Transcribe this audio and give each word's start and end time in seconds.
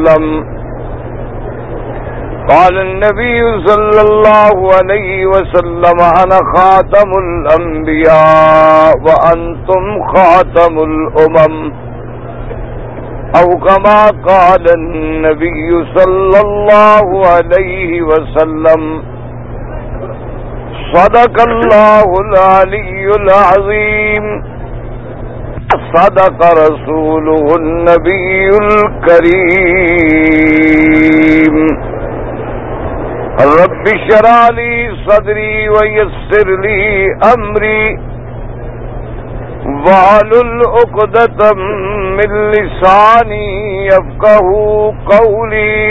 وسلم. 0.00 0.44
قال 2.48 2.78
النبي 2.78 3.66
صلى 3.66 4.00
الله 4.00 4.74
عليه 4.74 5.26
وسلم، 5.26 6.00
أنا 6.22 6.38
خاتم 6.54 7.10
الأنبياء 7.18 8.92
وأنتم 9.06 10.02
خاتم 10.14 10.78
الأمم. 10.78 11.72
أو 13.36 13.48
كما 13.58 14.06
قال 14.28 14.74
النبي 14.74 15.86
صلى 15.96 16.40
الله 16.40 17.26
عليه 17.26 18.02
وسلم، 18.02 19.02
صدق 20.94 21.42
الله 21.48 22.04
العلي 22.20 23.10
العظيم. 23.16 24.49
صدق 25.94 26.40
رسوله 26.64 27.46
النبي 27.56 28.48
الكريم. 28.48 29.96
رب 33.60 33.84
شرع 34.08 34.40
لي 34.48 34.74
صدري 35.06 35.68
ويسر 35.68 36.48
لي 36.64 36.82
أمري. 37.34 37.84
وعلى 39.86 40.38
العقدة 40.40 41.40
من 42.16 42.30
لساني 42.50 43.48
يفقه 43.86 44.46
قولي. 45.06 45.82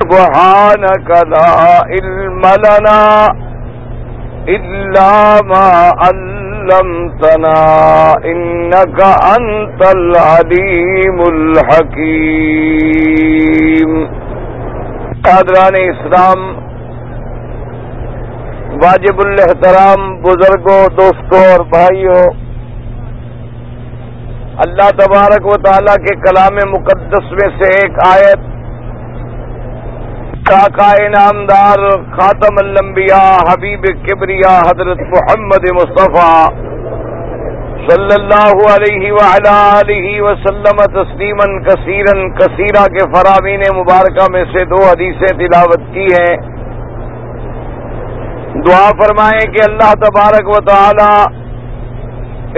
سبحانك 0.00 1.08
لا 1.26 1.50
علم 1.90 2.42
لنا 2.66 3.02
إلا 4.48 5.10
ما 5.42 5.66
علمتنا. 6.02 6.35
إنك 8.24 9.00
أنت 9.38 9.82
العليم 9.94 11.20
الحكيم. 11.20 12.26
قادران 15.24 15.74
اسلام، 15.76 16.40
واجب 18.82 19.20
الحترام 19.20 20.16
بزرگوں، 20.22 20.88
دوستوں 20.96 21.44
اور 21.52 21.64
بھائیوں، 21.64 22.24
اللہ 24.58 24.90
تبارک 24.90 25.46
و 25.46 25.56
تعالیٰ 25.62 25.96
کے 25.96 26.14
کلام 26.16 26.54
مقدس 26.72 27.32
میں 27.32 27.48
سے 27.58 27.66
ایک 27.76 27.92
آیت 28.06 28.55
کا 30.48 30.86
انعامدار 31.02 31.80
خاتم 32.12 32.58
الانبیاء 32.58 33.36
حبیب 33.46 33.86
کبریا 34.02 34.50
حضرت 34.58 35.00
محمد 35.12 35.64
مصطفیٰ 35.74 36.48
صلی 37.88 38.14
اللہ 38.14 38.60
علیہ 38.66 39.12
ولی 39.12 40.20
وسلم 40.20 40.82
تسلیما 40.94 41.46
کثیرا، 41.66 42.14
کثیرہ 42.38 42.84
کے 42.94 43.06
فرامین 43.14 43.64
مبارکہ 43.76 44.26
میں 44.32 44.44
سے 44.52 44.64
دو 44.64 44.82
حدیثیں 44.82 45.32
تلاوت 45.38 45.88
کی 45.94 46.06
ہیں۔ 46.12 46.36
دعا 48.66 48.86
فرمائیں 49.00 49.46
کہ 49.54 49.64
اللہ 49.64 49.94
تبارک 50.02 50.48
و 50.48 50.60
تعالی 50.66 51.14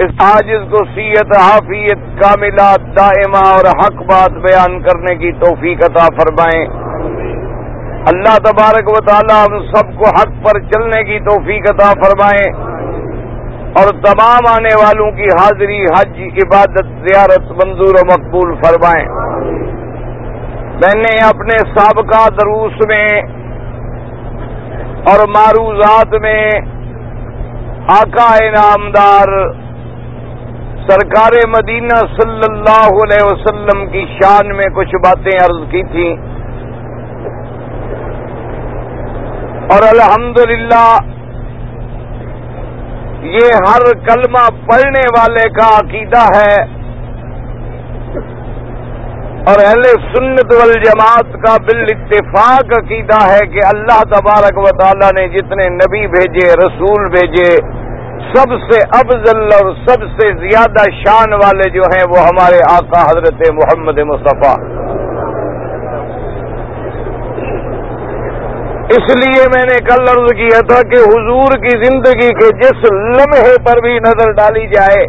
اس 0.03 0.11
عاجز 0.19 0.67
کو 0.71 0.83
سیت 0.95 1.33
حافیت 1.37 2.05
کاملات، 2.21 2.85
دائمہ 2.97 3.41
اور 3.47 3.71
حق 3.79 4.05
بات 4.11 4.37
بیان 4.43 4.79
کرنے 4.81 5.15
کی 5.15 5.31
توفیق 5.39 5.83
عطا 5.83 6.05
فرمائیں 6.19 6.88
اللہ 8.07 8.35
تبارک 8.43 8.89
و 8.89 8.99
تعالی 9.05 9.33
ہم 9.33 9.63
سب 9.71 9.89
کو 9.97 10.09
حق 10.09 10.35
پر 10.43 10.59
چلنے 10.59 11.03
کی 11.03 11.17
توفیق 11.19 11.65
عطا 11.69 11.89
فرمائیں 12.03 12.51
اور 13.73 13.89
تمام 14.03 14.47
آنے 14.53 14.75
والوں 14.75 15.11
کی 15.11 15.27
حاضری، 15.39 15.79
حج، 15.85 16.21
عبادت، 16.43 16.93
زیارت، 17.07 17.51
منظور 17.51 17.99
و 17.99 18.05
مقبول 18.05 18.53
فرمائیں 18.55 19.05
میں 20.81 20.93
نے 20.95 21.11
اپنے 21.25 21.57
سابقہ 21.75 22.21
دروس 22.29 22.79
میں 22.87 23.07
اور 25.11 25.27
معروضات 25.27 26.15
میں 26.21 26.41
آقا 27.95 28.29
انعامدار 28.45 29.35
سرکار 30.87 31.37
مدینہ 31.47 31.99
صلی 32.15 32.45
اللہ 32.49 32.89
علیہ 33.03 33.25
وسلم 33.25 33.85
کی 33.87 34.05
شان 34.15 34.55
میں 34.57 34.69
کچھ 34.75 34.95
باتیں 34.95 35.37
عرض 35.37 35.71
کی 35.71 35.83
تھیں۔ 35.83 36.28
اور 39.73 39.85
الحمدللہ 39.87 40.85
یہ 43.33 43.65
ہر 43.65 43.83
کلمہ 44.05 44.43
پڑھنے 44.67 45.01
والے 45.15 45.47
کا 45.57 45.67
عقیدہ 45.77 46.21
ہے 46.35 46.53
اور 49.49 49.61
اہل 49.65 49.85
سنت 50.05 50.53
والجماعت 50.53 51.35
کا 51.43 51.53
بال 51.67 51.83
اتفاق 51.91 52.73
عقیدہ 52.77 53.19
ہے 53.25 53.45
کہ 53.51 53.67
اللہ 53.67 54.01
تبارک 54.11 54.57
و 54.57 54.65
تعالی 54.79 55.11
نے 55.19 55.27
جتنے 55.35 55.67
نبی 55.75 56.01
بھیجے، 56.15 56.47
رسول 56.61 57.07
بھیجے، 57.11 57.51
سب 58.33 58.57
سے 58.63 58.81
افضل 58.97 59.39
اور 59.57 59.71
سب 59.85 60.03
سے 60.17 60.27
زیادہ 60.41 60.89
شان 60.97 61.33
والے 61.43 61.69
جو 61.69 61.93
ہیں 61.93 62.03
وہ 62.11 62.25
ہمارے 62.25 62.59
آقا 62.71 63.05
حضرت 63.05 63.47
محمد 63.59 64.01
مصطفیٰ۔ 64.09 64.55
اس 68.93 69.09
لیے 69.17 69.41
میں 69.53 69.65
نے 69.69 69.75
کل 69.87 70.07
عرض 70.11 70.31
کیا 70.37 70.59
تھا 70.69 70.77
کہ 70.91 70.99
حضور 71.01 71.55
کی 71.63 71.73
زندگی 71.81 72.29
کے 72.37 72.47
جس 72.61 72.85
لمحے 72.91 73.57
پر 73.65 73.81
بھی 73.81 73.91
نظر 74.05 74.31
ڈالی 74.37 74.65
جائے، 74.67 75.03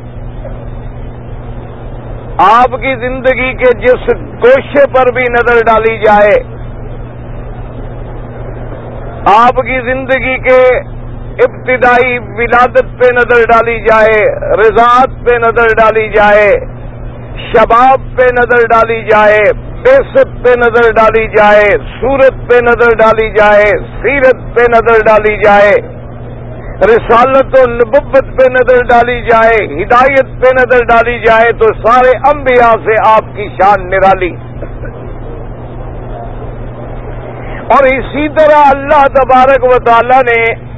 آپ 2.46 2.74
کی 2.82 2.92
زندگی 3.00 3.52
کے 3.62 3.70
جس 3.78 4.04
گوشے 4.42 4.84
پر 4.94 5.12
بھی 5.14 5.24
نظر 5.30 5.62
ڈالی 5.66 5.96
جائے، 6.04 6.34
آپ 9.32 9.62
کی 9.62 9.80
زندگی 9.86 10.36
کے 10.44 10.60
ابتدائی 11.44 12.18
ولادت 12.38 12.92
پہ 13.00 13.10
نظر 13.14 13.42
ڈالی 13.50 13.78
جائے، 13.86 14.20
رضاعت 14.60 15.16
پہ 15.26 15.38
نظر 15.38 15.74
ڈالی 15.78 16.08
جائے، 16.14 16.48
شباب 17.48 18.06
پہ 18.16 18.30
نظر 18.34 18.66
ڈالی 18.68 19.02
جائے 19.04 19.42
بیست 19.82 20.28
پہ 20.44 20.50
نظر 20.58 20.91
ڈالی 20.92 21.26
جائے 21.28 21.70
سورت 22.00 22.50
پہ 22.50 22.56
نظر 22.62 22.94
ڈالی 22.96 23.30
جائے، 23.30 23.70
سیرت 24.02 24.56
پہ 24.56 24.62
نظر 24.70 25.02
ڈالی 25.06 25.36
جائے، 25.36 25.72
رسالت 26.91 27.58
و 27.58 27.70
نبت 27.70 28.14
پہ 28.38 28.48
نظر 28.52 28.82
ڈالی 28.84 29.20
جائے، 29.22 29.82
ہدایت 29.82 30.26
پہ 30.42 30.52
نظر 30.54 30.84
ڈالی 30.84 31.18
جائے 31.18 31.52
تو 31.52 31.66
سارے 31.86 32.16
انبیاء 32.34 32.72
سے 32.86 32.94
آپ 33.06 33.36
کی 33.36 33.48
شان 33.60 33.91
نرالی۔ 33.91 34.36
اور 37.74 37.86
اسی 37.86 38.28
طرح 38.28 38.62
اللہ 38.76 39.06
تبارک 39.06 39.64
و 39.64 39.78
تعالی 39.84 40.20
نے 40.28 40.70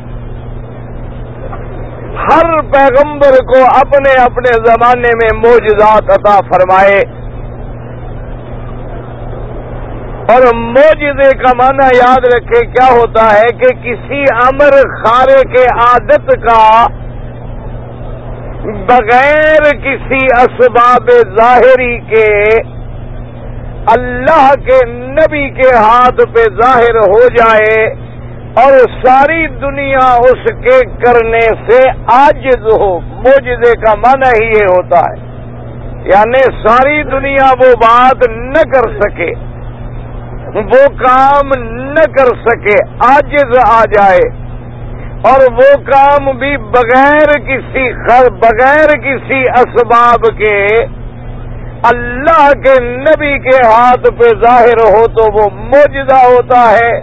ہر 2.25 2.61
پیغمبر 2.61 3.37
کو 3.45 3.65
اپنے 3.65 4.13
اپنے 4.23 4.53
زمانے 4.65 5.11
میں 5.23 5.29
موجزات 5.37 6.11
عطا 6.11 6.39
فرمائے۔ 6.53 7.22
اور 10.31 10.45
موجزے 10.55 11.31
کا 11.39 11.53
معنی 11.59 11.87
یاد 11.97 12.27
رکھے 12.35 12.67
کیا 12.67 12.87
ہوتا 12.93 13.25
ہے 13.33 13.47
کہ 13.61 13.71
کسی 13.83 14.21
امر 14.45 14.77
خارے 14.99 15.41
کے 15.55 15.65
عادت 15.77 16.31
کا 16.45 16.87
بغیر 18.87 19.69
کسی 19.85 20.21
اسباب 20.43 21.11
ظاہری 21.39 21.99
کے 21.99 22.29
اللہ 23.87 24.53
کے 24.67 24.79
نبی 24.87 25.51
کے 25.51 25.75
ہاتھ 25.77 26.23
پہ 26.35 26.43
ظاہر 26.63 26.97
ہو 26.97 27.23
جائے 27.37 27.85
اور 28.55 28.79
ساری 29.05 29.47
دنیا 29.47 30.09
اس 30.25 30.45
کے 30.65 30.81
کرنے 31.05 31.47
سے 31.69 31.81
آجز 32.13 32.67
ہو۔ 32.81 32.99
موجزے 33.01 33.77
کا 33.81 33.95
معنی 33.95 34.31
ہی 34.41 34.49
یہ 34.49 34.65
ہوتا 34.65 35.01
ہے۔ 35.01 35.17
یعنی 36.05 36.43
ساری 36.67 37.03
دنیا 37.03 37.53
وہ 37.61 37.73
بات 37.77 38.29
نہ 38.31 38.63
کر 38.73 38.89
سکے۔ 39.01 39.52
وہ 40.55 40.89
کام 41.05 41.51
نہ 41.65 42.01
کر 42.01 42.35
سکے 42.49 42.77
آجز 43.07 43.59
آ 43.71 43.83
جائے۔ 43.85 44.43
اور 45.25 45.53
وہ 45.53 45.83
کام 45.85 46.39
بھی 46.39 46.57
بغیر 46.57 47.39
کسی 47.39 47.93
بغیر 48.29 48.89
کسی 48.99 49.41
اسباب 49.41 50.39
کے 50.39 50.67
اللہ 51.85 52.53
کے 52.65 52.85
نبی 52.85 53.39
کے 53.39 53.57
ہاتھ 53.67 54.11
پہ 54.11 54.29
ظاہر 54.45 54.97
ہو 54.97 55.07
تو 55.07 55.33
وہ 55.35 55.49
موجودہ 55.55 56.15
ہوتا 56.15 56.71
ہے۔ 56.71 56.99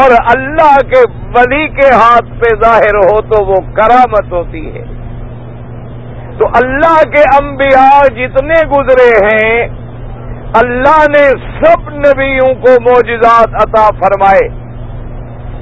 اور 0.00 0.10
اللہ 0.36 0.76
کے 0.76 1.02
ولی 1.36 1.68
کے 1.68 1.88
ہاتھ 1.94 2.24
پہ 2.24 2.56
ظاہر 2.62 2.96
ہو 2.96 3.20
تو 3.20 3.44
وہ 3.44 3.54
کرامت 3.54 4.32
ہوتی 4.32 4.74
ہے۔ 4.74 4.84
تو 6.38 6.48
اللہ 6.48 7.02
کے 7.02 7.22
انبیاء 7.42 8.02
جتنے 8.02 8.66
گزرے 8.66 9.26
ہیں 9.26 9.85
اللہ 10.54 11.00
نے 11.10 11.24
سب 11.54 11.88
نبیوں 11.96 12.52
کو 12.60 12.74
معجزات 12.82 13.54
عطا 13.62 13.86
فرمائے 14.00 14.44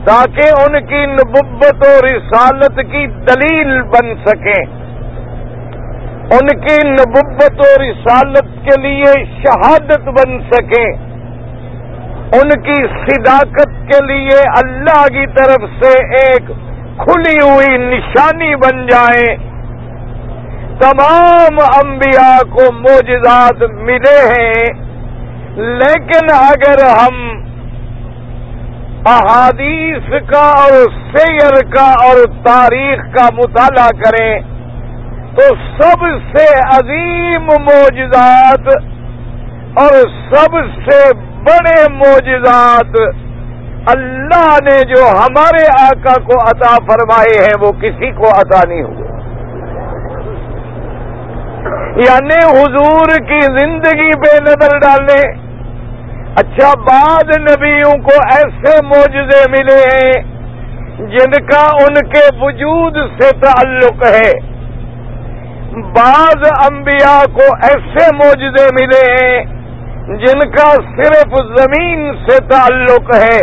تاکہ 0.07 0.59
ان 0.63 0.75
کی 0.87 1.05
نبت 1.13 1.85
و 1.85 1.93
رسالت 2.07 2.81
کی 2.91 3.07
دلیل 3.29 3.71
بن 3.93 4.11
سکیں 4.27 4.65
ان 6.31 6.53
کی 6.61 6.77
نبت 6.91 7.63
و 7.63 7.71
رسالت 7.83 8.53
کے 8.67 8.77
لیے 8.83 9.15
شہادت 9.39 10.13
بن 10.19 10.39
سکیں 10.53 11.13
ان 12.35 12.55
کی 12.61 12.77
صداقت 13.01 13.75
کے 13.91 14.05
لیے 14.07 14.39
اللہ 14.55 15.03
کی 15.17 15.27
طرف 15.35 15.67
سے 15.81 15.97
ایک 16.21 16.55
کھلی 16.99 17.35
ہوئی 17.41 17.77
نشانی 17.81 18.55
بن 18.59 18.87
جائیں 18.87 19.54
تمام 20.81 21.59
انبیاء 21.65 22.39
کو 22.53 22.65
موجزات 22.77 23.61
ملے 23.89 24.17
ہیں، 24.29 24.65
لیکن 25.81 26.31
اگر 26.35 26.83
ہم 26.89 27.21
احادیث 29.09 30.09
کا 30.31 30.47
اور 30.61 30.75
سیر 31.13 31.61
کا 31.75 31.87
اور 32.05 32.23
تاریخ 32.45 33.05
کا 33.15 33.27
مطالعہ 33.35 33.89
کریں، 34.03 34.33
تو 35.37 35.49
سب 35.79 36.05
سے 36.33 36.47
عظیم 36.65 37.47
موجزات 37.69 38.69
اور 39.83 39.97
سب 40.27 40.59
سے 40.85 41.01
بڑے 41.47 41.79
موجزات 41.95 42.99
اللہ 43.95 44.53
نے 44.65 44.77
جو 44.91 45.07
ہمارے 45.15 45.65
آقا 45.79 46.15
کو 46.27 46.43
عطا 46.43 46.75
فرمائے 46.87 47.41
ہیں، 47.41 47.57
وہ 47.61 47.73
کسی 47.81 48.11
کو 48.21 48.29
عطا 48.35 48.63
نہیں 48.69 48.83
ہوئے۔ 48.83 49.04
یعنی 51.97 52.63
حضور 52.63 53.09
کی 53.27 53.41
زندگی 53.41 54.11
پہ 54.11 54.43
نظر 54.43 54.79
ڈالنے۔ 54.79 55.23
اچھا 56.37 56.73
بعد 56.79 57.39
نبیوں 57.39 57.99
کو 58.03 58.13
ایسے 58.35 58.87
موجزے 58.87 59.51
ملے 59.51 59.79
ہیں 59.87 60.23
جن 60.99 61.31
کا 61.47 61.67
ان 61.87 61.95
کے 61.95 62.25
وجود 62.41 62.97
سے 63.21 63.31
تعلق 63.31 64.07
ہے۔ 64.07 64.33
بعض 65.75 66.51
انبیاء 66.73 67.25
کو 67.33 67.43
ایسے 67.63 68.17
موجودے 68.17 68.67
ملے 68.81 69.13
ہیں 69.13 69.45
جن 70.07 70.51
کا 70.51 70.71
صرف 70.71 71.35
زمین 71.59 72.13
سے 72.29 72.39
تعلق 72.49 73.15
ہے۔ 73.17 73.41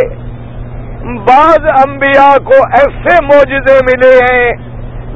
بعض 1.02 1.88
انبیاء 1.88 2.38
کو 2.44 2.54
ایسے 2.54 3.24
موجودے 3.24 3.78
ملے 3.84 4.16
ہیں 4.16 4.71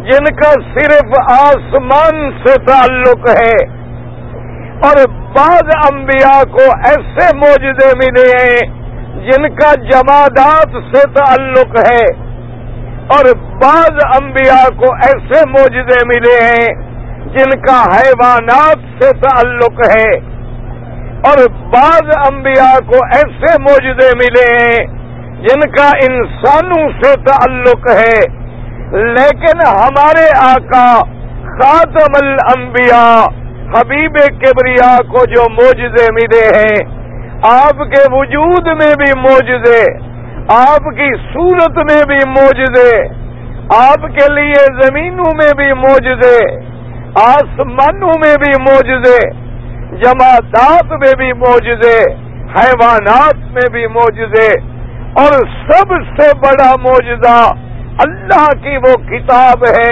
جن 0.06 0.24
کا 0.24 0.50
صرف 0.50 1.32
آسمان 1.32 2.30
سے 2.30 2.54
تعلق 2.64 3.30
ہے۔ 3.30 3.86
اور 4.84 5.08
بعض 5.08 5.92
انبیاء 5.92 6.42
کو 6.44 6.62
ایسے 6.62 7.36
موجودے 7.36 7.88
ملے 7.96 8.28
ہیں 8.42 8.86
جن 9.26 9.54
کا 9.54 9.74
جمادات 9.74 10.68
سے 10.68 11.02
تعلق 11.10 11.76
ہے۔ 11.92 12.26
اور 13.08 13.24
بعض 13.36 14.22
انبیاء 14.22 14.68
کو 14.76 14.94
ایسے 14.94 15.50
موجودے 15.50 16.06
ملے 16.06 16.44
ہیں 16.44 16.96
جن 17.26 17.60
کا 17.60 17.84
حیوانات 17.96 19.02
سے 19.02 19.10
تعلق 19.12 19.88
ہے۔ 19.96 20.36
اور 21.16 21.48
بعض 21.48 22.32
انبیاء 22.32 22.78
کو 22.86 22.96
ایسے 23.14 23.62
موجودے 23.62 24.08
ملے 24.16 24.56
ہیں 24.56 24.86
جن 25.42 25.60
کا 25.60 25.90
انسانوں 26.10 26.88
سے 27.02 27.14
تعلق 27.26 27.90
ہے۔ 27.90 28.45
لیکن 28.92 29.60
ہمارے 29.66 30.26
آقا 30.40 30.86
خاتم 31.56 32.16
الانبیاء، 32.18 33.24
حبیب 33.72 34.18
کبریا 34.42 34.90
کو 35.12 35.24
جو 35.24 35.46
موجودے 35.52 36.04
ملے 36.12 36.44
ہیں، 36.56 36.76
آپ 37.48 37.82
کے 37.92 38.02
وجود 38.12 38.68
میں 38.80 38.92
بھی 39.00 39.10
موجودے 39.20 39.80
آپ 40.54 40.84
کی 40.96 41.08
صورت 41.22 41.78
میں 41.90 41.98
بھی 42.06 42.18
موجودے 42.30 42.90
آپ 43.76 44.06
کے 44.16 44.28
لیے 44.32 44.62
زمینوں 44.76 45.32
میں 45.34 45.50
بھی 45.56 45.72
موجودے 45.78 46.36
آسمانوں 47.22 48.14
میں 48.24 48.34
بھی 48.38 48.52
موجودے 48.62 49.18
جماعتات 50.02 50.92
میں 51.02 51.12
بھی 51.18 51.32
موجودے 51.32 51.98
حیوانات 52.56 53.44
میں 53.50 53.68
بھی 53.72 53.86
موجودے 53.86 54.48
اور 55.22 55.38
سب 55.68 55.94
سے 56.16 56.28
بڑا 56.38 56.72
موجودہ 56.80 57.36
اللہ 57.98 58.46
کی 58.62 58.76
وہ 58.76 58.94
کتاب 59.08 59.64
ہے، 59.68 59.90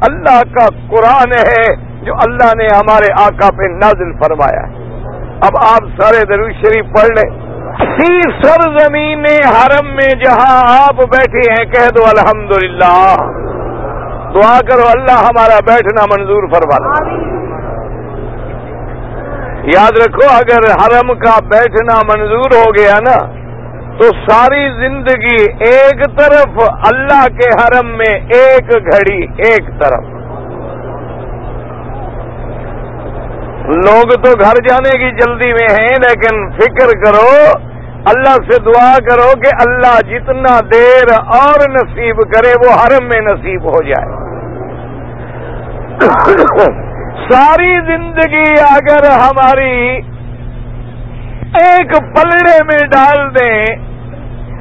اللہ 0.00 0.40
کا 0.54 0.66
قرآن 0.90 1.32
ہے 1.32 1.64
جو 2.02 2.14
اللہ 2.14 2.54
نے 2.54 2.66
ہمارے 2.76 3.12
آقا 3.22 3.50
پہ 3.56 3.70
نازل 3.70 4.12
فرمایا 4.12 4.62
ہے۔ 4.68 4.88
اب 5.40 5.56
آپ 5.56 5.88
سارے 6.00 6.24
درو 6.24 6.50
شریف 6.50 6.84
پڑھ 6.84 7.10
لیں۔ 7.10 7.30
سی 7.80 8.20
سر 8.42 8.62
زمین 8.78 9.26
حرم 9.46 9.86
میں 9.86 10.08
جہاں 10.24 10.86
آپ 10.86 10.94
بیٹھے 10.94 11.50
ہیں، 11.50 11.64
کہہ 11.64 11.90
دو 11.96 12.04
الحمدللہ۔ 12.04 13.16
دعا 14.34 14.58
کرو 14.60 14.88
اللہ 14.88 15.20
ہمارا 15.26 15.58
بیٹھنا 15.66 16.04
منظور 16.06 16.48
فرما 16.48 16.78
یاد 19.64 19.98
رکھو، 19.98 20.28
اگر 20.34 20.66
حرم 20.82 21.14
کا 21.18 21.38
بیٹھنا 21.48 22.00
منظور 22.08 22.54
ہو 22.56 22.70
گیا 22.78 22.98
نا 23.00 23.39
تو 24.00 24.06
ساری 24.28 24.60
زندگی 24.74 25.40
ایک 25.64 25.98
طرف 26.18 26.60
اللہ 26.90 27.24
کے 27.38 27.48
حرم 27.56 27.88
میں 27.96 28.12
ایک 28.36 28.70
گھڑی 28.92 29.18
ایک 29.48 29.66
طرف۔ 29.80 30.04
لوگ 33.78 34.12
تو 34.22 34.30
گھر 34.38 34.60
جانے 34.68 34.94
کی 34.98 35.10
جلدی 35.16 35.52
میں 35.52 35.66
ہیں، 35.72 35.98
لیکن 36.04 36.38
فکر 36.52 36.92
کرو، 37.02 37.34
اللہ 38.12 38.38
سے 38.48 38.58
دعا 38.62 38.94
کرو 39.08 39.28
کہ 39.40 39.52
اللہ 39.66 39.98
جتنا 40.08 40.54
دیر 40.72 41.12
اور 41.40 41.66
نصیب 41.70 42.22
کرے، 42.32 42.54
وہ 42.62 42.72
حرم 42.80 43.08
میں 43.08 43.20
نصیب 43.20 43.68
ہو 43.68 43.82
جائے۔ 43.88 44.18
ساری 47.28 47.70
زندگی 47.86 48.48
اگر 48.70 49.10
ہماری 49.10 50.00
ایک 51.60 51.94
پلڑے 52.16 52.58
میں 52.64 52.82
ڈال 52.86 53.34
دیں 53.34 53.89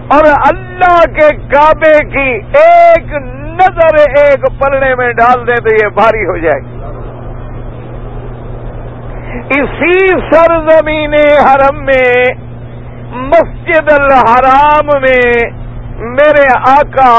اور 0.09 0.25
اللہ 0.25 0.99
کے 1.15 1.27
کعبے 1.51 1.97
کی 2.13 2.29
ایک 2.59 3.11
نظر 3.59 3.97
ایک 4.19 4.45
پلڑے 4.59 4.93
میں 4.95 5.09
ڈال 5.13 5.47
دیں 5.47 5.57
تو 5.65 5.73
یہ 5.75 5.89
بھاری 5.93 6.25
ہو 6.25 6.37
جائے 6.37 6.61
گی۔ 6.61 6.77
اسی 9.55 9.97
سرزمین 10.31 11.13
حرم 11.45 11.83
میں، 11.85 12.13
مسجد 13.27 13.91
الحرام 13.91 14.89
میں 15.01 15.29
میرے 16.17 16.47
آقا 16.69 17.13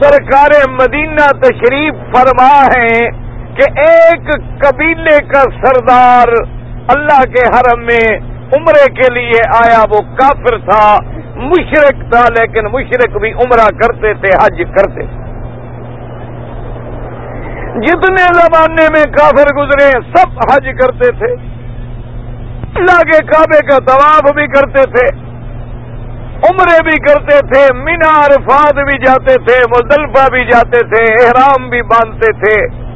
سرکار 0.00 0.54
مدینہ 0.70 1.28
تشریف 1.40 1.94
فرما 2.14 2.52
ہے 2.76 2.98
کہ 3.56 3.70
ایک 3.86 4.30
قبیلے 4.60 5.16
کا 5.32 5.42
سردار 5.60 6.32
اللہ 6.94 7.22
کے 7.34 7.46
حرم 7.54 7.84
میں 7.86 8.06
عمرے 8.56 8.92
کے 8.92 9.14
لیے 9.14 9.40
آیا 9.64 9.80
وہ 9.90 10.16
کافر 10.16 10.58
تھا، 10.58 10.98
مشرق 11.36 12.12
تھا، 12.12 12.24
لیکن 12.38 12.66
مشرق 12.72 13.16
بھی 13.20 13.32
عمرہ 13.32 13.68
کرتے 13.78 14.14
تھے، 14.14 14.36
حج 14.44 14.62
کرتے 14.76 15.06
تھے۔ 15.06 15.28
جتنے 17.80 18.24
زمانے 18.34 18.86
میں 18.90 19.04
کافر 19.04 19.54
گزرے، 19.54 19.90
سب 19.90 20.38
حج 20.38 20.68
کرتے 20.80 21.10
تھے۔ 21.10 21.34
اللہ 22.74 23.02
کے 23.02 23.24
کعبے 23.24 23.66
کا 23.66 23.78
طواف 23.78 24.32
بھی 24.34 24.46
کرتے 24.46 24.82
تھے۔ 24.82 25.28
عمرے 26.50 26.82
بھی 26.82 26.98
کرتے 27.00 27.38
تھے، 27.52 27.74
مینار 27.74 28.30
فاد 28.50 28.72
بھی 28.72 28.98
جاتے 28.98 29.34
تھے، 29.34 29.60
مزدلفہ 29.70 30.30
بھی 30.30 30.44
جاتے 30.44 30.78
تھے، 30.78 31.14
احرام 31.14 31.70
بھی 31.70 31.82
باندھتے 31.82 32.32
تھے۔ 32.32 32.87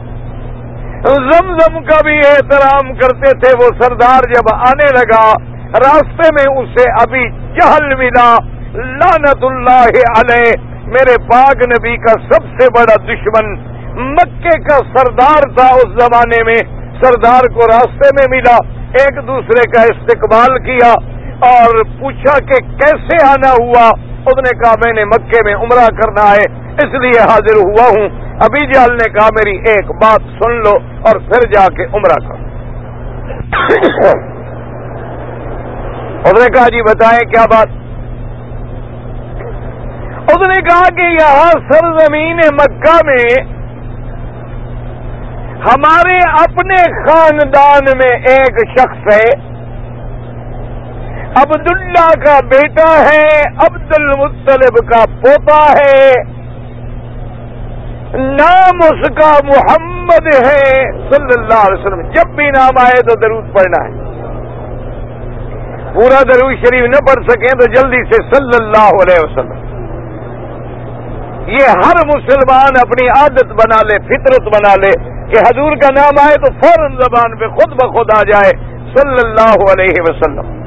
زمزم 1.07 1.85
کا 1.85 1.97
بھی 2.05 2.19
احترام 2.19 2.95
کرتے 2.95 3.39
تھے 3.39 3.57
وہ 3.57 3.69
سردار 3.83 4.21
جب 4.29 4.55
آنے 4.55 4.91
لگا، 4.93 5.33
راستے 5.79 6.29
میں 6.35 6.63
اسے 6.63 6.91
ابھی 6.91 7.31
جہل 7.31 7.95
ملا۔ 7.95 8.37
لانت 8.75 9.45
اللہ 9.45 9.89
علیہ، 10.19 10.53
میرے 10.87 11.15
پاک 11.31 11.57
نبی 11.57 11.97
کا 11.97 12.13
سب 12.13 12.61
سے 12.61 12.67
بڑا 12.79 12.95
دشمن۔ 13.05 13.53
مکے 14.13 14.63
کا 14.63 14.79
سردار 14.79 15.43
تھا 15.57 15.75
اس 15.75 15.89
زمانے 16.01 16.45
میں، 16.45 16.59
سردار 17.03 17.49
کو 17.55 17.61
راستے 17.61 18.09
میں 18.15 18.27
ملا۔ 18.31 18.57
ایک 18.93 19.27
دوسرے 19.27 19.71
کا 19.71 19.83
استقبال 19.83 20.59
کیا 20.59 20.93
اور 21.51 21.85
پوچھا 22.01 22.39
کہ 22.39 22.61
کیسے 22.79 23.25
آنا 23.25 23.53
ہوا؟ 23.53 24.12
اس 24.27 24.39
نے 24.39 24.59
کہا، 24.59 24.75
میں 24.85 24.93
نے 24.93 25.05
مکے 25.05 25.41
میں 25.45 25.55
عمرہ 25.55 25.87
کرنا 26.01 26.31
ہے، 26.31 26.75
اس 26.75 26.95
لیے 27.01 27.21
حاضر 27.21 27.57
ہوا 27.57 27.89
ہوں۔ 27.89 28.09
ابھی 28.41 28.73
جال 28.73 28.93
نے 28.93 29.11
کہا، 29.11 29.29
میری 29.35 29.59
ایک 29.59 29.91
بات 29.91 30.21
سن 30.21 30.53
لو 30.53 30.77
اور 31.05 31.19
پھر 31.19 31.53
جا 31.53 31.67
کے 31.77 31.85
عمرہ 31.85 32.29
کرو۔ 32.29 32.53
اس 36.25 36.33
نے 36.33 36.51
کہا 36.55 36.69
جی 36.69 36.83
بتائیں 36.83 37.31
کیا 37.31 37.45
بات؟ 37.45 37.69
اس 40.29 40.49
نے 40.49 40.63
کہا 40.63 40.89
کہ 40.97 41.01
یہاں 41.01 41.53
سرزمین 41.71 42.37
مکہ 42.37 42.99
میں 43.07 43.45
ہمارے 45.65 46.17
اپنے 46.17 46.77
خاندان 46.77 47.99
میں 47.99 48.19
ایک 48.19 48.79
شخص 48.79 49.17
ہے۔ 49.17 49.52
عبداللہ 51.37 52.25
کا 52.25 52.39
بیٹا 52.45 53.05
ہے 53.13 53.43
عبد 53.67 53.93
المطلب 53.99 54.91
کا 54.91 55.05
پوتا 55.25 55.73
ہے۔ 55.73 56.13
نام 58.15 58.77
اس 58.77 59.09
کا 59.09 59.31
محمد 59.45 60.35
ہے، 60.35 60.93
صلی 61.11 61.41
اللہ 61.41 61.67
علیہ 61.67 61.81
وسلم۔ 61.81 62.01
جب 62.01 62.35
بھی 62.37 62.51
نام 62.51 62.79
آئے 62.81 63.03
تو 63.03 63.21
درود 63.21 63.45
پڑھنا 63.55 63.85
ہے۔ 63.85 64.13
پورا 65.95 66.23
درود 66.23 66.55
شریف 66.55 66.83
نہ 66.83 67.15
پڑھ 67.15 67.25
سکیں 67.29 67.59
تو 67.59 67.73
جلدی 67.73 68.05
سے 68.05 68.35
صلی 68.35 68.65
اللہ 68.65 68.89
علیہ 68.89 69.23
وسلم۔ 69.23 69.73
یہ 71.49 71.69
ہر 71.69 72.07
مسلمان 72.07 72.71
اپنی 72.81 73.09
عادت 73.09 73.45
بنا 73.45 73.83
لے، 73.83 73.99
فطرت 73.99 74.43
بنا 74.43 74.75
لے 74.75 74.91
کہ 75.01 75.39
حضور 75.39 75.77
کا 75.77 75.89
نام 75.95 76.27
آئے 76.27 76.35
تو 76.35 76.53
فوراً 76.53 76.93
زبان 76.93 77.39
پہ 77.39 77.47
خود 77.47 77.73
بخود 77.73 78.07
آ 78.17 78.23
جائے۔ 78.23 78.73
صلی 78.97 79.29
اللہ 79.29 79.73
علیہ 79.73 80.03
وسلم۔ 80.03 80.62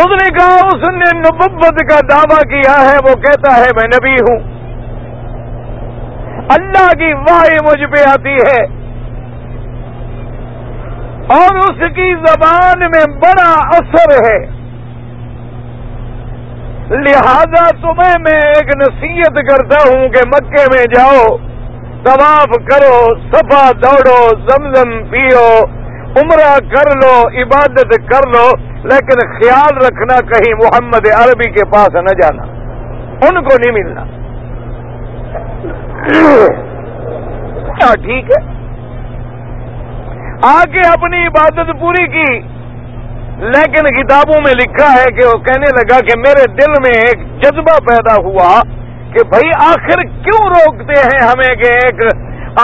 اس 0.00 0.06
نے 0.06 0.38
کہا، 0.38 0.66
اس 0.66 0.88
نے 0.88 1.18
نبت 1.18 1.62
کا 1.90 2.00
دعویٰ 2.10 2.50
کیا 2.50 2.90
ہے، 2.90 2.96
وہ 3.04 3.14
کہتا 3.14 3.56
ہے، 3.56 3.66
میں 3.76 3.88
نبی 3.94 4.14
ہوں۔ 4.14 4.60
اللہ 6.48 6.92
کی 6.98 7.12
واہ 7.12 7.64
مجھ 7.64 7.86
پہ 7.86 8.08
آتی 8.08 8.34
ہے۔ 8.34 8.80
اور 11.38 11.58
اس 11.58 11.94
کی 11.94 12.14
زبان 12.14 12.78
میں 12.78 13.18
بڑا 13.18 13.52
اثر 13.76 14.24
ہے۔ 14.24 14.46
لہذا 16.90 17.70
تمہیں 17.70 18.18
میں 18.20 18.40
ایک 18.46 18.76
نصیحت 18.76 19.36
کرتا 19.36 19.78
ہوں 19.88 20.08
کہ 20.08 20.28
مکے 20.28 20.64
میں 20.72 20.84
جاؤ، 20.84 21.36
طواف 22.04 22.48
کرو، 22.48 23.08
صفا 23.32 23.70
دوڑو، 23.82 24.28
زمزم 24.48 25.04
پیو، 25.04 25.58
عمرہ 26.16 26.58
کر 26.58 26.96
لو، 26.96 27.42
عبادت 27.42 27.94
کر 28.12 28.28
لو۔ 28.28 28.69
لیکن 28.84 29.20
خیال 29.32 29.76
رکھنا 29.84 30.20
کہیں 30.28 30.54
محمد 30.54 31.06
عربی 31.14 31.50
کے 31.50 31.64
پاس 31.64 31.94
نہ 31.94 32.14
جانا 32.22 32.42
ان 33.28 33.42
کو 33.44 33.56
نہیں 33.56 33.72
ملنا۔ 33.72 34.04
ہاں، 37.82 37.94
ٹھیک 37.94 38.30
ہے۔ 38.30 38.40
آ 40.44 40.62
کے 40.72 40.80
اپنی 40.88 41.26
عبادت 41.26 41.80
پوری 41.80 42.06
کی 42.06 42.38
لیکن 43.46 43.86
کتابوں 43.96 44.38
میں 44.44 44.52
لکھا 44.54 44.92
ہے 44.92 45.04
کہ 45.10 45.26
وہ 45.26 45.38
کہنے 45.44 45.70
لگا 45.70 45.98
کہ 46.00 46.18
میرے 46.18 46.46
دل 46.52 46.72
میں 46.82 46.96
ایک 47.00 47.26
جذبہ 47.42 47.78
پیدا 47.86 48.14
ہوا 48.22 48.48
کہ 49.12 49.24
بھائی 49.28 49.50
آخر 49.58 50.02
کیوں 50.24 50.42
روکتے 50.48 51.00
ہیں 51.00 51.22
ہمیں 51.26 51.54
کہ 51.54 51.72
ایک 51.74 52.02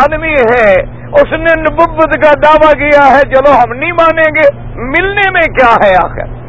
آدمی 0.02 0.32
ہے 0.32 0.66
اس 1.12 1.32
نے 1.32 1.60
نبت 1.60 2.24
کا 2.24 2.32
دعویٰ 2.42 2.72
کیا 2.72 3.16
ہے، 3.16 3.22
چلو 3.34 3.52
ہم 3.52 3.72
نہیں 3.72 3.92
مانیں 3.92 4.34
گے، 4.34 4.72
ملنے 4.74 5.30
میں 5.30 5.42
کیا 5.42 5.88
ہے 5.88 5.94
آخر؟ 5.94 6.46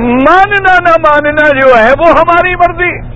ماننا 0.00 0.78
نہ 0.80 0.94
ماننا 0.98 1.50
جو 1.60 1.68
ہے، 1.78 1.92
وہ 1.98 2.10
ہماری 2.10 2.54
مرضی۔ 2.54 3.14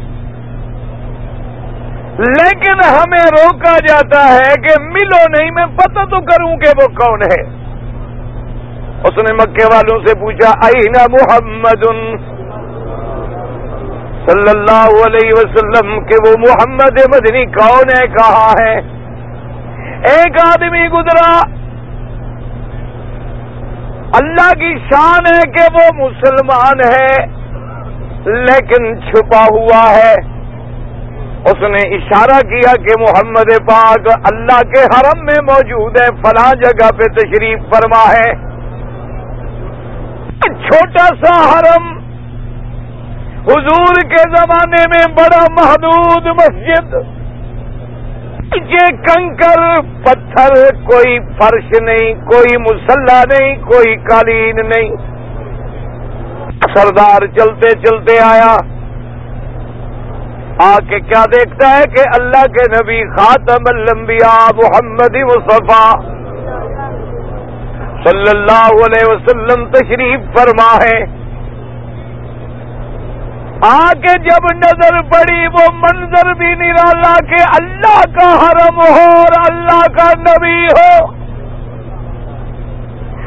لیکن 2.18 2.85
ہمیں 2.85 3.26
روکا 3.30 3.76
جاتا 3.88 4.35
ہے 4.35 4.54
کہ 4.54 4.80
ملو 4.80 5.28
نہیں، 5.28 5.50
میں 5.50 5.66
پتہ 5.76 6.04
تو 6.04 6.21
کروں 6.21 6.57
کہ 6.57 6.83
وہ 6.83 6.87
کون 6.87 7.23
ہے۔ 7.23 7.68
اس 9.04 9.16
نے 9.16 9.35
مکے 9.35 9.64
والوں 9.64 9.99
سے 10.07 10.21
پوچھا 10.21 10.50
آئی 10.64 10.88
محمد 11.11 11.85
صلی 14.26 14.58
اللہ 14.58 15.06
علیہ 15.06 15.30
وسلم 15.32 16.00
کہ 16.06 16.16
وہ 16.26 16.34
محمد 16.38 17.14
مدنی 17.14 17.46
کون 17.46 17.98
ہے 17.98 18.06
کہا 18.06 18.52
ہے؟ 18.60 18.80
ایک 20.08 20.37
آدمی 20.46 20.88
گزرا۔ 20.88 21.58
اللہ 24.14 24.52
کی 24.54 24.78
شان 24.78 25.26
ہے 25.26 25.50
کہ 25.50 25.75
وہ 25.75 26.08
مسلمان 26.08 26.80
ہے، 26.80 27.26
لیکن 28.25 29.00
چھپا 29.00 29.44
ہوا 29.50 29.90
ہے۔ 29.90 30.14
اس 31.44 31.56
نے 31.60 31.96
اشارہ 31.96 32.40
کیا 32.40 32.76
کہ 32.76 33.00
محمد 33.00 33.66
پاک 33.66 34.00
اللہ 34.32 34.60
کے 34.60 34.82
حرم 34.82 35.25
میں 35.25 35.42
موجود 35.42 36.00
ہے، 36.00 36.06
فلاں 36.06 36.52
جگہ 36.54 36.90
پہ 36.98 37.04
تشریف 37.04 37.58
فرما 37.58 38.12
ہے۔ 38.12 38.48
چھوٹا 40.40 41.06
سا 41.25 41.58
حرم 41.58 41.98
حضور 43.49 44.11
کے 44.11 44.37
زمانے 44.37 44.85
میں 44.88 45.14
بڑا 45.14 45.47
محدود 45.50 46.26
مسجد۔ 46.26 46.95
یہ 48.52 48.88
کنکر، 48.88 49.81
پتھر، 50.05 50.75
کوئی 50.75 51.19
فرش 51.21 51.81
نہیں، 51.83 52.14
کوئی 52.14 52.57
مسلح 52.57 53.23
نہیں، 53.31 53.57
کوئی 53.57 53.97
قالین 53.97 54.57
نہیں۔ 54.57 54.90
سردار 56.75 57.26
چلتے 57.26 57.71
چلتے 57.71 58.19
آیا۔ 58.25 58.78
آ 60.61 60.78
کے 60.88 61.00
کیا 61.00 61.25
دیکھتا 61.25 61.78
ہے 61.78 61.83
کہ 61.85 62.21
اللہ 62.21 62.47
کے 62.47 62.83
نبی 62.83 63.17
خاتم 63.17 63.64
الانبیاء 63.67 64.49
محمد 64.57 65.17
مصطفیٰ 65.17 65.93
صلی 68.05 68.37
اللہ 68.37 68.69
علیہ 68.73 69.07
وسلم 69.07 69.71
تشریف 69.71 70.21
فرما 70.37 70.76
ہے۔ 70.85 71.17
آ 73.64 73.92
کے 73.92 74.18
جب 74.18 74.44
نظر 74.56 75.02
پڑی 75.02 75.46
وہ 75.46 75.64
منظر 75.72 76.34
بھی 76.34 76.54
نرالا 76.54 77.14
کہ 77.30 77.42
اللہ 77.62 78.00
کا 78.18 78.32
حرم 78.34 78.80
ہو 78.80 79.10
اور 79.16 79.52
اللہ 79.52 79.86
کا 79.96 80.10
نبی 80.18 80.66
ہو۔ 80.66 81.06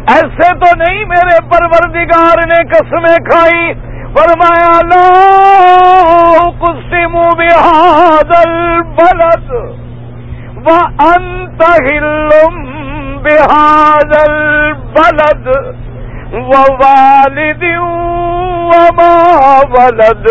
ایسے 0.07 0.53
تو 0.59 0.75
نہیں 0.75 1.05
میرے 1.05 1.39
پروردگار 1.49 2.37
نے 2.47 2.63
قسمیں 2.69 3.29
کھائی۔ 3.29 3.73
فرمایا 4.13 4.79
لو 4.81 6.51
کسم 6.51 7.13
بحادل 7.37 8.81
بلد 8.81 9.51
و 10.67 10.69
انت 10.99 11.63
بحادل 13.23 14.73
بلد 14.73 15.47
و 16.33 16.61
والد 16.81 17.63
ولد۔ 19.71 20.27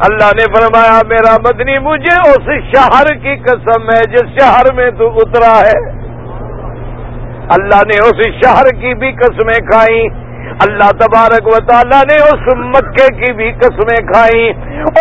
اللہ 0.00 0.32
نے 0.36 0.44
فرمایا، 0.54 0.98
میرا 1.08 1.36
مدنی، 1.40 1.78
مجھے 1.82 2.16
اس 2.30 2.50
شہر 2.72 3.14
کی 3.14 3.36
قسم 3.36 3.88
ہے، 3.90 4.00
جس 4.10 4.28
شہر 4.40 4.72
میں 4.72 4.90
تو 4.90 5.08
اترا 5.16 5.56
ہے۔ 5.60 5.78
اللہ 7.56 7.82
نے 7.86 7.98
اس 8.04 8.18
شہر 8.40 8.68
کی 8.80 8.94
بھی 8.94 9.12
قسمیں 9.12 9.58
کھائی 9.70 10.08
اللہ 10.60 10.90
تبارک 10.90 11.46
و 11.46 11.58
تعالیٰ 11.66 12.00
نے 12.10 12.16
اس 12.24 12.46
مکے 12.56 13.06
کی 13.14 13.32
بھی 13.32 13.50
قسمیں 13.52 14.12
کھائی 14.12 14.48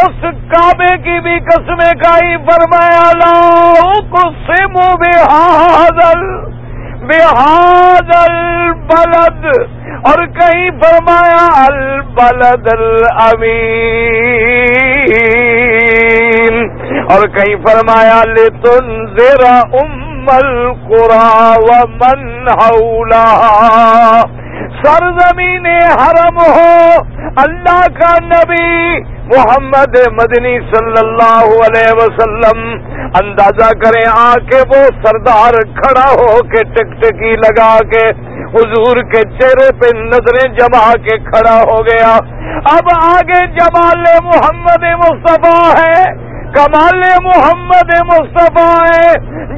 اس 0.01 0.25
کعبے 0.51 0.97
کی 0.97 1.19
بھی 1.19 1.39
قسمیں 1.39 1.93
کھائی 2.03 2.37
فرمایا 2.37 3.07
لاؤ 3.17 3.91
کو 4.09 4.23
سمو 4.45 4.87
بے 4.95 5.11
حاضل 5.21 6.23
بے 7.05 7.21
حاضل 7.21 8.37
بلد 8.71 9.45
اور 10.01 10.25
کہیں 10.25 10.69
فرمایا، 10.81 11.47
البلد 11.71 12.67
الامین۔ 12.73 14.07
اور 17.09 17.27
کہیں 17.27 17.55
فرمایا 17.55 18.21
لے 18.25 18.49
تن 18.49 19.05
زیرا 19.17 19.59
امل 19.73 20.73
قرا 20.73 21.53
و 21.57 21.87
من 21.87 22.47
سرزمین 24.83 25.65
حرم 25.99 26.37
ہو، 26.37 27.01
اللہ 27.35 27.87
کا 27.99 28.13
نبی 28.23 28.99
محمد 29.35 29.95
مدنی 30.11 30.59
صلی 30.59 30.99
اللہ 30.99 31.47
علیہ 31.65 31.93
وسلم۔ 31.93 32.59
اندازہ 33.21 33.69
کریں 33.73 34.05
آ 34.17 34.33
کے 34.51 34.57
وہ 34.69 34.83
سردار 35.03 35.53
کھڑا 35.53 36.09
ہو 36.11 36.43
کے 36.43 36.63
ٹکٹکی 36.63 37.35
لگا 37.35 37.77
کے 37.91 38.05
حضور 38.53 39.01
کے 39.03 39.21
چہرے 39.39 39.71
پہ 39.79 39.97
نظریں 39.97 40.53
جما 40.53 40.93
کے 40.93 41.17
کھڑا 41.17 41.57
ہو 41.61 41.81
گیا۔ 41.81 42.17
اب 42.71 42.87
آگے 43.03 43.45
جمال 43.47 44.03
محمد 44.23 44.83
مصطفیٰ 44.99 45.73
ہے۔ 45.79 46.26
کمال 46.55 47.01
محمد 47.23 47.89
مصطفیٰ 48.07 48.75
ہے، 48.83 49.09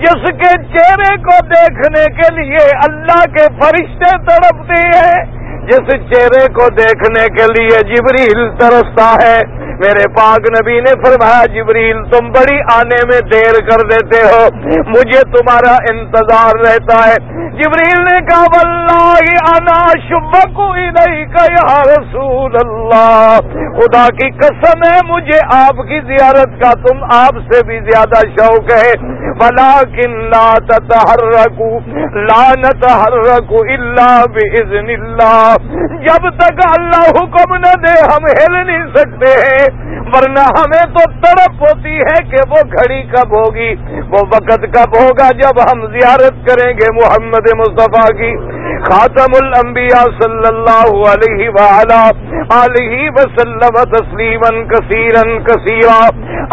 جس 0.01 0.23
کے 0.39 0.51
چہرے 0.73 1.11
کو 1.23 1.35
دیکھنے 1.49 2.03
کے 2.17 2.29
لیے 2.35 2.63
اللہ 2.85 3.21
کے 3.35 3.45
فرشتے 3.59 4.09
تڑپتے 4.27 4.79
ہیں، 4.87 5.19
جس 5.67 5.91
چہرے 6.11 6.45
کو 6.53 6.67
دیکھنے 6.77 7.25
کے 7.37 7.47
لیے 7.53 7.81
جبریل 7.89 8.41
ترستا 8.59 9.09
ہے 9.23 9.37
میرے 9.79 10.07
پاک 10.07 10.61
نبی 10.61 10.81
نے 10.81 11.03
فرمایا، 11.03 11.45
جبریل، 11.45 12.03
تم 12.03 12.31
بڑی 12.31 12.59
آنے 12.73 12.97
میں 13.05 13.21
دیر 13.21 13.53
کر 13.53 13.87
دیتے 13.87 14.21
ہو۔ 14.21 14.47
مجھے 14.87 15.21
تمہارا 15.21 15.75
انتظار 15.91 16.55
رہتا 16.55 17.07
ہے۔ 17.07 17.39
جبریل 17.49 18.01
نے 18.01 18.21
کہا، 18.21 18.41
واللہ 18.41 19.15
انا 19.55 19.87
شبکو 20.09 20.75
نہیں 20.75 21.25
کا 21.25 21.43
یا 21.43 21.81
رسول 21.81 22.55
اللہ۔ 22.55 23.37
خدا 23.79 24.07
کی 24.07 24.31
قسم 24.31 24.83
ہے، 24.91 24.99
مجھے 25.07 25.39
آپ 25.53 25.75
کی 25.87 25.99
زیارت 26.07 26.63
کا 26.63 26.71
تم 26.87 27.03
آپ 27.03 27.53
سے 27.53 27.65
بھی 27.65 27.79
زیادہ 27.79 28.27
شوق 28.27 28.73
ہے۔ 28.73 28.91
بلا 29.33 29.81
کن 29.83 30.11
لا 30.11 30.53
تتحرکو، 30.67 31.79
لا 32.19 32.51
نتحرکو 32.57 33.57
الا 33.73 34.21
باذن 34.25 34.89
اللہ۔ 34.89 35.55
جب 36.01 36.29
تک 36.29 36.79
اللہ 36.79 37.09
حکم 37.09 37.55
نہ 37.55 37.73
دے، 37.85 37.99
ہم 37.99 38.25
ہل 38.25 38.67
نہیں 38.67 38.87
سکتے 38.95 39.31
ہیں۔ 39.31 39.68
ورنہ 40.13 40.43
ہمیں 40.57 40.85
تو 40.93 41.03
تڑپ 41.21 41.63
ہوتی 41.63 41.97
ہے 41.97 42.17
کہ 42.29 42.43
وہ 42.49 42.61
گھڑی 42.71 43.01
کب 43.01 43.35
ہوگی؟ 43.35 43.73
وہ 44.09 44.23
وقت 44.33 44.65
کب 44.73 44.95
ہوگا 44.97 45.31
جب 45.41 45.61
ہم 45.61 45.85
زیارت 45.85 46.47
کریں 46.47 46.73
گے 46.73 46.87
محمد 46.93 47.49
مصطفیٰ 47.57 48.07
کی؟ 48.17 48.31
خاتم 48.83 49.33
الانبیاء 49.43 50.03
صلی 50.23 50.47
اللہ 50.47 50.89
علیہ 51.11 51.49
وآلہ 51.49 52.03
علیہ 52.53 53.09
وسلم 53.15 53.77
تسلیما 53.91 54.51
کثیرا 54.69 55.23
کثیرا۔ 55.47 55.99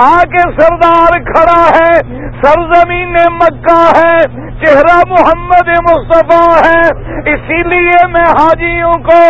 آگے 0.07 0.43
سردار 0.61 1.19
کھڑا 1.33 1.63
ہے، 1.77 1.93
سرزمین 2.43 3.15
مکہ 3.33 3.81
ہے، 3.97 4.17
چہرہ 4.65 4.97
محمد 5.09 5.69
مصطفیٰ 5.91 6.57
ہے۔ 6.65 6.81
اسی 7.33 7.69
لیے 7.69 8.07
میں 8.09 8.27
حاجیوں 8.41 8.93
کو 8.93 9.21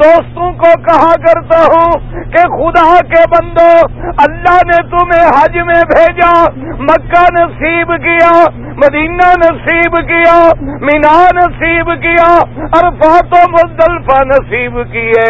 دوستوں 0.00 0.50
کو 0.60 0.72
کہا 0.86 1.12
کرتا 1.24 1.58
ہوں 1.66 2.06
کہ 2.32 2.42
خدا 2.52 2.88
کے 3.12 3.22
بندو، 3.30 3.70
اللہ 4.24 4.58
نے 4.66 4.80
تمہیں 4.90 5.26
حج 5.28 5.56
میں 5.68 5.82
بھیجا، 5.92 6.32
مکہ 6.88 7.24
نصیب 7.36 7.92
کیا 8.04 8.32
مدینہ 8.80 9.28
نصیب 9.38 9.94
کیا، 10.08 10.34
مینا 10.80 11.12
نصیب 11.36 11.88
کیا 12.02 12.28
اور 12.78 12.84
و 13.32 13.40
مزدلفہ 13.52 14.18
نصیب 14.26 14.76
کیے۔ 14.92 15.24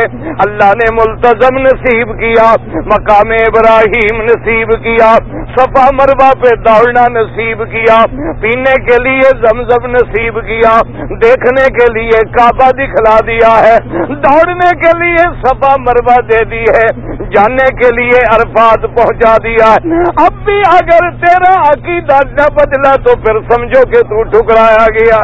اللہ 0.45 0.73
نے 0.81 0.89
ملتظم 0.95 1.59
نصیب 1.59 2.13
کیا، 2.21 2.49
مقام 2.93 3.33
ابراہیم 3.39 4.21
نصیب 4.23 4.73
کیا، 4.85 5.11
صفا 5.57 5.87
مربع 5.93 6.29
پہ 6.43 6.55
دوڑنا 6.67 7.05
نصیب 7.13 7.63
کیا، 7.71 7.99
پینے 8.43 8.75
کے 8.89 8.99
لیے 9.05 9.31
زمزم 9.45 9.87
نصیب 9.93 10.41
کیا، 10.47 10.75
دیکھنے 11.23 11.67
کے 11.79 11.87
لیے 11.93 12.21
کعبہ 12.37 12.71
دکھلا 12.81 13.17
دیا 13.27 13.55
ہے، 13.67 13.77
دوڑنے 14.27 14.71
کے 14.83 14.97
لیے 14.99 15.25
صفا 15.43 15.75
مربع 15.87 16.19
دے 16.31 16.45
دی 16.51 16.65
ہے 16.69 16.87
جاننے 17.33 17.65
کے 17.79 17.89
لیے 17.97 18.21
عرفات 18.35 18.85
پہنچا 18.97 19.35
دیا 19.45 19.73
ہے۔ 19.73 20.05
اب 20.25 20.39
بھی 20.45 20.61
اگر 20.69 21.11
تیرا 21.25 21.51
عقیدہ 21.63 22.19
نہ 22.31 22.47
بدلا 22.55 22.95
تو 23.05 23.17
پھر 23.25 23.38
سمجھو 23.41 23.83
کہ 23.91 24.01
تو 24.03 24.23
ٹھکرایا 24.23 24.87
گیا۔ 24.99 25.21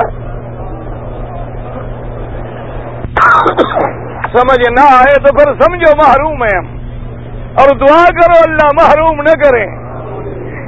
سمجھ 4.33 4.71
نہ 4.71 4.85
آئے 4.93 5.15
تو 5.25 5.33
پھر 5.37 5.53
سمجھو 5.61 5.91
محروم 5.97 6.45
ہے 6.45 6.59
اور 7.63 7.75
دعا 7.77 8.05
کرو 8.21 8.39
اللہ 8.47 8.69
محروم 8.75 9.21
نہ 9.23 9.35
کریں۔ 9.43 9.84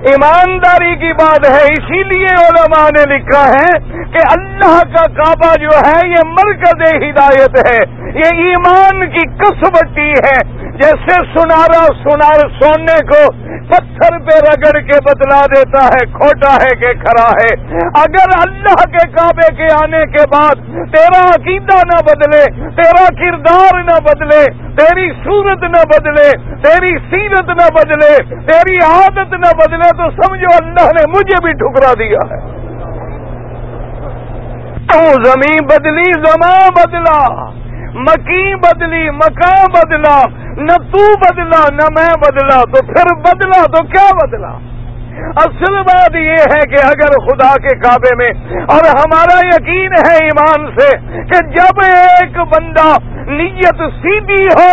ایمانداری 0.04 0.96
کی 0.96 1.12
بات 1.12 1.50
ہے، 1.50 1.62
اسی 1.62 2.02
لیے 2.02 2.34
علماء 2.34 2.88
نے 2.88 3.16
لکھا 3.16 3.48
ہے 3.48 3.78
کہ 3.88 4.38
اللہ 4.38 4.80
کا 4.94 5.02
کعبہ 5.02 5.54
جو 5.60 5.68
ہے، 5.86 6.08
یہ 6.08 6.24
مرکز 6.24 6.82
ہدایت 6.92 7.70
ہے۔ 7.70 8.06
یہ 8.06 8.48
ایمان 8.48 9.10
کی 9.10 9.26
کسبٹی 9.28 10.10
ہے۔ 10.10 10.66
جیسے 10.76 11.12
سنارا 11.12 11.84
سنار 12.04 12.48
سونے 12.60 13.04
کو 13.06 13.32
پتھر 13.68 14.18
پہ 14.18 14.38
رگڑ 14.38 14.80
کے 14.80 14.98
بدلا 15.04 15.40
دیتا 15.46 15.86
ہے، 15.86 16.06
کھوٹا 16.06 16.54
ہے 16.54 16.76
کہ 16.76 16.92
کھڑا 16.92 17.30
ہے۔ 17.30 17.76
اگر 17.76 18.48
اللہ 18.48 18.84
کے 18.84 19.08
کعبے 19.08 19.54
کے 19.54 19.74
آنے 19.82 20.06
کے 20.06 20.24
بعد 20.32 20.54
تیرا 20.94 21.28
عقیدہ 21.28 21.76
نہ 21.86 22.02
بدلے، 22.06 22.44
تیرا 22.70 23.04
کردار 23.04 23.82
نہ 23.82 24.00
بدلے، 24.04 24.44
تیری 24.76 25.10
صورت 25.24 25.62
نہ 25.62 25.84
بدلے، 25.88 26.30
تیری 26.62 26.98
سیرت 26.98 27.48
نہ 27.48 27.68
بدلے، 27.74 28.16
تیری 28.46 28.76
عادت 28.84 29.32
نہ 29.32 29.50
بدلے 29.56 29.85
تو 29.88 30.10
سمجھو 30.10 30.64
اللہ 30.64 30.92
نے 30.92 31.08
مجھے 31.08 31.42
بھی 31.42 31.52
ٹھکرا 31.52 31.92
دیا 31.98 32.18
ہے۔ 32.30 32.56
زمین 35.24 35.66
بدلی 35.66 36.12
زماں 36.12 36.68
بدلا۔ 36.76 37.50
مکی 37.94 38.54
بدلی، 38.54 39.10
مکان 39.10 39.66
بدلا۔ 39.72 40.22
نہ 40.56 40.76
تو 40.76 41.18
بدلا، 41.18 41.70
نہ 41.70 41.82
میں 41.98 42.14
بدلا۔ 42.20 42.64
تو 42.64 42.86
پھر 42.86 43.14
بدلا 43.14 43.66
تو 43.66 43.82
کیا 43.86 44.26
بدلا؟ 44.26 44.75
اصل 45.42 45.76
بات 45.82 46.16
یہ 46.16 46.44
ہے 46.52 46.60
کہ 46.70 46.82
اگر 46.86 47.14
خدا 47.26 47.52
کے 47.64 47.74
کعبے 47.78 48.14
میں 48.16 48.28
اور 48.74 48.88
ہمارا 48.88 49.38
یقین 49.46 49.96
ہے 50.08 50.14
ایمان 50.24 50.66
سے 50.78 50.88
کہ 51.30 51.40
جب 51.56 51.80
ایک 51.86 52.38
بندہ 52.52 52.86
نیت 53.30 53.82
سیدھی 53.96 54.42
ہو 54.58 54.70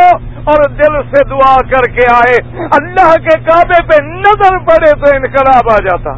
اور 0.52 0.64
دل 0.80 0.96
سے 1.12 1.24
دعا 1.30 1.54
کر 1.72 1.86
کے 1.92 2.06
آئے، 2.16 2.36
اللہ 2.78 3.14
کے 3.28 3.40
کعبے 3.44 3.82
پہ 3.90 4.02
نظر 4.06 4.58
پڑے 4.70 4.92
تو 5.04 5.16
انقلاب 5.16 5.72
آ 5.74 5.78
جاتا۔ 5.86 6.16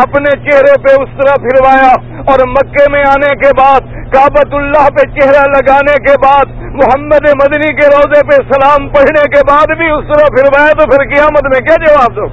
اپنے 0.00 0.30
چہرے 0.42 0.72
پہ 0.82 0.92
اس 1.02 1.14
طرح 1.20 1.36
پھروایا 1.44 1.90
اور 2.32 2.42
مکے 2.48 2.84
میں 2.90 3.02
آنے 3.08 3.30
کے 3.36 3.50
بعد 3.60 3.88
کابت 4.12 4.54
اللہ 4.54 4.88
پہ 4.88 5.06
چہرہ 5.18 5.42
لگانے 5.50 5.96
کے 6.06 6.14
بعد 6.22 6.52
محمد 6.70 7.24
مدنی 7.42 7.72
کے 7.74 7.86
روزے 7.86 8.20
پہ 8.26 8.36
سلام 8.50 8.88
پڑھنے 8.88 9.22
کے 9.28 9.40
بعد 9.48 9.72
بھی 9.78 9.90
اس 9.90 10.04
طرح 10.10 10.28
پھروایا 10.34 10.72
تو 10.72 10.84
پھر 10.90 11.02
قیامت 11.14 11.48
میں 11.52 11.60
کیا 11.60 11.76
جواب 11.84 12.16
دو 12.16 12.26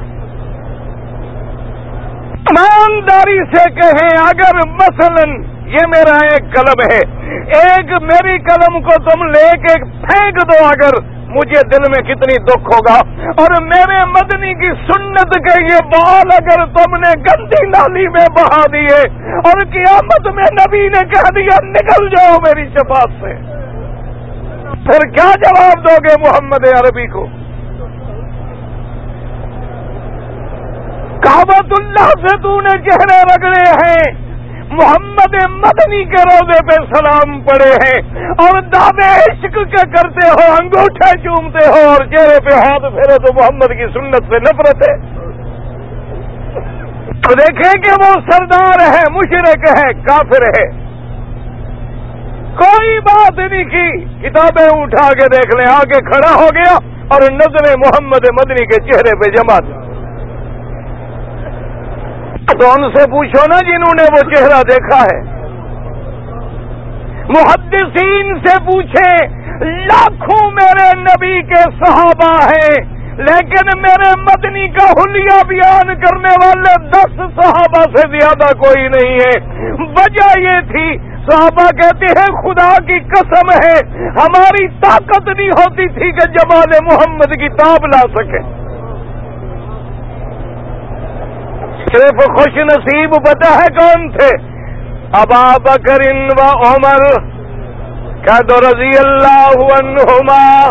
ایمانداری 2.52 3.38
سے 3.54 3.64
کہیں 3.70 4.20
اگر 4.24 4.60
مثلا 4.74 5.24
یہ 5.72 5.88
میرا 5.88 6.18
ایک 6.26 6.54
قلم 6.54 6.84
ہے، 6.92 7.00
ایک 7.62 7.92
میری 8.02 8.38
قلم 8.40 8.82
کو 8.82 8.98
تم 9.10 9.24
لے 9.24 9.48
کے 9.64 9.74
پھینک 10.04 10.38
دو 10.52 10.66
اگر 10.66 11.00
مجھے 11.30 11.62
دل 11.72 11.90
میں 11.90 12.04
کتنی 12.04 12.38
دکھ 12.44 12.70
ہوگا۔ 12.74 12.96
اور 13.38 13.62
میرے 13.62 14.00
مدنی 14.08 14.54
کی 14.54 14.72
سنت 14.92 15.36
کے 15.48 15.58
یہ 15.64 15.84
بال 15.96 16.32
اگر 16.38 16.66
تم 16.78 16.96
نے 16.96 17.12
گندی 17.28 17.68
نالی 17.68 18.08
میں 18.08 18.26
بہا 18.38 18.66
دیے 18.74 19.02
اور 19.50 19.66
قیامت 19.74 20.34
میں 20.36 20.50
نبی 20.54 20.88
نے 20.88 21.06
کہہ 21.14 21.30
دیا، 21.36 21.60
نکل 21.64 22.10
جاؤ 22.10 22.38
میری 22.48 22.70
شفاعت 22.70 23.22
سے۔ 23.22 23.58
پھر 24.88 25.06
کیا 25.16 25.32
جواب 25.40 25.84
دو 25.86 25.96
گے 26.04 26.14
محمد 26.20 26.66
عربی 26.70 27.08
کو؟ 27.08 27.26
کابت 31.24 31.74
اللہ 31.80 32.14
سے 32.22 32.36
تو 32.44 32.54
نے 32.62 32.78
چہرے 32.86 33.18
رگڑے 33.30 33.66
ہیں، 33.80 34.06
محمد 34.72 35.36
مدنی 35.58 36.04
کے 36.14 36.24
روزے 36.30 36.60
پہ 36.68 36.78
سلام 36.94 37.40
پڑے 37.42 37.70
ہیں، 37.84 38.00
اور 38.46 38.62
دعوے 38.74 39.12
عشق 39.20 39.60
کے 39.74 39.84
کرتے 39.92 40.28
ہو، 40.30 40.48
انگوٹھے 40.54 41.12
چومتے 41.24 41.68
ہو، 41.68 41.84
اور 41.90 42.06
چہرے 42.16 42.40
پہ 42.46 42.58
ہاتھ 42.58 42.90
پھیرے 42.96 43.18
تو 43.26 43.34
محمد 43.40 43.78
کی 43.78 43.88
سنت 43.94 44.34
سے 44.34 44.40
نفرت 44.48 44.90
ہے۔ 44.90 44.96
تو 47.22 47.34
دیکھیں 47.36 47.72
کہ 47.84 48.02
وہ 48.02 48.12
سردار 48.28 48.82
ہے 48.88 49.06
مشرق 49.14 49.72
ہے 49.78 49.88
کافر 50.04 50.44
ہے 50.58 50.66
کوئی 52.60 53.00
بات 53.00 53.52
نہیں 53.52 53.64
کی۔ 53.64 54.06
کتابیں 54.22 54.82
اٹھا 54.82 55.14
کے 55.14 55.28
دیکھ 55.36 55.56
لیں۔ 55.56 55.74
آگے 55.74 56.00
کھڑا 56.12 56.34
ہو 56.36 56.48
گیا 56.56 56.76
اور 57.08 57.22
نظر 57.32 57.74
محمد 57.78 58.30
مدنی 58.32 58.66
کے 58.66 58.92
چہرے 58.92 59.16
پہ 59.16 59.32
جمع 59.32 59.60
تو 62.60 62.70
ان 62.72 62.92
سے 62.92 63.12
پوچھو 63.12 63.46
نا 63.50 63.58
جنہوں 63.70 63.94
نے 63.94 64.04
وہ 64.04 64.36
چہرہ 64.36 64.62
دیکھا 64.64 65.04
ہے۔ 65.04 65.22
محدثین 67.30 68.36
سے 68.46 68.60
پوچھے، 68.66 69.28
لاکھوں 69.86 70.52
میرے 70.52 71.00
نبی 71.00 71.42
کے 71.42 71.86
صحابہ 71.86 72.38
ہیں، 72.44 72.86
لیکن 73.18 73.82
میرے 73.82 74.10
مدنی 74.18 74.68
کا 74.68 74.86
حلیہ 74.86 75.44
بیان 75.48 75.96
کرنے 75.96 76.34
والے 76.44 76.90
دس 76.90 77.16
صحابہ 77.16 77.84
سے 77.96 78.20
زیادہ 78.20 78.58
کوئی 78.58 78.88
نہیں 78.88 79.18
ہے۔ 79.18 79.58
وجہ 79.72 80.40
یہ 80.40 80.60
تھی 80.72 81.17
صحابہ 81.30 81.70
کہتے 81.82 82.06
ہیں، 82.06 82.42
خدا 82.42 82.74
کی 82.88 83.00
قسم 83.00 83.50
ہے، 83.64 84.06
ہماری 84.10 84.68
طاقت 84.68 85.28
نہیں 85.38 85.50
ہوتی 85.50 85.88
تھی 85.88 86.12
کہ 86.12 86.28
جمال 86.32 86.76
محمد 86.84 87.34
کی 87.40 87.50
تاب 87.50 87.86
لا 87.86 88.02
سکے۔ 88.16 88.42
صرف 91.94 92.24
خوش 92.38 92.58
نصیب 92.58 93.12
پتا 93.26 93.56
ہے 93.56 93.68
کون 93.80 94.10
تھے؟ 94.10 94.58
ابا 95.14 95.58
بکر 95.58 96.02
و 96.40 96.48
عمر 96.68 97.04
کیا 98.24 98.38
تو 98.48 98.56
رضی 98.58 98.92
اللہ 99.06 99.74
عنہما۔ 99.80 100.70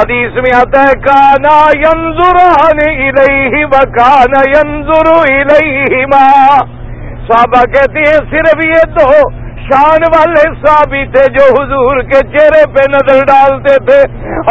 حدیث 0.00 0.32
میں 0.34 0.56
آتا 0.56 0.82
ہے، 0.82 0.98
کانا 1.00 1.56
ینظر 1.74 2.38
الیہ 2.64 3.64
و 3.64 3.70
کانا 3.70 4.42
ینظر 4.50 5.12
الیہما۔ 5.14 6.56
صحابہ 7.28 7.64
کہتی 7.64 7.98
ہیں، 7.98 8.18
صرف 8.30 8.64
یہ 8.64 8.96
تو 8.98 9.39
شان 9.70 10.04
والے 10.14 10.42
صحابی 10.66 11.04
تھے 11.06 11.24
جو 11.32 11.44
حضور 11.56 12.00
کے 12.02 12.20
چہرے 12.28 12.62
پہ 12.72 12.84
نظر 12.90 13.20
ڈالتے 13.24 13.74
تھے 13.84 13.98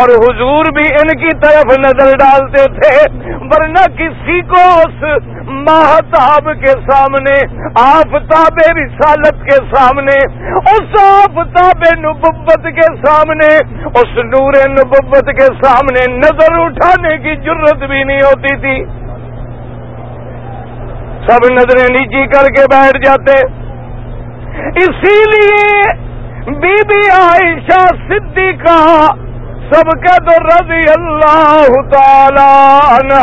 اور 0.02 0.10
حضور 0.10 0.66
بھی 0.72 0.86
ان 0.94 1.10
کی 1.18 1.30
طرف 1.38 1.80
نظر 1.80 2.12
ڈالتے 2.18 2.64
تھے، 2.80 2.94
ورنہ 3.42 3.84
کسی 3.98 4.42
کو 4.42 4.62
اس 4.78 5.04
ماہتاب 5.44 6.50
کے 6.62 6.74
سامنے، 6.92 7.36
آفتاب 7.82 8.60
رسالت 8.78 9.44
کے 9.44 9.58
سامنے، 9.76 10.18
اس 10.74 10.96
آفتاب 11.04 11.84
نبت 12.00 12.64
کے 12.64 12.88
سامنے، 13.06 13.54
اس 14.02 14.18
نور 14.26 14.60
نبت 14.70 15.32
کے 15.40 15.48
سامنے 15.64 16.18
نظر 16.18 16.60
اٹھانے 16.60 17.18
کی 17.18 17.36
ضرورت 17.46 17.90
بھی 17.90 18.04
نہیں 18.04 18.22
ہوتی 18.22 18.56
تھی۔ 18.58 18.84
سب 21.28 21.54
نظریں 21.54 21.88
نیچی 21.94 22.28
کر 22.28 22.46
کے 22.46 22.64
بیٹھ 22.72 22.98
جاتے۔ 23.06 23.59
اسی 24.84 25.16
لیے 25.32 25.64
بی 26.62 26.76
بی 26.90 27.00
عائشہ 27.16 27.82
صدیقہ 28.08 28.78
سب 29.72 29.90
کے 30.04 30.16
تو 30.28 30.36
رضی 30.44 30.84
اللہ 30.92 31.74
تعالی 31.92 32.48
عنہ 32.98 33.20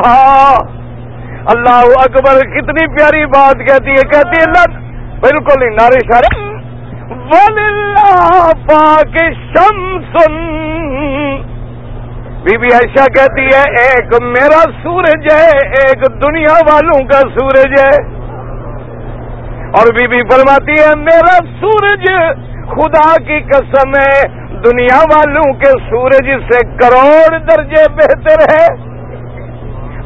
اللہ 1.55 1.95
اکبر 2.03 2.41
کتنی 2.53 2.87
پیاری 2.97 3.25
بات 3.37 3.67
کہتی 3.69 3.97
ہے 3.99 4.05
کہتی 4.12 4.41
ہے 4.41 4.45
اللہ 4.45 4.79
بالکل 5.21 5.62
ہی 5.62 5.71
نارے 5.75 6.01
شارے 6.09 6.35
پاک 8.67 9.17
شمسن 9.53 10.35
بی 12.45 12.57
بی 12.62 12.69
عائشہ 12.75 13.05
کہتی 13.15 13.45
ہے، 13.45 13.62
ایک 13.83 14.12
میرا 14.23 14.59
سورج 14.83 15.25
ہے، 15.33 15.47
ایک 15.79 16.03
دنیا 16.23 16.59
والوں 16.69 17.01
کا 17.09 17.21
سورج 17.35 17.73
ہے۔ 17.81 17.95
اور 19.77 19.89
بی 19.95 20.07
بی 20.07 20.19
فرماتی 20.29 20.75
ہے، 20.75 20.91
میرا 20.99 21.37
سورج 21.61 22.05
خدا 22.69 23.09
کی 23.25 23.39
قسم 23.49 23.97
ہے، 23.97 24.21
دنیا 24.62 25.01
والوں 25.11 25.53
کے 25.62 25.73
سورج 25.83 26.29
سے 26.47 26.61
کروڑ 26.79 27.39
درجے 27.49 27.83
بہتر 27.97 28.45
ہے۔ 28.51 28.67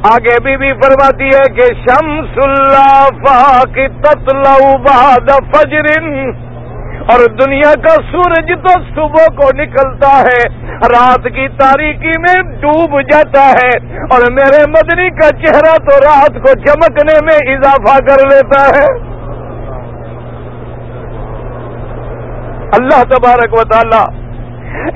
آگے 0.08 0.36
بھی 0.44 0.56
بھی 0.56 0.72
فرماتی 0.82 1.28
ہے 1.28 1.42
کہ 1.56 1.66
شمس 1.80 2.38
اللہ 2.44 3.58
کی 3.74 3.86
بعد 4.04 5.30
فجرن 5.52 6.08
اور 7.12 7.24
دنیا 7.36 7.72
کا 7.84 7.94
سورج 8.08 8.50
تو 8.64 8.72
صبح 8.88 9.28
کو 9.36 9.48
نکلتا 9.56 10.10
ہے، 10.20 10.40
رات 10.92 11.28
کی 11.36 11.46
تاریکی 11.58 12.16
میں 12.22 12.34
ڈوب 12.62 12.98
جاتا 13.10 13.44
ہے، 13.52 13.70
اور 14.08 14.26
میرے 14.32 14.64
مدنی 14.70 15.08
کا 15.20 15.30
چہرہ 15.38 15.76
تو 15.86 16.00
رات 16.04 16.42
کو 16.44 16.54
چمکنے 16.66 17.16
میں 17.28 17.38
اضافہ 17.54 17.96
کر 18.08 18.26
لیتا 18.26 18.64
ہے۔ 18.70 18.88
اللہ 22.72 23.02
تبارک 23.02 23.52
و 23.52 23.62
تعالی۔ 23.62 24.30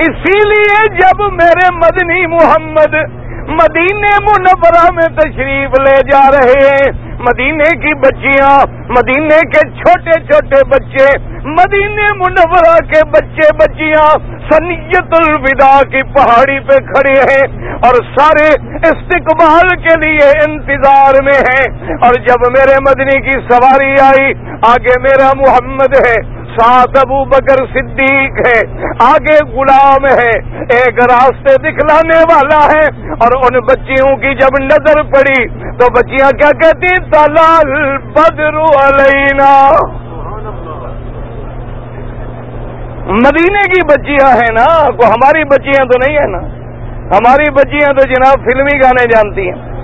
اسی 0.01 0.49
لیے 0.49 0.97
جب 0.97 1.33
میرے 1.33 1.75
مدنی 1.75 2.27
محمد 2.27 2.95
مدینے 3.49 4.11
منورہ 4.21 4.93
میں 4.93 5.17
تشریف 5.17 5.81
لے 5.81 5.97
جا 6.13 6.31
رہے 6.31 6.67
ہیں 6.67 6.93
مدینے 7.19 7.77
کی 7.77 7.95
بچیاں 7.95 8.83
مدینے 8.89 9.41
کے 9.47 9.71
چھوٹے 9.71 10.11
چھوٹے 10.11 10.69
بچے 10.69 11.19
مدینے 11.45 12.07
منورہ 12.17 12.77
کے 12.77 13.01
بچے 13.11 13.57
بچیاں 13.57 14.07
سنیت 14.51 15.15
الوداع 15.21 15.83
کی 15.83 16.03
پہاڑی 16.03 16.61
پہ 16.61 16.79
کھڑے 16.79 17.21
ہیں 17.21 17.69
اور 17.75 17.95
سارے 18.19 18.49
استقبال 18.75 19.69
کے 19.69 20.09
لیے 20.09 20.31
انتظار 20.49 21.23
میں 21.23 21.39
ہیں۔ 21.39 21.97
اور 21.97 22.15
جب 22.15 22.51
میرے 22.51 22.77
مدنی 22.81 23.21
کی 23.21 23.39
سواری 23.51 23.93
آئی، 24.01 24.35
آگے 24.63 25.01
میرا 25.01 25.31
محمد 25.37 25.97
ہے۔ 26.07 26.44
ساتھ 26.59 26.99
ابو 26.99 27.25
بکر 27.25 27.57
صدیق 27.57 28.47
ہے، 28.47 28.83
آگے 29.01 29.55
غلام 29.55 30.05
ہے۔ 30.07 30.55
ایک 30.61 30.95
راستے 31.11 31.57
دکھلانے 31.57 32.19
والا 32.19 32.67
ہے 32.67 33.13
اور 33.13 33.33
ان 33.37 33.61
بچیوں 33.61 34.17
کی 34.17 34.35
جب 34.35 34.65
نظر 34.65 35.03
پڑی 35.03 35.49
تو 35.49 35.93
بچیاں 35.93 36.31
کیا 36.31 36.51
کہتی 36.63 37.11
تلال 37.11 37.99
بدر 37.99 38.57
علینا. 38.59 39.71
مدینے 43.07 43.59
کی 43.59 43.81
بچیاں 43.87 44.29
ہیں 44.37 44.53
نا 44.53 44.91
کو 44.91 45.07
ہماری 45.07 45.45
بچیاں 45.45 45.85
تو 45.85 45.99
نہیں 46.07 46.19
ہے 46.19 46.27
نا۔ 46.27 46.39
ہماری 47.17 47.51
بچیاں 47.51 47.93
تو 47.93 48.03
جناب 48.09 48.45
فلمی 48.45 48.79
گانے 48.79 49.05
جانتی 49.05 49.47
ہیں۔ 49.47 49.75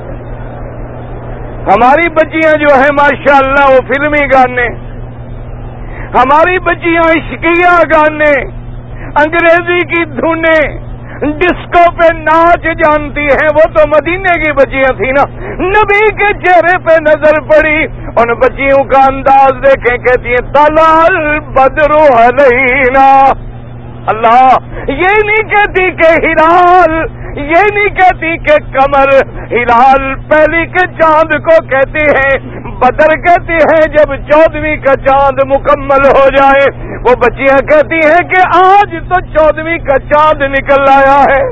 ہماری 1.64 2.12
بچیاں 2.12 2.58
جو 2.58 2.74
ہیں، 2.74 2.92
ماشاءاللہ 2.92 3.74
وہ 3.74 3.78
فلمی 3.88 4.26
گانے۔ 4.26 4.89
ہماری 6.14 6.58
بچیاں 6.58 7.02
عشقیہ 7.02 7.74
گانے 7.92 8.32
انگریزی 9.16 9.78
کی 9.86 10.04
دھنے 10.04 10.90
ڈسکو 11.38 11.90
پہ 11.90 12.12
ناچ 12.12 12.62
جانتی 12.62 13.20
ہیں، 13.20 13.48
وہ 13.54 13.68
تو 13.74 13.86
مدینے 13.88 14.42
کی 14.42 14.52
بچیاں 14.52 14.92
تھیں 14.96 15.12
نا۔ 15.12 15.24
نبی 15.68 16.08
کے 16.14 16.32
چہرے 16.44 16.78
پہ 16.78 16.94
نظر 17.00 17.40
پڑی، 17.40 17.84
ان 18.16 18.32
بچیوں 18.34 18.84
کا 18.84 19.04
انداز 19.12 19.50
دیکھیں، 19.64 19.98
کہتی 19.98 20.28
ہیں 20.28 20.52
تلال 20.52 21.40
بدرو 21.40 22.04
علینا. 22.18 23.06
اللہ، 24.06 24.48
یہ 24.88 25.26
نہیں 25.26 25.48
کہتی 25.48 25.90
کہ 25.90 26.26
ہلال، 26.26 26.92
یہ 27.38 27.74
نہیں 27.74 27.88
کہتی 27.88 28.38
کہ 28.38 28.72
کمر 28.72 29.08
ہلال 29.52 30.14
پہلی 30.14 30.66
کے 30.66 30.86
چاند 30.86 31.44
کو 31.44 31.66
کہتی 31.66 31.98
ہیں 31.98 32.60
بدر 32.60 33.16
کہتی 33.26 33.52
ہیں 33.52 33.96
جب 33.96 34.16
چودویں 34.16 34.76
کا 34.76 34.92
چاند 35.06 35.38
مکمل 35.44 36.06
ہو 36.06 36.28
جائے۔ 36.36 36.88
وہ 36.96 37.14
بچیاں 37.14 37.58
کہتی 37.58 37.94
ہیں 37.94 38.28
کہ 38.28 38.42
آج 38.56 38.96
تو 39.08 39.20
چودویں 39.20 39.78
کا 39.78 39.98
چاند 39.98 40.42
نکل 40.42 40.84
آیا 40.92 41.22
ہے۔ 41.22 41.44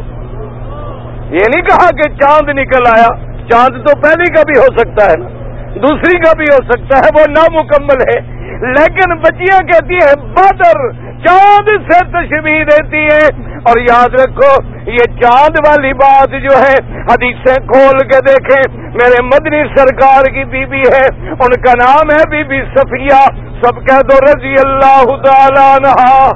یہ 1.30 1.46
نہیں 1.54 1.62
کہا 1.62 1.90
کہ 1.90 2.14
چاند 2.14 2.58
نکل 2.58 2.87
آیا، 2.96 3.08
چاند 3.50 3.87
تو 3.87 4.00
پہلی 4.00 4.32
کا 4.34 4.42
بھی 4.46 4.61
ہو 4.61 4.78
سکتا 4.78 5.11
ہے 5.11 5.16
نا۔ 5.16 5.28
دوسری 5.74 6.18
کا 6.18 6.32
بھی 6.37 6.44
ہو 6.44 6.72
سکتا 6.72 6.98
ہے، 6.98 7.11
وہ 7.14 7.24
نامکمل 7.28 8.00
ہے۔ 8.00 8.38
لیکن 8.61 9.14
بچیاں 9.14 9.58
کہتی 9.58 9.94
ہیں، 9.94 10.32
بدر 10.32 11.08
چاند 11.26 11.92
سے 11.92 12.04
تشبیح 12.04 12.62
دیتی 12.62 13.04
ہے۔ 13.04 13.48
اور 13.59 13.81
یاد 13.81 14.09
رکھو، 14.09 14.78
یہ 14.90 15.20
چاند 15.20 15.57
والی 15.66 15.92
بات 15.92 16.28
جو 16.31 16.59
ہے، 16.59 17.02
حدیثیں 17.12 17.66
کھول 17.66 17.98
کے 17.98 18.20
دیکھیں۔ 18.20 18.78
میرے 18.78 19.22
مدنی 19.22 19.62
سرکار 19.76 20.24
کی 20.24 20.44
بی 20.44 20.66
بی 20.66 20.81
ہے، 20.81 21.31
ان 21.31 21.61
کا 21.61 21.72
نام 21.85 22.11
ہے 22.11 22.28
بی 22.31 22.44
بی 22.44 22.62
صفیہ۔ 22.76 23.40
سب 23.62 23.74
کہہ 23.74 24.02
دو، 24.02 24.16
رضی 24.16 24.54
اللہ 24.64 25.16
تعالی 25.16 25.76
نہا 25.83 26.31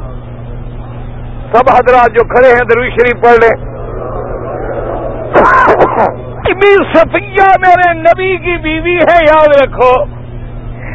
سب 1.53 1.71
حضرات 1.71 2.11
جو 2.11 2.25
کھڑے 2.25 2.49
ہیں، 2.49 2.65
دروی 2.75 2.91
شریف 2.91 3.23
پڑھ 3.23 3.39
لیں۔ 3.41 3.73
بی 6.55 6.93
صفیہ 6.95 7.47
میرے 7.61 7.93
نبی 7.95 8.37
کی 8.37 8.57
بیوی 8.63 8.97
ہے، 8.97 9.19
یاد 9.23 9.63
رکھو۔ 9.63 10.05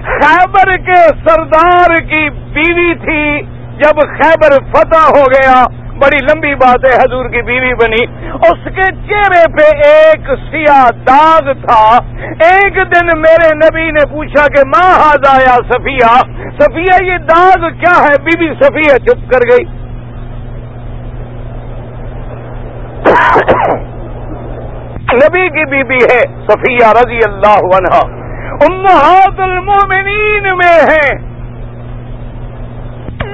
خیبر 0.02 0.78
کے 0.78 0.96
سردار 0.96 1.96
کی 1.96 2.30
بیوی 2.30 2.94
تھی۔ 2.96 3.57
جب 3.78 4.00
خیبر 4.00 4.74
فتح 4.74 5.20
ہو 5.20 5.24
گیا، 5.26 5.66
بڑی 5.98 6.18
لمبی 6.24 6.56
بات 6.56 6.94
ہے، 6.94 6.98
حضور 7.02 7.26
کی 7.26 7.42
بیوی 7.42 7.74
بنی۔ 7.74 8.28
اس 8.34 8.76
کے 8.76 8.96
چہرے 9.10 9.44
پہ 9.54 9.90
ایک 9.90 10.28
سیاہ 10.52 10.90
داغ 11.08 11.54
تھا۔ 11.54 11.98
ایک 12.40 12.76
دن 12.76 13.22
میرے 13.22 13.56
نبی 13.56 13.92
نے 13.92 14.06
پوچھا 14.06 14.46
کہ 14.46 14.68
ماں 14.68 15.00
ہاض 15.00 15.30
آیا 15.30 15.56
صفیہ؟ 15.56 16.22
صفیہ، 16.60 17.06
یہ 17.06 17.18
داغ 17.18 17.70
کیا 17.80 18.04
ہے؟ 18.04 18.22
بی 18.22 18.38
بی 18.40 18.54
صفیہ 18.62 18.98
چپ 18.98 19.32
کر 19.32 19.40
گئی۔ 19.52 19.66
نبی 25.14 25.50
کی 25.50 25.66
بی 25.66 25.84
بی 25.84 25.96
ہے 25.96 26.22
صفیہ 26.48 26.88
رضی 26.92 27.20
اللہ 27.26 27.76
عنہ۔ 27.76 28.18
امہات 28.70 29.40
المومنین 29.40 30.58
میں 30.58 30.82
ہیں 30.82 31.37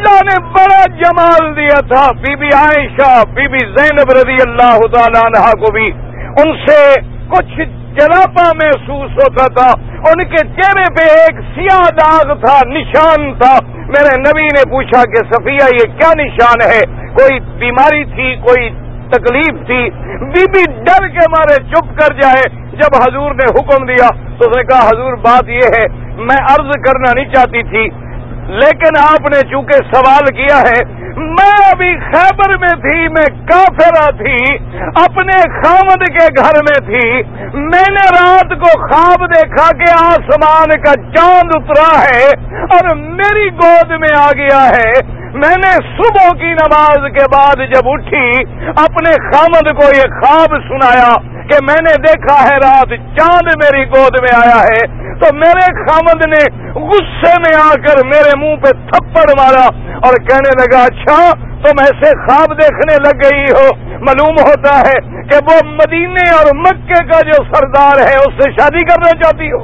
اللہ 0.04 0.24
نے 0.24 0.52
بڑا 0.52 0.86
جمال 1.02 1.56
دیا 1.56 1.80
تھا، 1.82 2.12
be 2.12 2.36
be 2.36 2.48
Ayesha, 2.56 3.24
be 3.34 3.48
be 3.48 3.58
Zainab 3.58 4.12
رضی 4.12 4.38
اللہ 4.48 4.80
تعالیٰ 4.96 5.22
عنہ 5.26 5.52
کو 5.52 5.72
بھی۔ 5.72 5.92
ان 6.38 6.66
سے 6.68 7.00
کچھ 7.28 7.56
جلاپا 7.94 8.52
محسوس 8.56 9.12
ہوتا 9.12 9.54
تھا، 9.54 9.82
ان 9.98 10.24
کے 10.24 10.38
چہرے 10.38 10.84
پہ 10.94 11.04
ایک 11.04 11.40
سیاہ 11.56 11.90
داغ 11.92 12.40
تھا، 12.40 12.60
نشان 12.66 13.34
تھا۔ 13.34 13.58
میرے 13.76 14.18
نبی 14.18 14.44
نے 14.44 14.70
پوچھا 14.70 15.04
کہ، 15.06 15.34
صفیہ، 15.34 15.68
یہ 15.74 15.98
کیا 15.98 16.24
نشان 16.24 16.72
ہے؟ 16.72 17.08
کوئی 17.14 17.40
بیماری 17.40 18.06
تھی، 18.06 18.36
کوئی 18.36 18.70
تکلیف 19.12 19.66
تھی؟ 19.68 19.90
بی 20.20 20.46
بی 20.54 20.72
ڈر 20.84 21.08
کے 21.08 21.30
مارے 21.30 21.64
چپ 21.64 22.00
کر 22.00 22.14
جائے۔ 22.14 22.50
جب 22.74 22.96
حضور 22.96 23.32
نے 23.32 23.60
حکم 23.60 23.86
دیا 23.86 24.08
تو 24.08 24.50
اس 24.50 24.58
نے 24.58 24.64
کہا، 24.64 24.88
حضور، 24.88 25.14
بات 25.14 25.50
یہ 25.50 25.62
ہے، 25.78 26.04
میں 26.16 26.44
عرض 26.44 26.72
کرنا 26.86 27.14
نہیں 27.16 27.34
چاہتی 27.34 27.64
تھی 27.64 28.03
لیکن 28.48 28.98
آپ 29.00 29.30
نے 29.30 29.42
چونکہ 29.52 29.74
سوال 29.94 30.26
کیا 30.36 30.60
ہے، 30.60 30.84
میں 31.18 31.72
ابھی 31.72 32.00
خیبر 32.00 32.58
میں 32.60 32.76
تھی، 32.82 33.08
میں 33.08 33.26
کافرا 33.48 34.10
تھی، 34.10 34.56
اپنے 34.96 35.38
خامد 35.62 36.04
کے 36.18 36.28
گھر 36.38 36.60
میں 36.62 36.80
تھی، 36.86 37.22
میں 37.54 37.92
نے 37.92 38.06
رات 38.16 38.50
کو 38.50 38.72
خواب 38.88 39.26
دیکھا 39.34 39.70
کہ 39.78 39.92
آسمان 40.06 40.70
کا 40.82 40.94
چاند 41.18 41.52
اترا 41.56 42.00
ہے 42.00 42.26
اور 42.62 42.96
میری 42.96 43.50
گود 43.50 43.92
میں 44.00 44.16
آ 44.18 44.30
گیا 44.38 44.66
ہے۔ 44.68 44.92
میں 45.34 45.56
نے 45.58 45.72
صبح 45.98 46.30
کی 46.40 46.54
نماز 46.54 47.06
کے 47.14 47.24
بعد 47.36 47.56
جب 47.56 47.90
اٹھی، 47.90 48.42
اپنے 48.66 49.12
خامد 49.30 49.70
کو 49.82 49.86
یہ 49.96 50.20
خواب 50.20 50.58
سنایا 50.68 51.14
کہ 51.50 51.64
میں 51.64 51.82
نے 51.82 51.94
دیکھا 52.02 52.44
ہے 52.44 52.56
رات 52.56 52.90
چاند 52.90 53.48
میری 53.64 53.86
گود 53.86 54.20
میں 54.22 54.36
آیا 54.36 54.62
ہے۔ 54.64 55.04
تو 55.14 55.36
میرے 55.36 55.66
خامد 55.86 56.26
نے 56.26 56.44
غصے 56.74 57.34
میں 57.40 57.56
آ 57.64 57.70
کر 57.70 58.06
میرے 58.06 58.33
منہ 58.36 58.56
پہ 58.56 58.70
تھپڑ 58.70 59.32
مارا 59.38 59.66
اور 59.96 60.14
کہنے 60.14 60.52
لگا 60.58 60.84
اچھا 60.84 61.32
تم 61.36 61.80
ایسے 61.80 62.12
خواب 62.18 62.62
دیکھنے 62.62 62.96
لگ 62.96 63.34
گئی 63.34 63.44
ہو۔ 63.44 63.94
معلوم 64.00 64.36
ہوتا 64.48 64.80
ہے 64.80 65.24
کہ 65.24 65.36
وہ 65.46 65.70
مدینے 65.70 66.30
اور 66.30 66.56
مکے 66.56 67.06
کا 67.06 67.20
جو 67.20 67.44
سردار 67.44 67.98
ہے، 68.10 68.16
اس 68.16 68.44
سے 68.44 68.52
شادی 68.52 68.86
کرنا 68.86 69.10
چاہتی 69.10 69.52
ہو۔ 69.52 69.64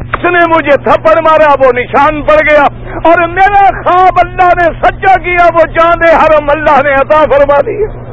اس 0.00 0.24
نے 0.24 0.44
مجھے 0.48 0.76
تھپڑ 0.76 1.20
مارا، 1.20 1.66
وہ 1.66 1.72
نشان 1.72 2.22
پڑ 2.22 2.36
گیا 2.50 2.62
اور 3.04 3.28
میرا 3.28 3.66
خواب 3.66 4.18
اللہ 4.24 4.48
نے 4.56 4.78
سچا 4.82 5.20
کیا، 5.20 5.46
وہ 5.54 5.72
چاندے 5.78 6.14
حرم 6.14 6.46
اللہ 6.56 6.88
نے 6.88 6.94
عطا 6.94 7.22
فرما 7.22 7.60
دیا۔ 7.60 8.06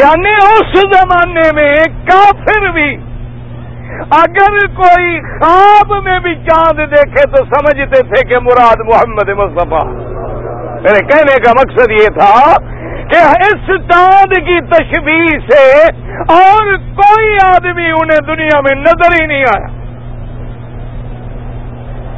یعنی 0.00 0.30
اس 0.30 0.80
زمانے 0.80 1.50
میں 1.54 1.76
کافر 2.10 2.70
بھی 2.70 3.11
اگر 4.10 4.66
کوئی 4.66 5.20
خواب 5.20 6.02
میں 6.02 6.18
بھی 6.18 6.34
چاند 6.34 6.78
دیکھے 6.78 7.30
تو 7.30 7.44
سمجھتے 7.44 8.02
تھے 8.02 8.28
کہ 8.28 8.38
مراد 8.38 8.76
محمد 8.84 9.28
مصطفیٰ۔ 9.28 9.86
میرے 10.82 11.04
کہنے 11.04 11.40
کا 11.44 11.50
مقصد 11.50 11.90
یہ 11.90 12.06
تھا 12.18 12.52
کہ 13.08 13.16
اس 13.16 13.66
چاند 13.66 14.32
کی 14.32 14.60
تشبیح 14.60 15.26
سے 15.50 15.82
اور 16.28 16.76
کوئی 16.76 17.36
آدمی 17.44 17.90
انہیں 17.90 18.36
دنیا 18.36 18.60
میں 18.60 18.74
نظر 18.74 19.22
ہی 19.22 19.26
نہیں 19.26 19.44
آیا۔ 19.56 19.66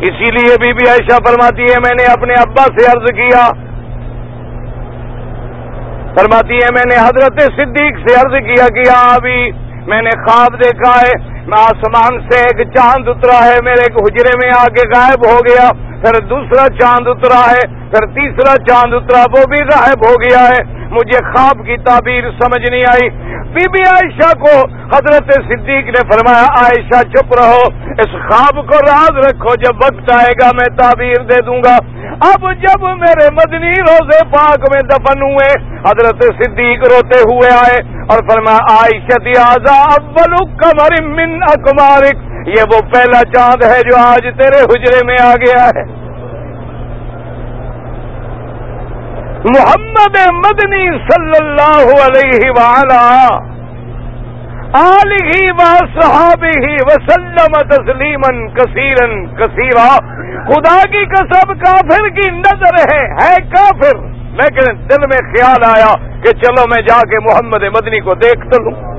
اسی 0.00 0.30
لیے 0.30 0.56
بی 0.60 0.72
بی 0.72 0.88
عائشہ 0.88 1.16
فرماتی 1.26 1.62
ہے، 1.62 1.78
میں 1.78 1.94
نے 1.94 2.12
اپنے 2.12 2.34
ابا 2.34 2.62
سے 2.62 2.86
عرض 2.86 3.06
کیا۔ 3.16 3.50
فرماتی 6.14 6.54
ہے، 6.54 6.72
میں 6.72 6.82
نے 6.86 6.96
حضرت 6.96 7.40
صدیق 7.40 8.08
سے 8.08 8.14
عرض 8.14 8.38
کیا 8.46 8.68
کہ 8.68 8.82
ابھی 9.14 9.52
میں 9.86 10.02
نے 10.02 10.10
خواب 10.10 10.64
دیکھا 10.64 11.00
ہے۔ 11.00 11.33
میں 11.46 11.58
آسمان 11.60 12.18
سے 12.28 12.38
ایک 12.40 12.60
چاند 12.74 13.08
اترا 13.08 13.44
ہے، 13.44 13.56
میرے 13.64 13.82
ایک 13.82 13.96
حجرے 13.96 14.30
میں 14.42 14.50
آ 14.58 14.64
کے 14.64 14.86
غائب 14.94 15.26
ہو 15.26 15.38
گیا۔ 15.48 15.70
پھر 16.04 16.20
دوسرا 16.20 16.64
چاند 16.80 17.08
اترا 17.08 17.40
ہے، 17.50 17.90
پھر 17.90 18.06
تیسرا 18.06 18.56
چاند 18.56 18.94
اترا، 18.94 19.20
وہ 19.20 19.46
بھی 19.48 19.64
غائب 19.64 20.08
ہو 20.08 20.14
گیا 20.14 20.46
ہے۔ 20.48 20.62
مجھے 20.90 21.18
خواب 21.24 21.66
کی 21.66 21.76
تعبیر 21.76 22.30
سمجھ 22.30 22.70
نہیں 22.70 22.82
آئی۔ 22.88 23.08
بی 23.40 23.68
بی 23.72 23.82
عائشہ 23.88 24.38
کو 24.38 24.52
حضرت 24.70 25.32
صدیق 25.34 25.86
نے 25.86 26.02
فرمایا، 26.12 26.44
عائشہ 26.60 27.02
چپ 27.02 27.34
رہو، 27.40 27.62
اس 27.98 28.12
خواب 28.12 28.56
کو 28.66 28.78
راز 28.86 29.18
رکھو، 29.26 29.54
جب 29.54 29.76
وقت 29.76 30.12
آئے 30.12 30.32
گا 30.42 30.50
میں 30.54 30.76
تعبیر 30.76 31.22
دے 31.22 31.42
دوں 31.42 31.58
گا۔ 31.58 31.76
اب 32.20 32.52
جب 32.52 32.82
میرے 32.82 33.28
مدنی 33.32 33.72
روزے 33.80 34.24
پاک 34.24 34.58
میں 34.74 34.82
دفن 34.82 35.22
ہوئے، 35.22 35.48
حضرت 35.88 36.24
صدیق 36.24 36.78
روتے 36.92 37.20
ہوئے 37.20 37.50
آئے 37.56 37.80
اور 38.08 38.18
فرمایا 38.28 38.58
عائشہ 38.70 39.18
اول 39.74 40.36
کمر 40.56 41.02
من 41.02 41.42
اکمارک 41.42 42.33
یہ 42.46 42.62
وہ 42.62 42.80
پہلا 42.80 43.20
چاند 43.34 43.62
ہے 43.62 43.80
جو 43.82 43.98
آج 43.98 44.22
تیرے 44.22 44.62
حجرے 44.62 45.06
میں 45.06 45.16
آ 45.22 45.34
گیا 45.34 45.66
ہے۔ 45.66 46.04
محمد 49.44 50.16
مدنی 50.32 50.98
صلی 50.98 51.44
اللہ 51.44 52.06
علیہ 52.06 52.50
و 52.50 52.80
صحابی 56.00 56.66
ہی 56.66 56.74
وسلم 56.74 57.68
تسلیمن 57.68 58.48
کثیرن 58.48 59.26
کثیرا۔ 59.26 59.96
خدا 60.48 60.86
کی 60.86 61.04
کسب 61.04 61.48
کافر 61.48 62.08
کی 62.08 62.30
نظر 62.30 62.94
ہے 62.94 63.04
ہے 63.04 63.36
کافر۔ 63.40 63.96
لیکن 64.08 64.76
دل 64.76 65.00
میں 65.00 65.34
خیال 65.34 65.64
آیا 65.64 65.94
کہ 66.20 66.32
چلو 66.32 66.64
میں 66.74 66.82
جا 66.82 67.00
کے 67.00 67.18
محمد 67.18 67.62
مدنی 67.62 68.00
کو 68.00 68.14
دیکھ 68.14 68.48
تو 68.48 68.62
لوں۔ 68.62 68.93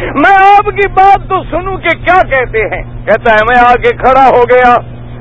میں 0.00 0.34
آپ 0.40 0.64
کی 0.64 0.88
بات 0.88 1.28
تو 1.28 1.42
سنوں 1.50 1.76
کہ 1.76 1.88
کیا 1.88 2.20
کہتے 2.22 2.62
ہیں؟ 2.62 2.82
کہتا 3.06 3.32
ہے، 3.32 3.44
میں 3.44 3.62
آگے 3.66 3.96
کھڑا 3.96 4.28
ہو 4.28 4.42
گیا، 4.42 4.76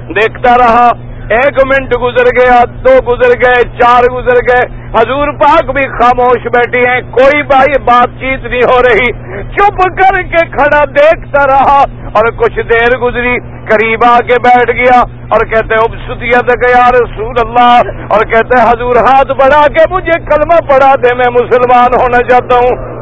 دیکھتا 0.10 0.58
رہا، 0.58 1.14
ایک 1.30 1.66
منٹ 1.66 1.94
گزر 2.02 2.26
گیا، 2.26 2.64
دو 2.86 3.12
گزر 3.12 3.30
گئے، 3.30 3.80
چار 3.80 4.04
گزر 4.12 4.36
گئے، 4.36 4.90
حضور 4.98 5.28
پاک 5.28 5.64
بھی 5.64 5.84
خاموش 6.00 6.48
بیٹھی 6.48 6.90
ہیں، 6.90 7.02
کوئی 7.12 7.44
بھائی 7.44 7.82
بات 7.82 8.20
چیت 8.20 8.44
نہیں 8.44 8.62
ہو 8.66 8.82
رہی۔ 8.82 9.12
چپ 9.44 9.82
کر 9.82 10.22
کے 10.22 10.46
کھڑا 10.46 10.84
دیکھتا 10.84 11.48
رہا 11.48 11.84
اور 12.06 12.32
کچھ 12.32 12.60
دیر 12.60 12.98
گزری، 12.98 13.40
قریب 13.40 14.00
آ 14.06 14.18
کے 14.18 14.36
بیٹھ 14.44 14.72
گیا 14.72 15.00
اور 15.02 15.46
کہتے 15.46 15.76
اب 15.78 15.96
ستیت 16.08 16.68
گیا 16.68 16.90
رسول 16.90 17.36
اللہ۔ 17.48 17.82
اور 18.10 18.22
کہتے 18.22 18.62
حضور 18.62 18.96
ہاتھ 18.96 19.36
بڑھا 19.36 19.68
کے 19.68 19.84
مجھے 19.90 20.20
کلمہ 20.20 20.68
پڑھا 20.70 20.96
دے، 20.96 21.16
میں 21.16 21.32
مسلمان 21.32 22.02
ہونا 22.02 22.18
چاہتا 22.30 22.56
ہوں۔ 22.56 22.93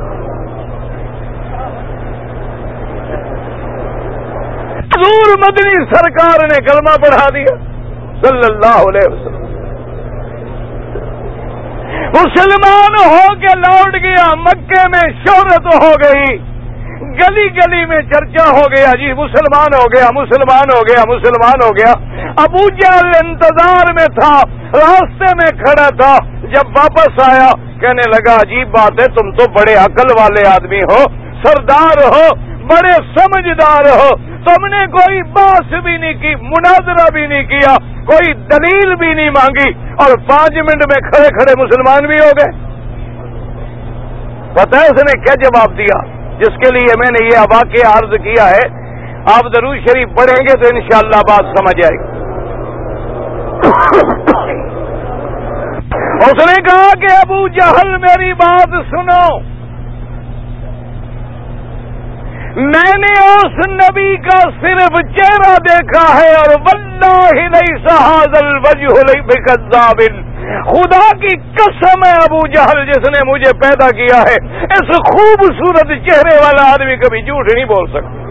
حضور 5.32 5.40
مدنی 5.42 5.84
سرکار 5.92 6.44
نے 6.48 6.60
کلمہ 6.66 6.96
پڑھا 7.02 7.28
دیا، 7.36 7.56
صلی 8.22 8.46
اللہ 8.46 8.80
علیہ 8.88 9.12
وسلم۔ 9.12 9.50
مسلمان 12.16 12.96
ہو 13.02 13.36
کے 13.42 13.54
لوٹ 13.58 13.96
گیا، 14.04 14.26
مکے 14.38 14.88
میں 14.94 15.04
شہرت 15.26 15.68
ہو 15.76 15.92
گئی، 16.04 16.26
گلی 17.20 17.48
گلی 17.56 17.86
میں 17.86 18.02
چرچا 18.12 18.50
ہو 18.50 18.66
گیا 18.74 18.92
جی 19.00 19.14
مسلمان 19.14 19.78
ہو 19.78 19.86
گیا، 19.94 20.10
مسلمان 20.16 20.76
ہو 20.76 20.82
گیا، 20.90 21.06
مسلمان 21.08 21.64
ہو 21.64 21.72
گیا۔ 21.78 21.94
ابو 22.44 22.68
جال 22.82 23.10
انتظار 23.24 23.94
میں 24.00 24.08
تھا، 24.20 24.36
راستے 24.76 25.34
میں 25.40 25.50
کھڑا 25.64 25.90
تھا، 26.02 26.14
جب 26.54 26.78
واپس 26.78 27.20
آیا، 27.30 27.50
کہنے 27.82 28.10
لگا، 28.12 28.36
عجیب 28.44 28.70
بات 28.78 29.02
ہے، 29.02 29.08
تم 29.18 29.32
تو 29.38 29.52
بڑے 29.58 29.76
عقل 29.86 30.16
والے 30.20 30.48
آدمی 30.50 30.82
ہو، 30.92 31.04
سردار 31.44 32.04
ہو 32.16 32.26
بڑے 32.62 32.94
سمجھدار 32.94 33.86
ہو۔ 33.86 34.16
تم 34.18 34.66
نے 34.68 34.88
کوئی 34.88 35.24
باس 35.24 35.84
بھی 35.84 35.98
نہیں 35.98 36.14
کی، 36.14 36.36
مناظرہ 36.36 37.14
بھی 37.14 37.28
نہیں 37.28 37.44
کیا، 37.44 37.76
کوئی 38.06 38.34
دلیل 38.34 38.96
بھی 38.96 39.14
نہیں 39.14 39.30
مانگی۔ 39.30 39.74
اور 39.88 40.18
پانچ 40.18 40.52
منٹ 40.52 40.86
میں 40.86 41.12
کھڑے 41.12 41.28
کھڑے 41.28 41.64
مسلمان 41.64 42.08
بھی 42.08 42.20
ہو 42.20 42.30
گئے۔ 42.30 42.72
پتہ 44.54 44.76
ہے 44.76 44.84
اس 44.84 45.04
نے 45.04 45.20
کیا 45.20 45.36
جواب 45.36 45.78
دیا؟ 45.78 46.22
جس 46.40 46.48
کے 46.48 46.74
لیے 46.74 46.94
میں 46.98 47.12
نے 47.12 47.26
یہ 47.26 47.40
واقع 47.40 47.98
عرض 47.98 48.24
کیا 48.24 48.50
ہے، 48.50 48.82
آپ 49.18 49.56
ضرور 49.56 49.76
شریف 49.76 50.08
پڑھیں 50.08 50.42
گے 50.42 50.62
تو 50.62 50.76
انشاءاللہ 50.76 51.22
بات 51.30 51.46
سمجھ 51.58 51.86
آئے 51.86 52.04
گی۔ 52.04 52.22
اس 56.18 56.46
نے 56.46 56.62
کہا 56.62 57.00
کہ 57.00 57.08
ابو 57.14 57.48
جہل 57.48 57.98
میری 57.98 58.34
بات 58.34 58.70
سنو۔ 58.90 59.52
میں 62.56 62.98
نے 62.98 63.14
اس 63.20 63.68
نبی 63.68 64.18
کا 64.18 64.40
صرف 64.40 65.18
چہرہ 65.18 65.56
دیکھا 65.70 66.18
ہے 66.18 66.32
اور 66.32 66.60
واللہ 66.60 67.48
نہیں 67.48 67.88
سہازل 67.88 68.58
وجہ 68.58 69.12
خدا 70.70 71.18
کی 71.18 71.38
قسم 71.38 72.04
ہے 72.06 72.12
ابو 72.12 72.48
جہل 72.48 72.86
جس 72.86 72.98
نے 72.98 73.32
مجھے 73.32 73.54
پیدا 73.54 73.90
کیا 73.90 74.22
ہے۔ 74.22 74.64
اس 74.64 74.90
خوبصورت 74.90 75.88
چہرے 75.88 76.36
والا 76.36 76.74
آدمی 76.74 76.96
کبھی 76.96 77.22
جھوٹ 77.22 77.48
نہیں 77.56 77.66
بول 77.66 77.88
سکتا۔ 77.88 78.22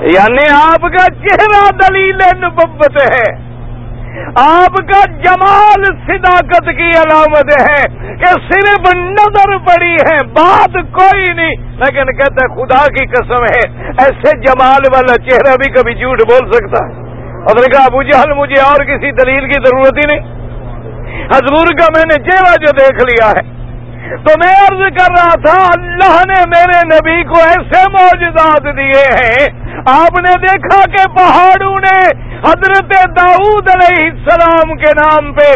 یعنی 0.00 0.46
آپ 0.52 0.82
کا 0.82 1.06
چہرہ 1.14 1.70
دلیل 1.70 2.16
نبت 2.16 2.98
ہے۔ 3.12 3.47
آپ 4.36 4.76
کا 4.76 5.10
جمال 5.10 5.84
صداقت 5.84 6.64
کی 6.78 6.88
علامت 6.88 7.70
ہے 7.70 7.82
کہ 8.16 8.26
صرف 8.26 8.94
نظر 8.94 9.58
پڑی 9.58 9.92
ہے، 9.92 10.24
بات 10.24 10.72
کوئی 10.72 11.32
نہیں۔ 11.34 11.54
لیکن 11.72 12.16
کہتے 12.16 12.54
خدا 12.54 12.86
کی 12.86 13.06
قسم 13.06 13.44
ہے، 13.44 13.90
ایسے 13.98 14.40
جمال 14.40 14.82
والا 14.94 15.16
چہرہ 15.30 15.56
بھی 15.56 15.72
کبھی 15.72 15.94
جھوٹ 15.94 16.20
بول 16.30 16.52
سکتا۔ 16.52 16.86
ہے 16.86 16.92
اور 17.38 17.56
کہا 17.56 17.84
ابو 17.84 18.02
جہل، 18.02 18.32
مجھے 18.32 18.60
اور 18.60 18.84
کسی 18.84 19.10
دلیل 19.10 19.46
کی 19.46 19.60
ضرورت 19.66 19.96
ہی 19.96 20.14
نہیں۔ 20.14 20.38
حضور 21.26 21.66
کا 21.66 21.86
میں 21.96 22.18
نے 22.18 22.30
چہرہ 22.30 22.54
جو 22.60 22.72
دیکھ 22.72 23.04
لیا 23.04 23.30
ہے۔ 23.30 23.58
تو 24.16 24.32
میں 24.44 24.54
عرض 24.54 24.96
کر 24.98 25.10
رہا 25.10 25.40
تھا، 25.44 25.68
اللہ 25.76 26.22
نے 26.26 26.42
میرے 26.48 26.86
نبی 26.86 27.24
کو 27.24 27.40
ایسے 27.40 27.90
موجودات 27.90 28.76
دیے 28.76 29.24
ہیں۔ 29.24 29.68
آپ 29.86 30.20
نے 30.20 30.46
دیکھا 30.46 30.90
کہ 30.90 31.16
پہاڑوں 31.16 31.80
نے 31.80 32.27
حضرت 32.42 32.92
داؤد 33.16 33.68
علیہ 33.70 34.02
السلام 34.02 34.74
کے 34.76 34.90
نام 34.96 35.32
پہ 35.32 35.46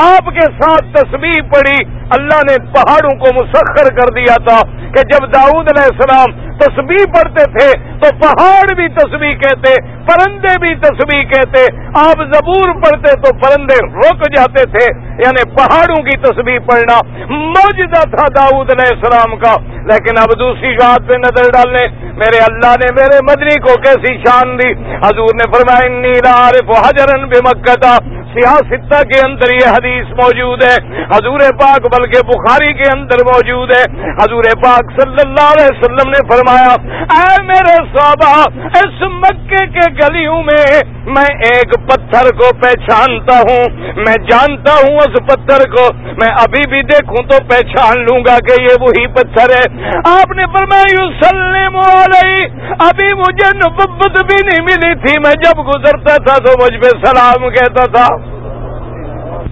آپ 0.00 0.28
کے 0.36 0.46
ساتھ 0.54 0.86
تصویر 0.94 1.42
پڑی 1.50 1.76
اللہ 2.16 2.40
نے 2.48 2.54
پہاڑوں 2.72 3.10
کو 3.20 3.32
مسخر 3.34 3.90
کر 3.96 4.12
دیا 4.14 4.36
تھا 4.46 4.60
کہ 4.94 5.02
جب 5.10 5.26
داؤد 5.34 5.68
علیہ 5.72 5.90
السلام 5.90 6.38
تسبیح 6.60 7.04
پڑھتے 7.14 7.44
تھے 7.58 7.68
تو 8.00 8.08
پہاڑ 8.20 8.74
بھی 8.74 8.88
تسبیح 8.88 9.34
کہتے، 9.34 9.74
پرندے 10.06 10.54
بھی 10.60 10.74
تسبیح 10.74 11.22
کہتے۔ 11.22 11.64
آپ 11.94 12.22
زبور 12.34 12.74
پڑھتے 12.82 13.14
تو 13.20 13.34
پرندے 13.38 13.78
رک 13.86 14.24
جاتے 14.36 14.64
تھے 14.70 14.86
یعنی 15.24 15.48
پہاڑوں 15.54 16.02
کی 16.02 16.16
تسبیح 16.18 16.58
پڑھنا 16.58 16.98
موجودہ 17.30 18.02
تھا 18.16 18.26
داؤد 18.36 18.70
علیہ 18.70 18.94
السلام 18.96 19.36
کا۔ 19.36 19.56
لیکن 19.84 20.18
اب 20.18 20.38
دوسری 20.40 20.74
بات 20.74 21.08
پہ 21.08 21.14
نظر 21.14 21.50
ڈالنے، 21.50 21.86
میرے 22.14 22.38
اللہ 22.38 22.74
نے 22.84 22.92
میرے 22.92 23.18
مدنی 23.22 23.60
کو 23.60 23.80
کیسی 23.80 24.14
شان 24.16 24.58
دی؟ 24.58 24.72
حضور 25.02 25.34
نے 25.34 25.50
فرمایا 25.52 26.00
نیلا 26.00 26.32
عارف 26.42 26.70
حجرن 26.86 27.28
بے 27.28 27.38
مکہ 27.44 27.74
سیاستہ 28.34 29.02
کے 29.02 29.20
اندر 29.26 29.52
یہ 29.52 29.68
حدیث 29.68 30.06
موجود 30.10 30.62
ہے، 30.62 30.76
حضور 31.16 31.40
پاک 31.60 32.00
بلکہ 32.00 32.26
بخاری 32.26 32.74
کے 32.74 32.88
اندر 32.96 33.24
موجود 33.24 33.70
ہے۔ 33.70 33.84
حضور 34.22 34.44
پاک 34.62 34.92
صلی 35.00 35.22
اللہ 35.24 35.48
علیہ 35.50 35.68
وسلم 35.70 36.10
نے 36.10 36.20
فرمایا، 36.28 36.74
اے 37.16 37.42
میرے 37.42 37.76
صحابہ، 37.94 38.42
اس 38.64 39.02
مکے 39.02 39.66
کے 39.66 39.90
گلیوں 40.02 40.42
میں 40.42 40.64
میں 41.06 41.34
ایک 41.44 41.72
پتھر 41.88 42.30
کو 42.32 42.54
پہچانتا 42.62 43.38
ہوں۔ 43.38 43.94
میں 43.96 44.14
جانتا 44.30 44.72
ہوں 44.72 44.96
اس 44.96 45.18
پتھر 45.26 45.70
کو۔ 45.70 45.88
میں 45.94 46.28
ابھی 46.28 46.68
بھی 46.68 46.82
دیکھوں 46.82 47.22
تو 47.28 47.38
پہچان 47.48 48.02
لوں 48.02 48.20
گا 48.26 48.38
کہ 48.48 48.60
یہ 48.62 48.76
وہی 48.80 49.06
پتھر 49.06 49.54
ہے۔ 49.54 49.88
آپ 50.06 50.36
نے 50.36 50.44
فرمایا 50.46 50.84
یو 50.92 51.10
سلیم 51.22 51.76
ابھی 52.80 53.14
مجھے 53.14 53.48
نبت 53.56 54.22
بھی 54.22 54.42
نہیں 54.42 54.62
ملی 54.62 54.94
تھی۔ 54.94 55.18
میں 55.18 55.34
جب 55.42 55.60
گزرتا 55.68 56.16
تھا 56.16 56.38
تو 56.38 56.52
مجھ 56.62 56.80
پہ 56.82 56.88
سلام 57.04 57.50
کہتا 57.50 57.86
تھا۔ 57.86 58.06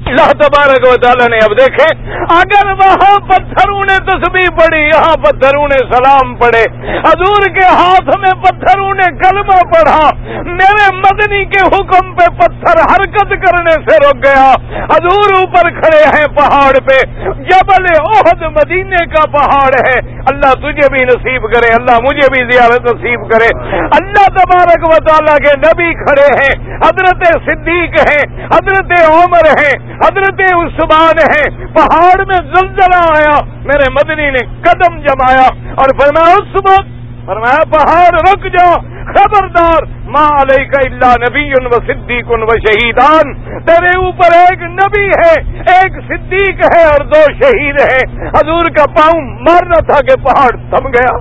اللہ 0.08 0.32
تبارک 0.32 0.86
و 0.92 0.96
تعالیٰ 0.96 1.28
نے 1.28 1.36
اب 1.36 1.58
دیکھے 1.58 2.12
اگر 2.38 2.70
وہاں 2.70 3.18
پتھروں 3.18 3.80
نے 3.80 3.96
تصویر 3.96 4.50
پڑی 4.50 4.80
یہاں 4.80 5.16
پتھروں 5.16 5.68
نے 5.68 5.78
سلام 5.94 6.34
پڑے 6.34 6.62
حضور 6.98 7.48
کے 7.54 7.66
ہاتھ 7.66 8.18
میں 8.18 8.42
پتھروں 8.42 8.94
نے 8.94 9.18
کلمہ 9.18 9.60
پڑھا۔ 9.74 10.10
میرے 10.42 10.96
مدنی 10.96 11.44
کے 11.44 11.66
حکم 11.66 12.14
پہ 12.14 12.26
پتھر 12.38 12.80
حرکت 12.80 13.46
کرنے 13.46 13.70
سے 13.70 13.96
رک 13.96 14.24
گیا۔ 14.24 14.52
حضور 14.84 15.34
اوپر 15.38 15.70
کھڑے 15.70 16.04
ہیں 16.04 16.26
پہاڑ 16.36 16.72
پہ۔ 16.72 17.06
جبل 17.24 17.86
عہد 18.00 18.42
مدینے 18.42 19.06
کا 19.06 19.26
پہاڑ 19.30 19.70
ہے۔ 19.88 20.18
اللہ 20.30 20.54
تجھے 20.54 20.88
بھی 20.90 21.04
نصیب 21.04 21.42
کرے، 21.42 21.74
اللہ 21.74 21.98
مجھے 22.02 22.28
بھی 22.32 22.52
زیارت 22.52 22.94
نصیب 22.94 23.30
کرے۔ 23.30 23.78
اللہ 23.78 24.26
تبارک 24.26 24.84
و 24.84 25.04
تعالیٰ 25.04 25.36
کے 25.36 25.56
نبی 25.56 25.94
کھڑے 25.94 26.26
ہیں، 26.34 26.76
حضرت 26.76 27.24
صدیق 27.46 28.00
ہیں، 28.10 28.46
حضرت 28.46 28.92
عمر 29.08 29.46
ہیں 29.46 29.97
حضرت 30.02 30.40
عثمان 30.50 31.18
ہیں 31.30 31.46
پہاڑ 31.74 32.24
میں 32.26 32.36
زلزلہ 32.52 33.00
آیا، 33.14 33.38
میرے 33.64 33.88
مدنی 33.92 34.30
نے 34.30 34.44
قدم 34.62 34.98
جمایا 35.06 35.46
اور 35.82 35.94
فرمایا، 36.00 36.34
عثمان، 36.34 36.92
فرمایا، 37.26 37.64
پہاڑ 37.70 38.10
رک 38.26 38.44
جاؤ 38.52 38.74
خبردار 39.08 39.86
ماں 40.04 40.28
علیہ 40.42 40.64
کا 40.70 40.80
اللہ 40.86 41.12
نبی 41.22 41.42
ان 41.48 41.66
و 41.66 41.78
صدیق 41.86 42.30
ان 42.30 42.42
و 42.42 42.56
شہیدان، 42.66 43.32
تیرے 43.66 43.96
اوپر 43.96 44.36
ایک 44.36 44.62
نبی 44.62 45.06
ہے، 45.22 45.32
ایک 45.74 45.98
صدیق 46.08 46.62
ہے 46.74 46.84
اور 46.84 47.04
دو 47.06 47.22
شہید 47.40 47.80
ہیں۔ 47.82 48.28
حضور 48.36 48.70
کا 48.76 48.86
پاؤں 49.00 49.20
مارنا 49.48 49.80
تھا 49.90 50.00
کہ 50.00 50.16
پہاڑ 50.24 50.50
تھم 50.70 50.88
گیا۔ 50.88 51.16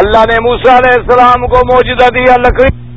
اللہ 0.00 0.28
نے 0.30 0.36
موسا 0.42 0.76
علیہ 0.78 0.98
السلام 0.98 1.46
کو 1.46 1.64
موجودہ 1.72 2.08
دیا، 2.14 2.36
لکڑی 2.40 2.87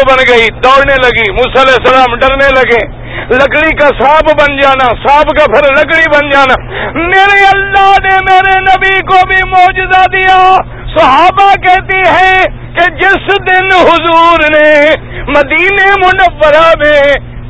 سانپ 0.00 0.12
بن 0.12 0.38
گئی، 0.38 0.46
دوڑنے 0.64 0.94
لگی 0.94 1.30
علیہ 1.30 1.74
السلام 1.78 2.14
ڈرنے 2.14 2.48
لگے۔ 2.48 3.00
لکڑی 3.30 3.76
کا 3.76 3.86
سانپ 3.86 4.42
بن 4.42 4.56
جانا، 4.56 5.08
سانپ 5.08 5.38
کا 5.38 5.44
پھر 5.46 5.72
لکڑی 5.72 6.08
بن 6.10 6.30
جانا۔ 6.30 6.54
میرے 6.92 7.44
اللہ 7.46 7.94
نے 8.02 8.16
میرے 8.30 8.60
نبی 8.60 9.00
کو 9.00 9.26
بھی 9.26 9.48
موجودہ 9.48 10.16
دیا۔ 10.16 10.56
صحابہ 10.98 11.54
کہتی 11.54 11.98
ہے 11.98 12.44
کہ 12.72 12.94
جس 12.94 13.28
دن 13.52 13.72
حضور 13.72 14.38
نے 14.50 14.94
مدینے 15.28 15.90
منورہ 16.06 16.72
میں 16.78 17.02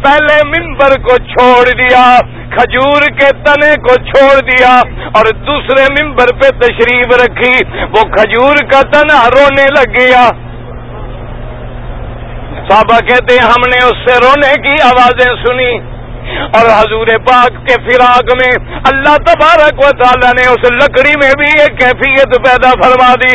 پہلے 0.04 0.44
ممبر 0.44 1.00
کو 1.00 1.16
چھوڑ 1.16 1.68
دیا، 1.68 2.18
کھجور 2.50 3.02
کے 3.02 3.32
تنے 3.44 3.74
کو 3.76 3.94
چھوڑ 3.94 4.40
دیا 4.40 4.80
اور 5.14 5.24
دوسرے 5.34 6.02
ممبر 6.02 6.26
پہ 6.26 6.48
تشریف 6.48 7.20
رکھی، 7.24 7.80
وہ 7.80 8.02
کھجور 8.02 8.56
کا 8.70 8.80
تنا 8.82 9.28
رونے 9.30 9.64
لگ 9.64 10.00
گیا۔ 10.00 10.28
صحابہ 12.54 12.98
کہتے 12.98 13.34
ہیں 13.34 13.46
ہم 13.46 13.62
نے 13.66 13.78
اس 13.86 13.98
سے 14.06 14.18
رونے 14.24 14.52
کی 14.62 14.82
آوازیں 14.82 15.30
سنی۔ 15.46 15.99
اور 16.38 16.78
حضور 16.78 17.06
پاک 17.06 17.50
کے 17.50 17.74
فراق 17.74 18.24
میں 18.34 18.80
اللہ 18.92 19.16
تبارک 19.16 19.78
و 19.78 19.90
تعالی 20.02 20.42
نے 20.42 20.52
اس 20.52 20.70
لکڑی 20.70 21.12
میں 21.22 21.32
بھی 21.38 21.60
ایک 21.60 21.80
کیفیت 21.80 22.26
پیدا 22.26 22.70
فرما 22.82 23.14
دی۔ 23.14 23.32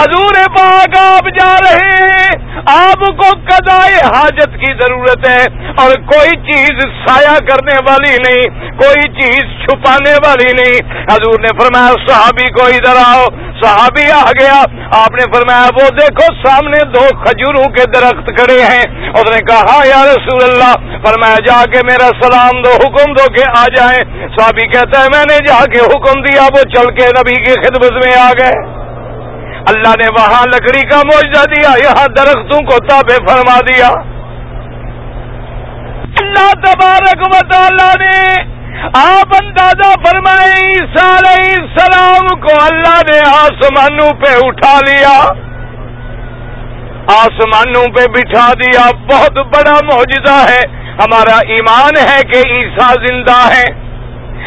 حضور 0.00 0.32
پاک، 0.58 0.98
آپ 0.98 1.24
جا 1.40 1.54
رہے 1.62 1.88
ہیں۔ 1.90 2.48
آپ 2.66 3.00
کو 3.00 3.38
قضائے 3.50 3.94
حاجت 3.94 4.48
کی 4.60 4.72
ضرورت 4.80 5.28
ہے 5.28 5.44
اور 5.76 5.90
کوئی 5.96 6.30
چیز 6.30 6.70
سایہ 7.06 7.38
کرنے 7.48 7.72
والی 7.88 8.16
نہیں، 8.28 8.70
کوئی 8.78 9.22
چیز 9.22 9.40
چھپانے 9.40 10.12
والی 10.26 10.52
نہیں۔ 10.52 11.02
حضور 11.10 11.40
نے 11.40 11.58
فرمایا، 11.60 11.92
صحابی 12.06 12.52
کو 12.52 12.66
ادھر 12.66 12.96
آؤ۔ 13.04 13.24
صحابی 13.62 14.10
آ 14.10 14.30
گیا۔ 14.40 14.62
آپ 15.04 15.10
نے 15.10 15.24
فرمایا، 15.34 15.68
وہ 15.82 15.88
دیکھو 15.90 16.48
سامنے 16.48 16.84
دو 16.84 17.08
کھجوروں 17.24 17.68
کے 17.68 17.90
درخت 17.90 18.26
کھڑے 18.26 18.62
ہیں۔ 18.62 19.10
اس 19.10 19.30
نے 19.30 19.38
کہا، 19.48 19.86
یا 19.86 20.04
رسول 20.04 20.50
اللہ، 20.50 20.74
فرمایا، 21.06 21.36
جا 21.46 21.64
کے 21.64 21.78
میرا 21.84 22.08
سلام 22.22 22.37
دو، 22.46 22.70
حکم 22.70 23.12
دو 23.12 23.32
کہ 23.32 23.58
آ 23.58 23.64
جائیں۔ 23.76 24.28
صحابی 24.38 24.68
کہتا 24.68 25.02
ہے، 25.02 25.06
میں 25.12 25.24
نے 25.30 25.36
جا 25.46 25.64
کے 25.64 25.78
حکم 25.78 26.22
دیا، 26.22 26.42
وہ 26.42 26.62
چل 26.74 26.94
کے 26.94 27.06
نبی 27.06 27.34
کی 27.34 27.60
خدمت 27.60 28.06
میں 28.06 28.20
آ 28.20 28.30
گئے۔ 28.38 28.78
اللہ 29.66 29.88
نے 29.88 30.08
وہاں 30.08 30.46
لکڑی 30.46 30.86
کا 30.88 30.96
معاوضہ 30.96 31.44
دیا، 31.44 31.88
یہاں 31.88 32.06
درختوں 32.08 32.60
کو 32.60 32.86
تابے 32.86 33.16
فرما 33.28 33.60
دیا۔ 33.60 33.88
اللہ 36.20 36.52
تبارک 36.52 37.26
و 37.26 37.48
تعالی 37.50 38.04
نے 38.04 38.42
آپ 38.94 39.44
اندازہ 39.44 39.94
فرمائے 40.06 40.74
علیہ 41.18 41.54
السلام 41.60 42.40
کو 42.40 42.64
اللہ 42.70 43.02
نے 43.12 43.18
آسمانوں 43.18 44.10
پہ 44.10 44.46
اٹھا 44.46 44.78
لیا۔ 44.86 45.28
آسمانوں 47.06 47.86
پہ 47.86 48.06
بٹھا 48.06 48.52
دیا، 48.52 48.90
بہت 49.10 49.32
بڑا 49.32 49.72
معجزہ 49.72 50.52
ہے۔ 50.52 50.77
ہمارا 51.00 51.36
ایمان 51.54 51.96
ہے 52.06 52.20
کہ 52.30 52.38
عیسیٰ 52.48 52.92
زندہ 53.06 53.38
ہے 53.48 53.66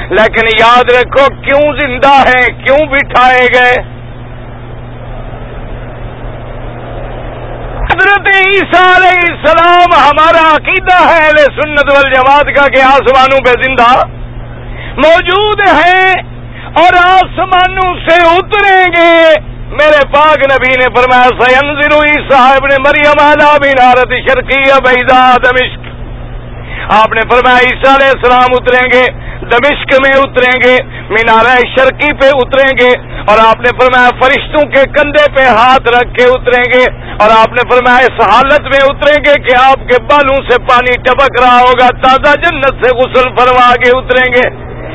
لیکن 0.10 0.48
یاد 0.60 0.90
رکھو 0.92 1.26
کیوں 1.44 1.62
زندہ 1.80 2.14
ہے 2.28 2.42
کیوں 2.64 2.86
بٹھائے 2.86 3.46
گئے؟ 3.54 3.76
حضرت 7.92 8.28
عیسیٰ 8.36 8.88
علیہ 8.96 9.22
السلام 9.28 9.94
ہمارا 9.98 10.44
عقیدہ 10.56 10.98
ہے 11.10 11.46
سنت 11.56 11.92
والجماعت 11.94 12.52
کا 12.58 12.68
کہ 12.68 12.82
آسمانوں 12.82 13.40
پہ 13.46 13.54
زندہ 13.62 13.90
موجود 15.06 15.62
ہیں 15.68 16.14
اور 16.82 16.98
آسمانوں 17.04 17.90
سے 18.08 18.18
اتریں 18.28 18.86
گے۔ 18.96 19.16
میرے 19.80 20.02
پاک 20.14 20.44
نبی 20.52 20.74
نے 20.80 20.88
فرمایا 20.96 21.30
سینزر 21.40 21.96
صاحب 22.32 22.66
نے 22.72 22.82
مریم 22.88 23.24
آلہ 23.26 23.52
بنارت 23.64 24.14
شرقی 24.28 24.62
بیضا 24.88 25.22
دمشق۔ 25.44 25.91
آپ 26.96 27.14
نے 27.16 27.22
فرمایا 27.32 27.68
عیسیٰ 27.68 27.94
علیہ 27.96 28.14
السلام 28.14 28.56
اتریں 28.56 28.88
گے، 28.94 29.04
دمشق 29.52 29.94
میں 30.04 30.12
اتریں 30.18 30.56
گے، 30.64 30.74
مینارہ 31.10 31.54
شرکی 31.70 32.10
پہ 32.20 32.30
اتریں 32.40 32.72
گے، 32.80 32.90
اور 33.32 33.42
آپ 33.46 33.62
نے 33.66 33.72
فرمایا 33.80 34.10
فرشتوں 34.22 34.64
کے 34.74 34.84
کندھے 34.98 35.26
پہ 35.36 35.46
ہاتھ 35.50 35.90
رکھ 35.96 36.14
کے 36.18 36.26
اتریں 36.34 36.66
گے، 36.74 36.84
اور 37.18 37.36
آپ 37.38 37.56
نے 37.58 37.68
فرمایا 37.72 38.08
اس 38.08 38.20
حالت 38.26 38.68
میں 38.74 38.82
اتریں 38.86 39.20
گے 39.26 39.34
کہ 39.48 39.56
آپ 39.62 39.88
کے 39.92 40.02
بالوں 40.12 40.38
سے 40.50 40.60
پانی 40.70 40.98
ٹپک 41.08 41.40
رہا 41.42 41.60
ہوگا، 41.60 41.90
تازہ 42.04 42.36
جنت 42.44 42.86
سے 42.86 42.94
غسل 43.00 43.32
فرما 43.40 43.70
کے 43.84 43.98
اتریں 43.98 44.28
گے۔ 44.36 44.46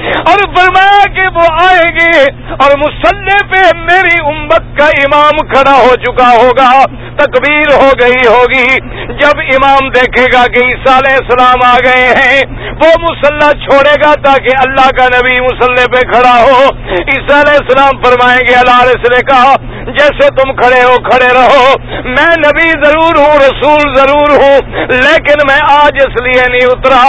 اور 0.05 0.39
فرمایا 0.57 1.03
کہ 1.15 1.25
وہ 1.35 1.47
آئیں 1.69 1.91
گے 2.01 2.23
اور 2.59 2.77
مسلح 2.79 3.39
پہ 3.51 3.77
میری 3.77 4.21
امت 4.27 4.79
کا 4.79 4.87
امام 4.87 5.47
کھڑا 5.53 5.73
ہو 5.73 5.95
چکا 5.97 6.31
ہوگا، 6.31 6.85
تکبیر 7.17 7.75
ہو 7.75 7.91
گئی 8.01 8.27
ہوگی۔ 8.29 8.77
جب 9.07 9.39
امام 9.39 9.89
دیکھے 9.89 10.25
گا 10.33 10.47
کہ 10.47 10.65
عیسیٰ 10.65 10.97
علیہ 10.97 11.17
السلام 11.17 11.65
آ 11.65 11.77
گئے 11.85 12.09
ہیں، 12.09 12.43
وہ 12.83 12.91
مسلح 13.03 13.51
چھوڑے 13.51 13.95
گا 14.05 14.15
تاکہ 14.25 14.49
اللہ 14.59 14.91
کا 14.99 15.07
نبی 15.07 15.41
مسلح 15.41 15.87
پہ 15.93 16.13
کھڑا 16.13 16.37
ہو۔ 16.43 16.65
عیسیٰ 16.91 17.41
علیہ 17.41 17.59
السلام 17.61 18.03
فرمائیں 18.03 18.41
گے، 18.49 18.55
اللہ 18.55 18.83
علیہ 18.83 19.17
نے 19.17 19.23
کہا، 19.23 19.55
جیسے 19.87 20.29
تم 20.31 20.53
کھڑے 20.57 20.83
ہو 20.83 20.97
کھڑے 21.11 21.35
رہو۔ 21.35 21.75
میں 22.05 22.37
نبی 22.37 22.71
ضرور 22.85 23.17
ہوں، 23.19 23.37
رسول 23.37 23.95
ضرور 23.95 24.31
ہوں، 24.31 24.87
لیکن 24.89 25.47
میں 25.49 25.61
آج 25.69 25.99
اس 26.07 26.23
لیے 26.23 26.43
نہیں 26.51 26.67
اترا۔ 26.71 27.03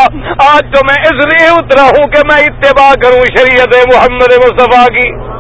آج 0.54 0.62
تو 0.74 0.86
میں 0.86 1.02
اس 1.02 1.26
لیے 1.26 1.48
اترا 1.48 1.84
ہوں 1.84 2.08
کہ 2.08 2.22
میں 2.34 2.44
اتباع 2.44 2.77
کروں 2.80 3.26
شریعت 3.38 3.96
محمد 3.96 4.34
مصطفیٰ 4.34 4.86
کی۔ 4.86 5.38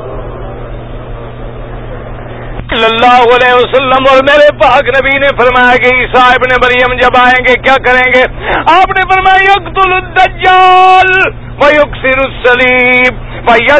صلی 2.75 2.85
اللہ 2.85 3.21
علیہ 3.35 3.53
وسلم 3.53 4.03
اور 4.09 4.17
میرے 4.23 4.57
پاک 4.57 4.83
نبی 4.83 5.19
نے 5.19 5.27
فرمایا 5.27 5.77
کہ 5.77 6.01
عیسیٰ 6.01 6.31
ابن 6.31 6.55
مریم 6.63 6.97
جب 6.97 7.17
آئیں 7.19 7.45
گے، 7.47 7.53
کیا 7.53 7.75
کریں 7.85 8.13
گے؟ 8.15 8.51
آپ 8.57 8.89
نے 8.89 9.13
فرمایا، 9.13 9.43
یقتل 9.43 9.93
الدجال۔ 9.93 11.46
ویکسر 11.61 12.19
السلیب 12.23 13.25
پہیا 13.47 13.77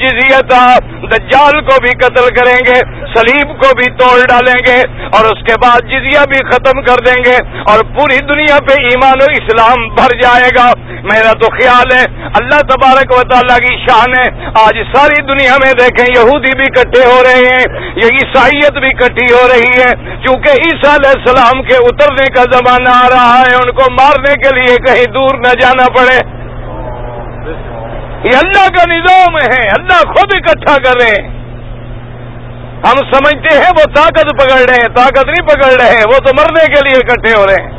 جزیا 0.00 0.38
تھا 0.48 0.64
دجال 1.10 1.60
کو 1.66 1.76
بھی 1.82 1.92
قتل 2.00 2.26
کریں 2.34 2.58
گے، 2.66 2.74
سلیب 3.14 3.52
کو 3.62 3.70
بھی 3.76 3.86
توڑ 3.98 4.16
ڈالیں 4.28 4.58
گے، 4.66 4.76
اور 5.16 5.24
اس 5.24 5.40
کے 5.46 5.54
بعد 5.62 5.88
جزیہ 5.92 6.24
بھی 6.32 6.42
ختم 6.50 6.80
کر 6.82 7.02
دیں 7.06 7.16
گے، 7.26 7.36
اور 7.72 7.84
پوری 7.96 8.18
دنیا 8.30 8.58
پہ 8.68 8.76
ایمان 8.88 9.22
و 9.22 9.28
اسلام 9.38 9.86
بھر 9.94 10.14
جائے 10.22 10.50
گا۔ 10.58 10.66
میرا 11.08 11.32
تو 11.32 11.50
خیال 11.56 11.94
ہے، 11.96 12.04
اللہ 12.40 12.62
تبارک 12.70 13.16
و 13.16 13.22
تعالیٰ 13.32 13.58
کی 13.66 13.74
شان 13.86 14.14
ہے۔ 14.18 14.26
آج 14.64 14.82
ساری 14.94 15.22
دنیا 15.32 15.56
میں 15.64 15.72
دیکھیں، 15.80 16.06
یہودی 16.06 16.56
بھی 16.56 16.70
اکٹھے 16.70 17.04
ہو 17.04 17.18
رہے 17.22 17.50
ہیں، 17.50 17.90
یہ 18.02 18.20
عیسائیت 18.20 18.80
بھی 18.84 18.88
اکٹھی 18.88 19.32
ہو 19.32 19.44
رہی 19.48 19.74
ہے۔ 19.80 19.90
کیونکہ 20.22 20.64
عیسیٰ 20.64 20.94
علیہ 20.94 21.14
السلام 21.16 21.62
کے 21.62 21.82
اترنے 21.90 22.30
کا 22.36 22.48
زمانہ 22.56 22.96
آ 23.04 23.08
رہا 23.16 23.38
ہے، 23.40 23.54
ان 23.56 23.76
کو 23.80 23.92
مارنے 24.00 24.34
کے 24.44 24.56
لیے 24.60 24.76
کہیں 24.88 25.04
دور 25.18 25.38
نہ 25.46 25.60
جانا 25.60 25.88
پڑے۔ 25.98 26.18
یہ 28.26 28.36
اللہ 28.36 28.68
کا 28.68 28.84
نظام 28.92 29.36
ہے، 29.36 29.68
اللہ 29.68 30.12
خود 30.12 30.34
اکٹھا 30.34 30.76
کر 30.84 31.02
رہے 31.02 31.10
ہیں 31.10 31.28
ہم 32.76 32.96
سمجھتے 33.12 33.54
ہیں 33.54 33.70
وہ 33.70 33.84
طاقت 33.94 34.28
پکڑ 34.38 34.58
رہے 34.58 34.74
ہیں، 34.74 34.94
طاقت 34.94 35.26
نہیں 35.26 35.48
پکڑ 35.48 35.82
رہے 35.82 35.96
ہیں، 35.96 36.04
وہ 36.06 36.18
تو 36.18 36.34
مرنے 36.38 36.66
کے 36.66 36.88
لیے 36.88 36.96
اکٹھے 36.96 37.34
ہو 37.34 37.46
رہے 37.46 37.62
ہیں۔ 37.62 37.70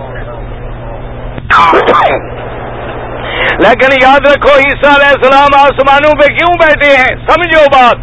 لیکن 3.60 3.94
یاد 4.02 4.20
رکھو، 4.20 4.52
عیسیٰ 4.58 4.96
علیہ 4.96 5.08
السلام 5.08 5.60
آسمانوں 5.60 6.12
پہ 6.20 6.34
کیوں 6.34 6.54
بیٹھے 6.60 6.96
ہیں؟ 6.96 7.16
سمجھو 7.28 7.64
بات 7.74 7.96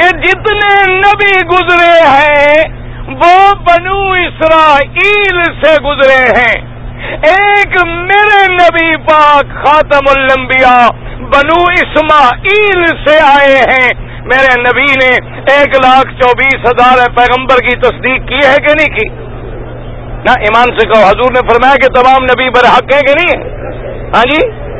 کہ 0.00 0.08
جتنے 0.16 0.92
نبی 0.92 1.40
گزرے 1.46 2.00
ہیں، 2.08 2.68
وہ 3.06 3.54
بنو 3.54 4.10
اسرائیل 4.10 5.42
سے 5.62 5.82
گزرے 5.82 6.40
ہیں۔ 6.40 6.79
ایک 7.08 7.84
میرے 7.84 8.52
نبی 8.52 8.96
پاک 8.96 9.66
خاتم 9.66 10.12
الانبیاء 10.16 10.88
بنو 11.20 11.62
اسماعیل 11.72 12.86
سے 12.86 13.18
آئے 13.22 13.56
ہیں۔ 13.56 14.10
میرے 14.24 14.60
نبی 14.60 14.84
نے 14.84 15.40
ایک 15.52 15.68
لاکھ 15.68 16.08
چوبیس 16.08 16.66
ہزار 16.66 17.10
پیغمبر 17.16 17.56
کی 17.56 17.76
تصدیق 17.76 18.28
کی 18.28 18.46
ہے 18.46 18.56
کہ 18.56 18.74
نہیں 18.78 18.96
کی؟ 18.96 19.08
نہ 20.10 20.30
ایمان 20.30 20.78
سے 20.78 20.88
کہو، 20.88 21.02
حضور 21.02 21.32
نے 21.32 21.48
فرمایا 21.50 21.74
کہ 21.74 22.02
تمام 22.02 22.22
نبی 22.22 22.50
برحق 22.50 22.94
ہیں 22.94 23.00
کہ 23.00 23.12
نہیں؟ 23.18 23.50
ہاں 24.14 24.30
جی؟ 24.30 24.70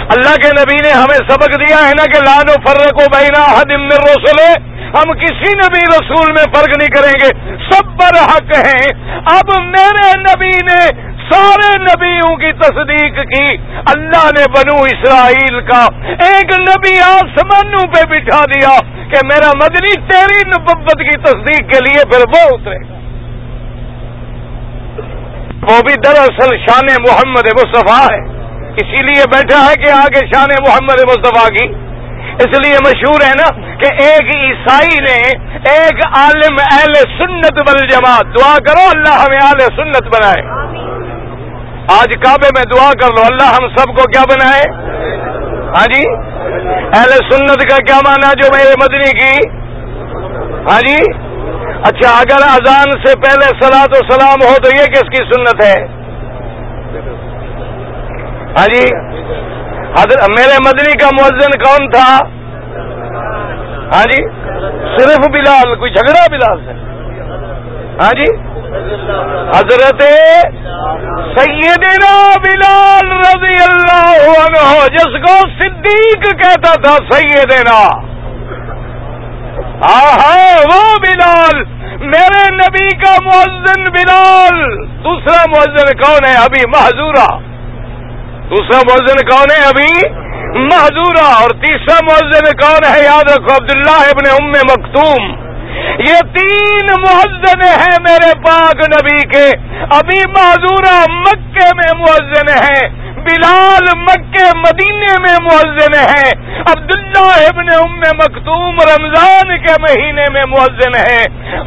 اللہ 0.00 0.36
کے 0.36 0.48
نبی 0.48 0.76
نے 0.84 0.92
ہمیں 0.92 1.28
سبق 1.28 1.48
دیا 1.48 1.76
ہے 1.76 1.92
نا 1.98 2.04
کہ 2.04 2.18
لانو 2.18 2.52
فرق 2.66 2.94
و 2.94 3.04
بینا 3.12 3.58
حدم 3.58 3.86
رسول 3.86 4.70
ہم 4.94 5.12
کسی 5.12 5.56
نبی 5.56 5.78
رسول 5.78 6.32
میں 6.32 6.54
فرق 6.54 6.68
نہیں 6.68 6.88
کریں 6.88 7.12
گے۔ 7.20 7.58
سب 7.70 7.84
پر 7.84 8.18
حق 8.18 8.66
ہیں۔ 8.66 8.88
اب 9.26 9.64
میرے 9.64 10.18
نبی 10.18 10.50
نے 10.50 11.09
سارے 11.30 11.70
نبیوں 11.82 12.36
کی 12.36 12.52
تصدیق 12.52 13.18
کی۔ 13.32 13.46
اللہ 13.94 14.30
نے 14.38 14.44
بنو 14.56 14.76
اسرائیل 14.84 15.60
کا 15.60 15.82
ایک 16.28 16.54
نبی 16.60 16.96
آسمانوں 16.98 17.82
پہ 17.94 18.04
بٹھا 18.10 18.40
دیا 18.44 18.78
کہ 19.10 19.26
میرا 19.26 19.50
مدنی 19.56 19.92
تیری 20.08 20.40
نبت 20.48 20.96
کی 20.98 21.16
تصدیق 21.22 21.70
کے 21.72 21.84
لیے 21.84 22.04
پھر 22.10 22.24
وہ 22.28 22.48
اترے 22.54 22.78
وہ 25.62 25.80
بھی 25.86 25.94
دراصل 26.04 26.56
شان 26.56 26.86
محمد 27.00 27.48
مصطفیٰ 27.54 28.02
ہے۔ 28.04 28.20
اسی 28.82 29.02
لیے 29.02 29.24
بیٹھا 29.32 29.58
ہے 29.64 29.74
کہ 29.74 29.90
آگے 29.90 30.26
شان 30.26 30.48
محمد 30.68 31.00
مصطفیٰ 31.08 31.48
کی۔ 31.48 31.66
اس 32.44 32.54
لیے 32.60 32.76
مشہور 32.84 33.22
ہے 33.26 33.32
نا 33.38 33.48
کہ 33.76 33.88
ایک 34.04 34.30
عیسائی 34.36 35.00
نے 35.00 35.18
ایک 35.72 36.00
عالم 36.16 36.56
اہل 36.72 36.94
سنت 37.18 37.60
بل 37.68 37.86
جماعت 37.86 38.38
دعا 38.38 38.56
کرو 38.66 38.86
اللہ 38.90 39.20
ہمیں 39.20 39.38
اہل 39.42 39.60
سنت 39.76 40.08
بنائے۔ 40.14 40.42
آج 41.88 42.12
کعبے 42.22 42.48
میں 42.54 42.62
دعا 42.70 42.90
کر 42.92 43.14
لو، 43.16 43.22
اللہ 43.22 43.48
ہم 43.54 43.68
سب 43.68 43.84
کو 43.84 44.02
کیا 44.10 44.22
بنائے؟ 44.30 44.62
ہاں 45.76 45.86
جی؟ 45.94 46.04
اہل 46.94 47.10
سنت 47.10 47.70
کا 47.70 47.76
کیا 47.76 47.98
مانا 48.06 48.32
جو 48.32 48.48
میرے 48.56 48.72
مدنی 48.80 49.10
کی؟ 49.12 49.48
ہاں 50.70 50.80
جی؟ 50.80 50.96
اچھا 51.82 52.10
اگر 52.18 52.42
اذان 52.46 52.90
سے 53.06 53.14
پہلے 53.20 53.46
سلاد 53.60 53.94
و 53.96 54.02
سلام 54.12 54.42
ہو 54.48 54.54
تو 54.62 54.68
یہ 54.76 54.86
کس 54.86 55.10
کی 55.10 55.22
سنت 55.34 55.64
ہے؟ 55.64 55.86
ہاں 58.58 58.66
جی؟ 58.66 58.84
حضرت، 59.98 60.28
میرے 60.28 60.58
مدنی 60.66 60.92
کا 60.98 61.08
مؤذن 61.12 61.58
کون 61.58 61.90
تھا؟ 61.90 62.18
ہاں 63.94 64.04
جی؟ 64.04 64.22
صرف 64.98 65.28
بلال، 65.30 65.74
کوئی 65.74 65.92
جھگڑا 65.92 66.26
بلال 66.30 66.58
سے؟ 66.66 66.72
ہاں 68.02 68.12
جی؟ 68.12 68.49
حضرت 68.70 70.02
سیدنا 71.38 72.36
بلال 72.42 73.08
رضی 73.12 73.56
اللہ 73.62 74.36
عنہ، 74.38 74.86
جس 74.86 75.16
کو 75.26 75.34
صدیق 75.60 76.22
کہتا 76.22 76.74
تھا، 76.80 76.94
سیدنا۔ 77.10 77.80
ہاں 79.82 80.58
وہ 80.66 80.96
بلال، 81.02 81.62
میرے 82.06 82.44
نبی 82.54 82.96
کا 82.96 83.16
مؤذن 83.24 83.82
بلال۔ 83.92 84.86
دوسرا 85.04 85.44
مؤذن 85.46 85.92
کون 85.98 86.24
ہے؟ 86.28 86.34
ابھی 86.36 86.66
محضورہ 86.68 87.28
دوسرا 88.50 88.80
مؤذن 88.88 89.26
کون 89.26 89.50
ہے؟ 89.56 89.68
ابھی 89.68 90.08
محضورہ 90.54 91.28
اور 91.42 91.50
تیسرا 91.50 91.98
مؤذن 92.02 92.56
کون 92.62 92.92
ہے؟ 92.92 93.04
یاد 93.04 93.30
رکھو، 93.30 93.56
عبداللہ 93.56 94.00
ابن 94.10 94.30
ام 94.40 94.50
مختوم 94.50 95.39
یہ 96.08 96.20
تین 96.34 96.90
مؤذن 97.00 97.62
ہیں 97.62 97.96
میرے 98.02 98.32
پاک 98.44 98.80
نبی 98.94 99.20
کے۔ 99.28 99.46
ابھی 99.96 100.18
معذورہ 100.30 100.96
مکے 101.18 101.68
میں 101.76 101.92
مؤذن 101.98 102.48
ہیں، 102.56 102.88
بلال 103.24 103.88
مکے 104.02 104.44
مدینے 104.56 105.14
میں 105.22 105.36
مؤذن 105.42 105.94
ہے 105.94 106.30
عبداللہ 106.70 107.32
ابن 107.48 107.68
ام 107.74 107.98
مختوم 108.18 108.78
رمضان 108.88 109.50
کے 109.66 109.74
مہینے 109.82 110.24
میں 110.32 110.42
مؤذن 110.48 110.96
ہے 110.96 111.20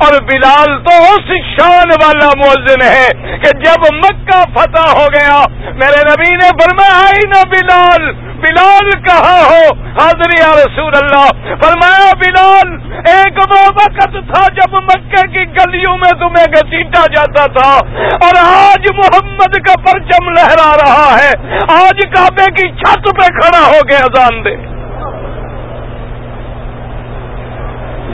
اور 0.06 0.20
بلال 0.30 0.76
تو 0.88 0.98
اس 1.10 1.32
شان 1.52 1.94
والا 2.04 2.30
مؤذن 2.38 2.82
ہے 2.86 3.08
کہ 3.44 3.52
جب 3.64 3.86
مکہ 3.94 4.42
فتح 4.56 4.90
ہو 5.00 5.06
گیا، 5.14 5.40
میرے 5.82 6.02
نبی 6.10 6.36
نے 6.36 6.50
فرمایا 6.62 7.28
نا 7.34 7.42
بلال 7.52 8.12
بلال 8.44 8.90
کہاں 9.06 9.42
ہو؟ 9.42 9.64
حاضری 9.98 10.40
یا 10.40 10.52
رسول 10.56 10.98
اللہ، 10.98 11.28
فرمایا 11.62 12.10
بلال، 12.22 12.72
ایک 13.12 13.38
وہ 13.52 13.62
وقت 13.78 14.18
تھا 14.30 14.42
جب 14.56 14.76
مکے 14.84 15.24
کی 15.34 15.44
گلیوں 15.58 15.96
میں 15.98 16.12
تمہیں 16.22 16.46
گسیٹا 16.54 17.06
جاتا 17.16 17.46
تھا، 17.56 17.72
اور 18.20 18.40
آج 18.42 18.88
محمد 18.98 19.58
کا 19.68 19.80
پرچم 19.86 20.30
لہرا 20.32 20.70
رہا 20.84 21.10
ہے۔ 21.14 21.32
آج 21.74 22.06
کعبے 22.16 22.52
کی 22.58 22.70
چھت 22.80 23.10
پہ 23.18 23.28
کھڑا 23.40 23.66
ہو 23.66 23.82
کے 23.90 23.98
اذان 24.04 24.44
دے۔ 24.46 24.56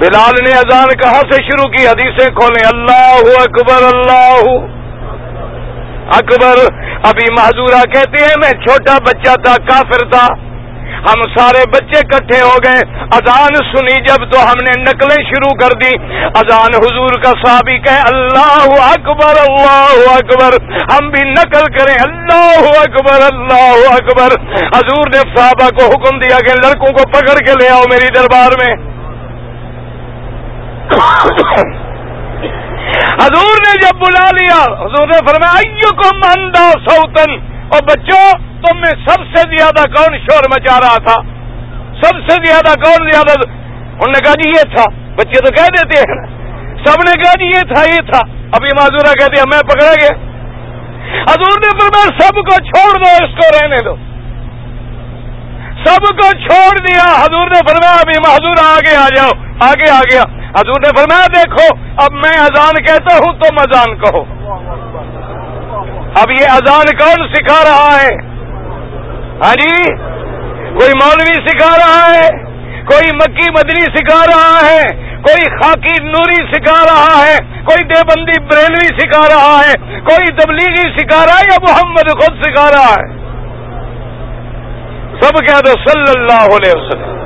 بلال 0.02 0.44
نے 0.44 0.52
اذان 0.58 0.92
کہاں 0.98 1.24
سے 1.32 1.42
شروع 1.46 1.70
کی؟ 1.72 1.88
حدیثیں 1.88 2.28
کھولیں۔ 2.36 2.66
اللہ 2.68 3.32
اکبر، 3.40 3.88
اللہ 3.88 4.78
اکبر، 6.18 6.74
ابھی 7.04 7.32
معذورہ 7.32 7.82
کہتے 7.94 8.26
ہیں، 8.26 8.36
میں 8.42 8.52
چھوٹا 8.52 8.98
بچہ 8.98 9.36
تھا، 9.44 9.56
کافر 9.68 10.10
تھا۔ 10.12 10.28
ہم 11.00 11.22
سارے 11.38 11.60
بچے 11.70 12.08
کٹھے 12.08 12.42
ہو 12.42 12.58
گئے۔ 12.64 13.04
اذان 13.12 13.56
سنی، 13.56 13.96
جب 14.08 14.32
تو 14.32 14.44
ہم 14.44 14.64
نے 14.64 14.82
نقلیں 14.82 15.24
شروع 15.24 15.58
کر 15.60 15.76
دی 15.78 15.98
اذان 16.24 16.74
حضور 16.76 17.22
کا 17.24 17.32
صحابی 17.46 17.78
کہ 17.78 18.14
اللہ 18.14 18.84
اکبر 18.84 19.36
اللہ 19.50 20.14
اکبر۔ 20.14 20.74
ہم 20.94 21.10
بھی 21.10 21.30
نقل 21.30 21.78
کریں، 21.78 21.96
اللہ 22.02 22.80
اکبر 22.80 23.22
اللہ 23.34 23.94
اکبر۔ 23.94 24.40
حضور 24.76 25.08
نے 25.08 25.36
صحابہ 25.36 25.70
کو 25.70 25.86
حکم 25.86 26.20
دیا 26.20 26.38
کہ 26.40 26.54
لڑکوں 26.54 26.94
کو 26.94 27.10
پکڑ 27.10 27.46
کے 27.46 27.54
لے 27.62 27.70
آؤ 27.70 27.82
میری 27.92 28.08
دربار 28.16 28.52
میں۔ 28.66 28.76
حضور 32.98 33.56
نے 33.58 33.82
جب 33.82 34.00
بلا 34.00 34.26
لیا، 34.32 34.64
حضور 34.64 35.08
نے 35.08 35.18
فرمایا 35.28 35.90
کو 35.90 36.16
مندا 36.16 36.72
سوتن 36.72 37.32
اور 37.72 37.84
بچوں، 37.84 38.32
تم 38.40 38.80
میں 38.80 39.08
سب 39.08 39.36
سے 39.36 39.58
زیادہ 39.58 39.90
کون 39.90 40.18
شور 40.18 40.44
مچا 40.50 40.80
رہا 40.80 40.98
تھا؟ 40.98 41.16
سب 42.02 42.30
سے 42.30 42.46
زیادہ 42.46 42.80
کون 42.84 43.12
زیادہ؟ 43.12 43.50
انہوں 43.50 44.08
نے 44.08 44.20
کہا 44.24 44.34
جی 44.34 44.50
یہ 44.50 44.76
تھا۔ 44.76 44.84
بچے 45.16 45.46
تو 45.46 45.52
کہہ 45.52 45.84
دیتے 45.84 46.00
ہیں۔ 46.00 46.28
سب 46.86 46.96
نے 47.08 47.24
کہا 47.24 47.34
جی 47.40 47.46
یہ 47.46 47.74
تھا 47.74 47.84
یہ 47.84 48.12
تھا۔ 48.12 48.20
ابھی 48.30 48.70
معذورہ 48.76 49.14
کہتے 49.14 49.40
ہیں 49.40 49.46
میں 49.54 49.60
پکڑا 49.60 49.92
گیا۔ 50.02 50.30
حضور 51.22 51.60
نے 51.60 51.80
فرمایا، 51.80 52.20
سب 52.20 52.34
کو 52.34 52.64
چھوڑ 52.64 53.00
دو، 53.00 53.26
اس 53.26 53.30
کو 53.30 53.64
رہنے 53.64 53.78
دو۔ 53.84 53.96
سب 55.86 56.02
کو 56.02 56.32
چھوڑ 56.32 56.86
دیا۔ 56.88 57.22
حضور 57.22 57.48
نے 57.48 57.60
فرمایا، 57.68 57.94
ابھی 57.94 58.14
معذور 58.28 58.78
آگے 58.78 58.96
آ 58.96 59.08
جاؤ، 59.16 59.30
آگے 59.62 59.92
آ 59.92 60.00
گیا۔ 60.12 60.39
حضور 60.50 60.80
نے 60.86 60.90
فرمایا، 60.98 61.26
دیکھو، 61.36 61.76
اب 61.98 62.14
میں 62.14 62.40
اذان 62.40 62.84
کہتا 62.84 63.16
ہوں 63.16 63.34
تم 63.34 63.56
اذان 63.58 63.98
کہو۔ 63.98 64.24
اب 66.16 66.32
یہ 66.32 66.46
اذان 66.52 66.86
کون 66.98 67.28
سکھا 67.34 67.64
رہا 67.64 67.98
ہے؟ 68.02 68.16
ہاں 69.44 69.56
جی؟ 69.56 69.96
کوئی 70.74 70.92
مولوی 71.04 71.48
سکھا 71.48 71.76
رہا 71.78 72.14
ہے؟ 72.14 72.50
کوئی 72.84 73.16
مکی 73.16 73.52
مدنی 73.52 73.86
سکھا 73.86 74.26
رہا 74.28 74.70
ہے؟ 74.70 74.84
کوئی 75.22 75.62
خاکی 75.62 76.04
نوری 76.04 76.54
سکھا 76.54 76.84
رہا 76.86 77.28
ہے؟ 77.28 77.38
کوئی 77.38 77.84
دیوبندی 77.84 78.44
بریلوی 78.44 79.00
سکھا 79.00 79.28
رہا 79.30 79.62
ہے؟ 79.68 80.00
کوئی 80.00 80.28
تبلیغی 80.28 81.00
سکھا 81.00 81.26
رہا 81.26 81.40
ہے 81.40 81.44
یا 81.52 81.58
محمد 81.62 82.12
خود 82.12 82.42
سکھا 82.42 82.70
رہا 82.72 82.94
ہے؟ 82.94 83.20
سب 85.22 85.48
کہہ 85.48 85.62
دو، 85.66 85.90
صلی 85.90 86.20
اللہ 86.20 86.56
علیہ 86.56 86.82
وسلم۔ 86.82 87.19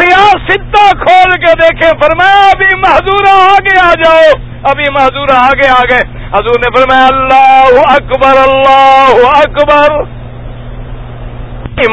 سیاستہ 0.00 0.90
کھول 0.90 1.30
کے 1.30 1.52
دیکھے، 1.60 1.88
فرمایا، 1.88 2.48
ابھی 2.48 2.76
محدورہ 2.76 3.42
آگے 3.42 3.80
آ 3.82 3.92
جاؤ۔ 4.02 4.50
ابھی 4.62 4.84
محدورہ 4.90 5.36
آگے 5.36 5.68
آ 5.68 5.82
گئے۔ 5.90 6.18
حضور 6.28 6.58
نے 6.58 6.80
فرمایا، 6.80 7.06
اللہ 7.06 7.80
اکبر 7.92 8.48
اللہ 8.48 9.28
اکبر۔ 9.28 10.20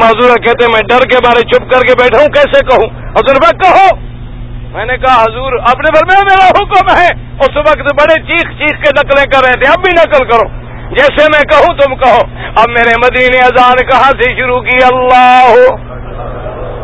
معذورہ 0.02 0.34
کہتے 0.34 0.66
میں 0.72 0.80
ڈر 0.88 0.98
کے 0.98 1.16
بارے 1.24 1.40
چپ 1.40 1.70
کر 1.70 1.80
کے 1.80 1.92
بیٹھا 1.98 2.20
ہوں، 2.20 2.28
کیسے 2.28 2.64
کہوں؟ 2.64 3.00
حضور 3.10 3.34
میں 3.34 3.60
کہو۔ 3.60 3.96
میں 4.72 4.84
نے 4.84 4.96
کہا، 4.98 5.22
حضور 5.22 5.52
اپنے 5.52 5.98
فرمایا، 5.98 6.22
میرا 6.22 6.48
حکم 6.48 7.00
ہے۔ 7.00 7.08
اس 7.40 7.56
وقت 7.56 7.94
بڑے 8.00 8.22
چیخ 8.22 8.50
چیخ 8.58 8.84
کے 8.84 8.90
نقلیں 8.98 9.24
کر 9.24 9.44
رہے 9.44 9.60
تھے، 9.62 9.70
اب 9.70 9.84
بھی 9.84 9.92
نقل 9.92 10.28
کرو۔ 10.28 10.48
جیسے 10.94 11.22
میں 11.22 11.40
کہوں، 11.40 11.78
تم 11.78 11.94
کہو۔ 11.94 12.20
اب 12.56 12.68
میرے 12.68 12.90
مدینے 12.98 13.38
اذان 13.38 13.76
کہاں 13.90 14.10
سے 14.10 14.36
شروع 14.36 14.62
کی؟ 14.62 14.76
اللہ 14.82 15.54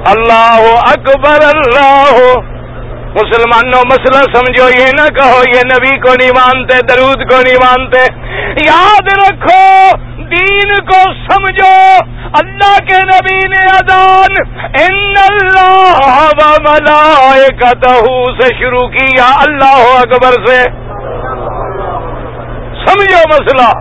اللہ 0.07 0.79
اکبر، 0.81 1.39
اللہ۔ 1.55 2.39
مسلمانوں 3.15 3.83
مسئلہ 3.87 4.35
سمجھو، 4.35 4.69
یہ 4.81 4.85
نہ 4.85 5.09
کہو، 5.09 5.43
یہ 5.55 5.61
نبی 5.65 6.01
کو 6.01 6.15
نہیں 6.21 6.31
مانتے، 6.31 6.83
درود 6.83 7.31
کو 7.31 7.37
نہیں 7.47 7.57
مانتے۔ 7.57 8.07
یاد 8.67 9.09
رکھو، 9.13 9.91
دین 10.17 10.75
کو 10.85 11.13
سمجھو۔ 11.31 11.97
اللہ 12.35 12.79
کے 12.79 13.01
نبی 13.03 13.49
نے 13.49 13.67
ادان 13.67 14.35
ان 14.81 15.15
اللہ 15.17 16.55
ملائکتہ 16.61 17.91
سے 18.41 18.55
شروع 18.59 18.89
کیا، 18.89 19.27
اللہ 19.47 19.99
اکبر 19.99 20.47
سے۔ 20.47 20.63
سمجھو 22.87 23.23
مسئلہ۔ 23.29 23.73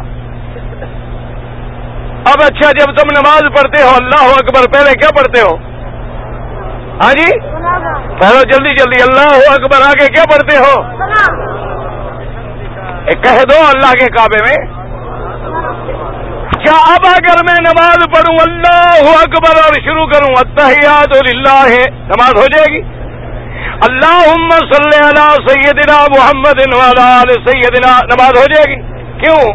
اب 2.26 2.42
اچھا 2.42 2.72
جب 2.72 2.86
تم 2.86 3.22
نماز 3.22 3.42
پڑھتے 3.42 3.82
ہو، 3.82 3.90
اللہ 3.96 4.26
اکبر، 4.26 4.74
پہلے 4.74 4.92
کیا 4.92 5.10
پڑھتے 5.16 5.42
ہو؟ 5.42 5.73
ہاں 7.04 7.14
جی؟ 7.14 7.40
پہلو 8.20 8.42
جلدی 8.44 8.76
جلدی، 8.76 9.02
اللہ 9.02 9.54
اکبر، 9.54 9.82
آگے 9.88 10.08
کیا 10.08 10.24
پڑھتے 10.24 10.58
ہو؟ 10.58 10.82
کہہ 13.06 13.44
دو 13.50 13.56
اللہ 13.68 13.94
کے 13.94 14.06
کعبے 14.06 14.44
میں۔ 14.44 14.66
کیا 16.52 16.94
اب 16.94 17.06
اگر 17.06 17.44
میں 17.44 17.62
نماز 17.62 17.98
پڑھوں، 17.98 18.38
اللہ 18.46 19.22
اکبر، 19.22 19.64
اور 19.64 19.74
شروع 19.74 20.06
کروں 20.06 20.36
اتحیات 20.38 21.16
اللہ 21.28 21.68
ہے 21.70 21.86
نماز 21.90 22.34
ہو 22.36 22.46
جائے 22.46 22.74
گی۔ 22.74 22.82
اللہ 23.82 24.34
صلی 24.60 25.06
اللہ 25.06 25.48
سیدنا 25.48 26.06
محمد 26.18 26.60
سیدنا، 27.48 28.00
نماز 28.06 28.38
ہو 28.38 28.46
جائے 28.54 28.76
گی۔ 28.76 28.82
کیوں؟ 29.20 29.54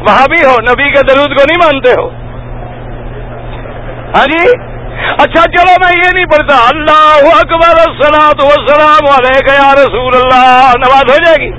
وہاں 0.00 0.28
بھی 0.28 0.44
ہو، 0.44 0.60
نبی 0.60 0.90
کے 0.90 1.02
درود 1.02 1.36
کو 1.36 1.44
نہیں 1.44 1.58
مانتے 1.58 1.90
ہو۔ 1.90 2.08
ہاں 4.16 4.26
جی؟ 4.26 4.73
اچھا 5.12 5.42
چلو 5.42 5.72
میں 5.84 5.92
یہ 5.96 6.10
نہیں 6.14 6.24
پڑھتا۔ 6.24 6.54
اللہ 6.68 7.36
اکبر 7.36 7.80
السلام 7.88 8.46
وسلام 8.46 9.14
علیہ 9.18 9.54
یا 9.54 9.74
رسول 9.74 10.16
اللہ۔ 10.16 10.72
نواز 10.76 11.10
ہو 11.10 11.24
جائے 11.24 11.46
گی۔ 11.46 11.52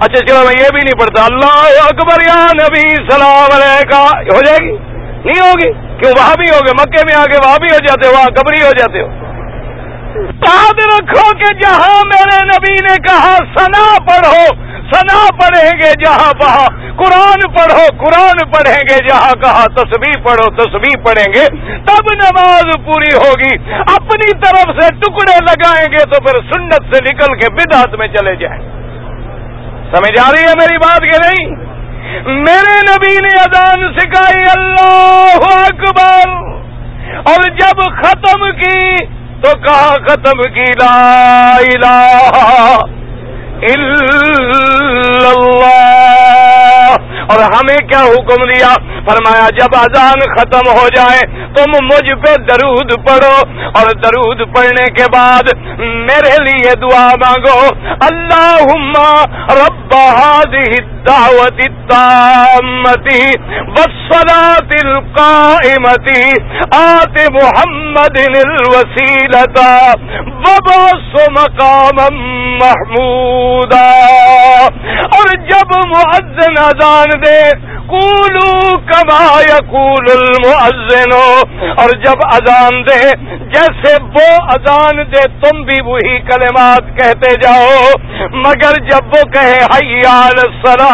اچھا 0.00 0.26
چلو 0.26 0.44
میں 0.44 0.54
یہ 0.60 0.68
بھی 0.74 0.80
نہیں 0.80 1.00
پڑھتا۔ 1.00 1.24
اللہ 1.24 1.84
اکبر 1.84 2.22
یا 2.22 2.46
نبی، 2.52 3.10
سلام 3.10 3.48
علیہ 3.54 3.96
ہو 4.10 4.40
جائے 4.40 4.66
گی؟ 4.66 4.76
نہیں 5.24 5.40
ہوگی؟ 5.40 5.72
کیوں؟ 5.72 6.12
وہاں 6.18 6.36
بھی 6.36 6.48
ہوگے، 6.48 6.72
مکے 6.72 7.02
میں 7.06 7.14
آگے 7.14 7.36
وہاں 7.44 7.58
بھی 7.58 7.68
ہو 7.72 7.78
جاتے 7.78 8.08
ہو، 8.08 8.12
وہاں 8.12 8.24
قبری 8.24 8.62
ہو 8.62 8.70
جاتے 8.78 9.00
ہو۔ 9.00 9.21
یاد 10.16 10.80
رکھو 10.86 11.36
کہ 11.36 11.54
جہاں 11.54 12.02
میرے 12.06 12.44
نبی 12.44 12.72
نے 12.72 12.96
کہا 13.08 13.36
سنا 13.56 13.98
پڑھو 13.98 14.62
سنا 14.92 15.26
پڑھیں 15.42 15.70
گے 15.70 16.04
جہاں 16.04 16.32
کہا 16.32 16.66
قرآن 16.96 17.52
پڑھو، 17.52 18.04
قرآن 18.04 18.50
پڑھیں 18.50 18.82
گے 18.90 19.08
جہاں 19.08 19.42
کہا۔ 19.42 19.64
تصویر 19.64 20.22
پڑھو 20.22 20.50
تصویر 20.54 21.04
پڑھیں 21.04 21.32
گے۔ 21.34 21.46
تب 21.76 22.12
نماز 22.12 22.64
پوری 22.84 23.12
ہوگی۔ 23.12 23.72
اپنی 23.72 24.38
طرف 24.38 24.82
سے 24.82 24.94
ٹکڑے 24.94 25.44
لگائیں 25.44 25.92
گے 25.92 25.96
تو 25.96 26.20
پھر 26.24 26.52
سنت 26.52 26.94
سے 26.94 27.04
نکل 27.04 27.38
کے 27.38 27.54
بدعت 27.54 27.94
میں 27.98 28.08
چلے 28.08 28.36
جائیں۔ 28.36 28.62
سمجھ 29.94 30.20
آ 30.20 30.30
رہی 30.32 30.42
ہے 30.42 30.52
میری 30.60 30.78
بات 30.78 31.00
کہ 31.00 31.18
نہیں؟ 31.28 31.56
میرے 32.26 32.80
نبی 32.80 33.20
نے 33.20 33.40
اذان 33.40 33.98
سکھائی، 33.98 34.44
اللہ 34.56 35.36
اکبر۔ 35.42 36.28
اور 37.16 37.42
جب 37.42 37.80
ختم 37.80 38.52
کی 38.52 38.96
تو 39.42 39.50
کہا 39.62 39.96
ختم 40.06 40.42
کی؟ 40.54 40.66
لا 40.78 41.56
الہ 41.56 41.94
الا 43.70 45.28
اللہ۔ 45.28 45.81
اور 47.28 47.38
ہمیں 47.38 47.76
کیا 47.76 48.00
حکم 48.00 48.44
دیا؟ 48.48 48.72
فرمایا، 49.08 49.48
جب 49.50 49.76
اذان 49.76 50.20
ختم 50.34 50.70
ہو 50.70 50.88
جائے 50.96 51.20
تم 51.56 51.70
مجھ 51.84 52.14
پہ 52.24 52.36
درود 52.50 52.92
پڑھو۔ 53.06 53.36
اور 53.74 53.90
درود 54.04 54.56
پڑھنے 54.56 54.86
کے 54.92 55.04
بعد 55.12 55.54
میرے 55.78 56.36
لیے 56.44 56.74
دعا 56.74 57.08
مانگو 57.24 57.60
اللہ 58.08 58.62
رب 59.52 59.92
هذه 59.94 60.70
الدعوة 60.78 61.58
التامة 61.70 63.08
والصلاة 63.74 64.70
القائمة 64.84 66.08
آت 66.74 67.16
محمد 67.36 68.18
الوسيلة 68.18 69.56
وبعث 70.44 71.12
مقاما 71.38 72.08
محمودا۔ 72.60 73.88
اور 75.02 75.36
جب 75.36 75.76
معزن 75.86 76.54
اذان 76.58 77.10
دے 77.24 77.71
کولو 77.92 78.50
کما 78.90 79.22
یقول 79.48 80.10
المؤذن. 80.16 81.12
اور 81.82 81.90
جب 82.04 82.22
اذان 82.34 82.80
دے، 82.86 83.00
جیسے 83.54 83.94
وہ 84.14 84.28
اذان 84.54 85.02
دے، 85.12 85.22
تم 85.42 85.62
بھی 85.70 85.80
وہی 85.86 86.18
کلمات 86.30 86.90
کہتے 86.98 87.34
جاؤ. 87.42 87.80
مگر 88.44 88.78
جب 88.90 89.16
وہ 89.16 89.22
کہے 89.32 89.58
حیال 89.72 90.40
سرا 90.64 90.90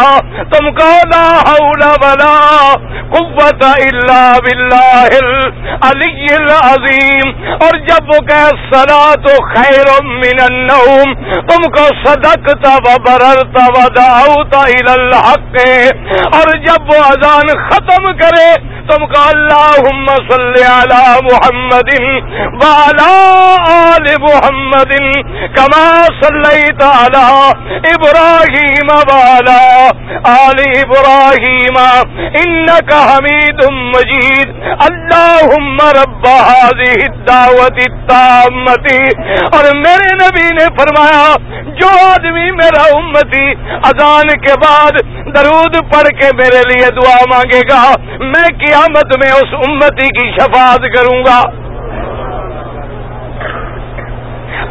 تم 0.52 0.70
کو 0.78 0.88
لا 1.10 1.26
حول 1.48 1.82
ولا 2.04 2.36
قوت 3.12 3.64
الا 3.64 4.20
باللہ 4.44 5.08
العلی 5.18 6.34
العظیم. 6.38 7.30
اور 7.66 7.78
جب 7.88 8.10
وہ 8.14 8.20
کہے 8.28 8.48
سرا 8.72 8.98
خیر 9.52 9.92
من 10.04 10.40
النوم، 10.46 11.14
تم 11.48 11.68
کو 11.76 11.86
صدقتا 12.04 12.74
و 12.86 12.96
بررتا 13.06 13.66
و 13.76 13.86
دعوتا 13.96 14.62
الى 14.74 14.92
الحق. 14.92 15.56
اور 16.38 16.56
جب 16.66 16.87
وہ 16.88 16.98
اذان 17.04 17.48
ختم 17.68 18.12
کرے 18.18 18.54
تم 18.88 19.06
کا 19.06 19.22
اللہ 19.28 19.88
صلی 20.28 20.62
علی 20.66 21.18
محمد 21.24 21.90
والا 22.62 23.08
آل 23.72 24.06
محمد 24.20 24.92
کما 25.56 25.88
صلی 26.22 26.66
تعالی 26.78 27.50
ابراہیم 27.90 28.90
والا 29.10 29.90
آل 30.24 30.62
ابراہیم 30.76 31.78
انک 32.42 32.92
حمید 32.92 33.64
مجید۔ 33.72 34.52
اللہ 34.80 35.56
رب 35.98 36.26
هذه 36.26 36.96
الدعوت 37.08 37.80
التامت۔ 37.86 38.88
اور 39.52 39.64
میرے 39.74 40.14
نبی 40.14 40.48
نے 40.54 40.66
فرمایا، 40.78 41.34
جو 41.80 41.88
آدمی 41.88 42.50
میرا 42.50 42.82
امتی 42.96 43.46
اذان 43.84 44.28
کے 44.40 44.54
بعد 44.64 44.92
درود 45.34 45.76
پڑھ 45.92 46.08
کے 46.20 46.30
میرے 46.36 46.62
لیے 46.68 46.77
دعا 46.86 47.16
مانگے 47.30 47.60
گا، 47.70 47.92
میں 48.18 48.58
قیامت 48.58 49.16
میں 49.24 49.32
اس 49.32 49.68
امتی 49.68 50.08
کی 50.08 50.30
شفاعت 50.30 50.80
کروں 50.96 51.24
گا۔ 51.24 51.68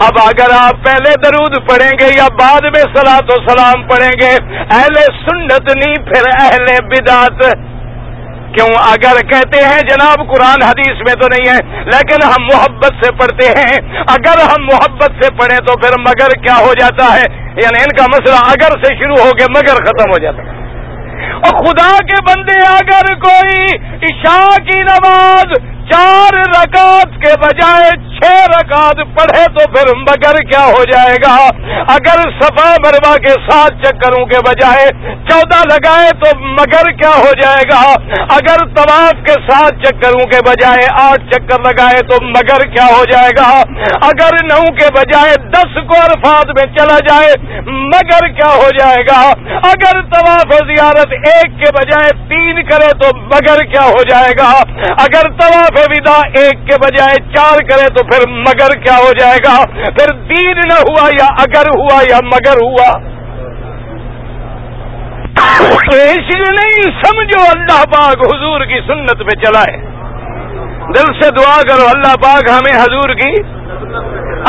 اب 0.02 0.14
اگر 0.26 0.48
آپ 0.62 0.86
پہلے 0.86 1.14
درود 1.24 1.70
پڑھیں 1.70 2.00
گے 2.00 2.18
یا 2.18 2.28
بعد 2.40 2.62
میں 2.62 2.84
سلا 2.96 3.20
تو 3.20 3.36
سلام 3.48 3.88
پڑھیں 3.88 4.22
گے، 4.22 4.58
اہل 4.60 4.94
سنت 4.96 5.76
نہیں 5.76 5.96
پھر 5.96 6.24
اہل 6.42 6.66
بدات 6.88 7.56
کیوں؟ 8.54 8.70
اگر 8.80 9.22
کہتے 9.22 9.66
ہیں 9.66 9.80
جناب 9.80 10.36
قرآن 10.36 10.64
حدیث 10.64 10.96
میں 10.96 11.16
تو 11.16 11.28
نہیں 11.28 11.54
ہے، 11.54 11.82
لیکن 11.86 12.18
ہم 12.24 12.44
محبت 12.44 13.06
سے 13.06 13.12
پڑھتے 13.12 13.48
ہیں۔ 13.48 14.04
اگر 14.08 14.42
ہم 14.42 14.66
محبت 14.66 15.24
سے 15.24 15.34
پڑھیں 15.34 15.58
تو 15.58 15.78
پھر 15.78 16.00
مگر 16.00 16.30
کیا 16.30 16.56
ہو 16.66 16.74
جاتا 16.74 17.14
ہے؟ 17.14 17.24
یعنی 17.40 17.82
ان 17.82 17.96
کا 17.98 18.06
مسئلہ 18.08 18.36
اگر 18.36 18.84
سے 18.84 18.96
شروع 18.96 19.26
ہو 19.26 19.32
کے 19.32 19.46
مگر 19.50 19.76
ختم 19.76 20.12
ہو 20.12 20.18
جاتا 20.18 20.38
ہے۔ 20.38 20.67
اور 21.40 21.58
خدا 21.60 21.90
کے 22.10 22.22
بندے 22.28 22.60
اگر 22.68 23.14
کوئی 23.20 23.66
عشاء 24.04 24.56
کی 24.68 24.82
نماز 24.84 25.54
چار 25.92 26.36
رکعت 26.52 27.12
کے 27.24 27.34
بجائے 27.42 27.90
چھ 28.16 28.38
رکعت 28.52 29.02
پڑھے 29.18 29.44
تو 29.58 29.66
پھر 29.74 29.90
مگر 29.98 30.38
کیا 30.50 30.64
ہو 30.66 30.84
جائے 30.92 31.16
گا؟ 31.24 31.36
اگر 31.94 32.22
صفا 32.40 32.68
مروا 32.86 33.14
کے 33.26 33.34
سات 33.44 33.78
چکروں 33.84 34.26
کے 34.32 34.42
بجائے 34.48 34.88
چودہ 35.30 35.60
لگائے 35.72 36.10
تو 36.24 36.32
مگر 36.58 36.90
کیا 37.02 37.12
ہو 37.18 37.32
جائے 37.42 37.68
گا؟ 37.72 37.82
اگر 38.38 38.64
طواف 38.78 39.22
کے 39.28 39.36
سات 39.50 39.80
چکروں 39.84 40.26
کے 40.34 40.42
بجائے 40.48 40.88
آٹھ 41.04 41.30
چکر 41.34 41.64
لگائے 41.68 42.02
تو 42.10 42.20
مگر 42.26 42.66
کیا 42.76 42.88
ہو 42.92 43.04
جائے 43.12 43.30
گا؟ 43.40 43.48
اگر 44.10 44.40
نو 44.50 44.60
کے 44.82 44.92
بجائے 44.98 45.36
دس 45.56 45.80
کو 45.92 46.02
الفاظ 46.02 46.54
میں 46.60 46.68
چلا 46.78 46.98
جائے 47.10 47.34
مگر 47.94 48.28
کیا 48.40 48.52
ہو 48.56 48.70
جائے 48.80 49.06
گا؟ 49.12 49.22
اگر 49.72 50.02
طواف 50.16 50.54
زیارت 50.68 51.16
ایک 51.22 51.58
کے 51.64 51.72
بجائے 51.80 52.12
تین 52.30 52.64
کرے 52.70 52.92
تو 53.02 53.16
مگر 53.34 53.64
کیا 53.74 53.88
ہو 53.88 54.04
جائے 54.10 54.38
گا؟ 54.38 54.52
اگر 55.06 55.32
طواف 55.42 55.77
حرف 55.78 56.10
ایک 56.36 56.68
کے 56.68 56.76
بجائے 56.82 57.16
چار 57.36 57.60
کرے 57.70 57.88
تو 57.90 58.04
پھر 58.04 58.28
مگر 58.30 58.80
کیا 58.80 58.98
ہو 58.98 59.12
جائے 59.20 59.38
گا؟ 59.46 59.64
پھر 59.66 60.14
دین 60.14 60.62
نہ 60.68 60.74
ہوا 60.74 61.10
یا 61.20 61.26
اگر 61.40 61.70
ہوا 61.76 62.02
یا 62.10 62.18
مگر 62.24 62.64
ہوا۔ 62.64 63.18
نہیں، 66.52 66.90
سمجھو 67.04 67.42
اللہ 67.42 67.84
پاک 67.86 68.18
حضور 68.18 68.62
کی 68.62 68.80
سنت 68.88 69.20
پہ 69.20 69.36
چلائے 69.44 69.78
دل 70.88 71.14
سے 71.22 71.30
دعا 71.32 71.62
کرو، 71.62 71.88
اللہ 71.96 72.16
پاک 72.16 72.50
ہمیں 72.50 72.82
حضور 72.82 73.14
کی، 73.14 73.34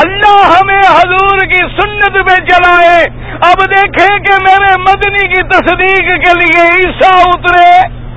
اللہ 0.02 0.56
ہمیں 0.56 0.78
حضور 0.78 1.38
کی 1.38 1.62
سنت 1.80 2.28
پہ 2.28 2.36
چلائے۔ 2.44 3.04
اب 3.50 3.64
دیکھیں 3.70 4.18
کہ 4.18 4.34
میرے 4.42 4.72
مدنی 4.80 5.28
کی 5.28 5.42
تصدیق 5.48 6.24
کے 6.24 6.32
لیے 6.40 6.66
عیسا 6.66 7.16
اترے۔ 7.16 8.07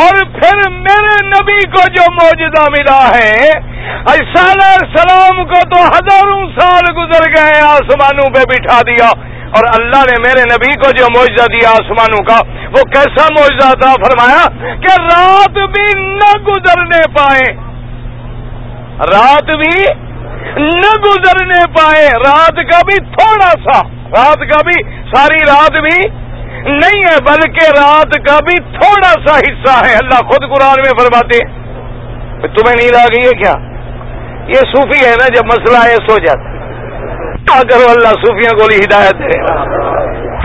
اور 0.00 0.24
پھر 0.24 0.70
میرے 0.70 1.26
نبی 1.26 1.68
کو 1.68 1.88
جو 1.88 2.12
موجودہ 2.12 2.70
ملا 2.70 3.08
ہے 3.14 3.50
السلام 4.08 5.44
کو 5.44 5.60
تو 5.74 5.88
ہزاروں 5.88 6.46
سال 6.60 6.84
گزر 6.98 7.28
گئے 7.36 7.60
آسمانوں 7.60 8.30
پہ 8.34 8.44
بٹھا 8.48 8.80
دیا۔ 8.86 9.08
اور 9.46 9.64
اللہ 9.78 9.96
نے 9.96 10.14
میرے 10.20 10.42
نبی 10.44 10.72
کو 10.72 10.90
جو 10.90 11.04
معجزہ 11.16 11.46
دیا 11.46 11.70
آسمانوں 11.70 12.24
کا، 12.24 12.40
وہ 12.68 12.82
کیسا 12.82 13.26
معجزہ 13.30 13.72
تھا 13.72 13.92
فرمایا 13.92 14.74
کہ 14.74 15.00
رات 15.02 15.68
بھی 15.70 16.00
نہ 16.00 16.38
گزرنے 16.38 17.12
پائے۔ 17.16 17.54
رات 18.98 19.44
بھی 19.44 19.84
نہ 20.62 21.00
گزرنے 21.00 21.66
پائے۔ 21.66 22.06
رات 22.06 22.72
کا 22.72 22.78
بھی 22.86 23.04
تھوڑا 23.04 23.50
سا، 23.50 23.80
رات 23.88 24.38
کا 24.38 24.62
بھی، 24.66 24.82
ساری 25.14 25.40
رات 25.40 25.80
بھی 25.80 26.25
نہیں 26.66 27.00
ہے، 27.00 27.16
بلکہ 27.26 27.80
رات 27.80 28.28
کا 28.28 28.38
بھی 28.40 28.78
تھوڑا 28.78 29.26
سا 29.26 29.38
حصہ 29.38 29.86
ہے۔ 29.86 29.94
اللہ 29.94 30.28
خود 30.28 30.40
قرآن 30.40 30.74
میں 30.78 30.98
فرماتے 30.98 31.38
تمہیں 32.46 32.76
نیند 32.82 32.96
آ 32.96 33.04
گئی 33.04 33.24
ہے 33.24 33.42
کیا؟ 33.42 33.52
یہ 34.46 34.72
صوفی 34.74 35.04
ہے 35.06 35.10
نا، 35.10 35.28
جب 35.28 35.46
مسئلہ 35.46 35.90
ہے، 35.90 35.94
سو 35.94 36.18
جاتا 36.18 37.62
کرو 37.62 37.90
اللہ 37.90 38.08
صوفیوں 38.08 38.58
کو 38.58 38.64
ہدایت 38.64 39.14
دے۔ 39.14 39.46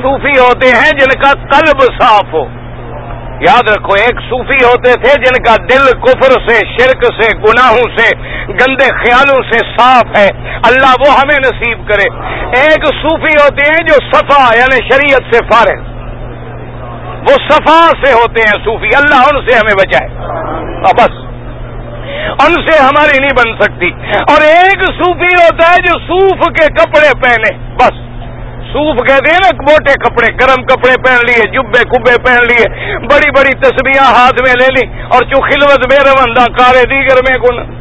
صوفی 0.01 0.39
ہوتے 0.39 0.67
ہیں 0.67 0.91
جن 0.91 1.21
کا 1.21 1.31
قلب 1.31 1.81
صاف 2.01 2.33
ہو۔ 2.33 2.45
یاد 3.41 3.69
رکھو، 3.69 4.01
ایک 4.01 4.15
صوفی 4.29 4.65
ہوتے 4.65 4.93
تھے 4.93 5.13
جن 5.13 5.43
کا 5.43 5.55
دل 5.55 5.99
کفر 5.99 6.47
سے، 6.47 6.59
شرک 6.59 7.21
سے، 7.21 7.37
گناہوں 7.37 7.97
سے، 7.97 8.17
گندے 8.47 8.89
خیالوں 8.89 9.43
سے 9.51 9.57
صاف 9.77 10.17
ہے۔ 10.17 10.27
اللہ 10.63 10.93
وہ 10.99 11.13
ہمیں 11.13 11.39
نصیب 11.39 11.89
کرے۔ 11.89 12.09
ایک 12.61 12.85
صوفی 12.85 13.43
ہوتے 13.43 13.61
ہیں 13.65 13.87
جو 13.87 13.95
صفا 14.13 14.57
یعنی 14.57 14.77
شریعت 14.91 15.35
سے 15.35 15.39
فارغ۔ 15.51 16.00
وہ 17.21 17.35
صفا 17.49 17.89
سے 18.05 18.13
ہوتے 18.13 18.41
ہیں 18.41 18.63
صوفی، 18.63 18.89
اللہ 18.95 19.15
ان 19.15 19.47
سے 19.47 19.55
ہمیں 19.55 19.73
بچائے۔ 19.73 20.09
بس۔ 20.81 21.31
ان 22.45 22.53
سے 22.53 22.83
ہماری 22.83 23.19
نہیں 23.19 23.33
بن 23.37 23.63
سکتی۔ 23.63 23.89
اور 24.13 24.41
ایک 24.41 24.83
صوفی 24.85 25.43
ہوتا 25.43 25.71
ہے 25.71 25.75
جو 25.77 25.99
صوف 25.99 26.45
کے 26.45 26.73
کپڑے 26.73 27.21
پہنے۔ 27.23 27.57
بس۔ 27.75 27.93
صوف 28.73 28.97
کہتے 28.97 29.31
ہیں 29.31 29.39
نا، 29.43 29.71
موٹے 29.71 29.93
کپڑے، 29.93 30.33
گرم 30.33 30.63
کپڑے 30.63 30.93
پہن 31.05 31.17
لیے، 31.27 31.51
جبے 31.51 31.83
کبے 31.83 32.23
پہن 32.25 32.47
لیے۔ 32.47 32.95
بڑی 32.97 33.31
بڑی 33.31 33.51
تصویریں 33.51 34.05
ہاتھ 34.05 34.41
میں 34.41 34.53
لے 34.59 34.67
لی 34.73 35.01
اور 35.03 35.19
چوخلوت 35.19 35.87
بے 35.91 36.09
روندہ 36.09 36.45
کارے 36.51 36.85
دیگر 36.85 37.15
میں 37.15 37.47
کن 37.47 37.80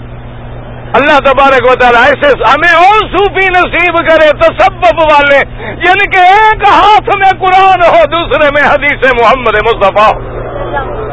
اللہ 0.94 1.18
تبارک 1.18 1.66
و 1.72 1.74
تعالیٰ 1.74 2.02
ایسے 2.02 2.26
ہمیں 2.26 2.74
اور 2.76 3.08
صوفی 3.16 3.46
نصیب 3.46 3.96
کرے 3.96 4.30
تو 4.30 4.52
سب 4.60 4.72
والے 5.12 5.38
جن 5.74 6.10
کے 6.10 6.20
ایک 6.20 6.68
ہاتھ 6.68 7.16
میں 7.16 7.30
قرآن 7.40 7.82
ہو 7.88 8.04
دوسرے 8.04 8.48
میں 8.54 8.70
حدیث 8.70 9.12
محمد 9.22 9.54
مصطفیٰ۔ 9.66 10.12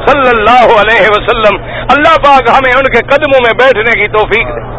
صلی 0.08 0.30
اللہ 0.30 0.82
علیہ 0.82 1.08
وسلم 1.10 1.64
اللہ 1.64 2.16
پاک 2.24 2.50
ہمیں 2.50 2.74
ان 2.76 2.84
کے 2.84 3.02
قدموں 3.02 3.40
میں 3.44 3.54
بیٹھنے 3.54 4.00
کی 4.00 4.08
توفیق 4.08 4.48
دے۔ 4.48 4.78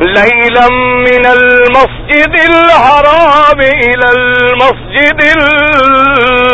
لیلا 0.00 0.68
من 1.06 1.26
المسجد 1.26 2.34
الحرام 2.50 3.60
الى 3.60 4.08
المسجد 4.16 5.20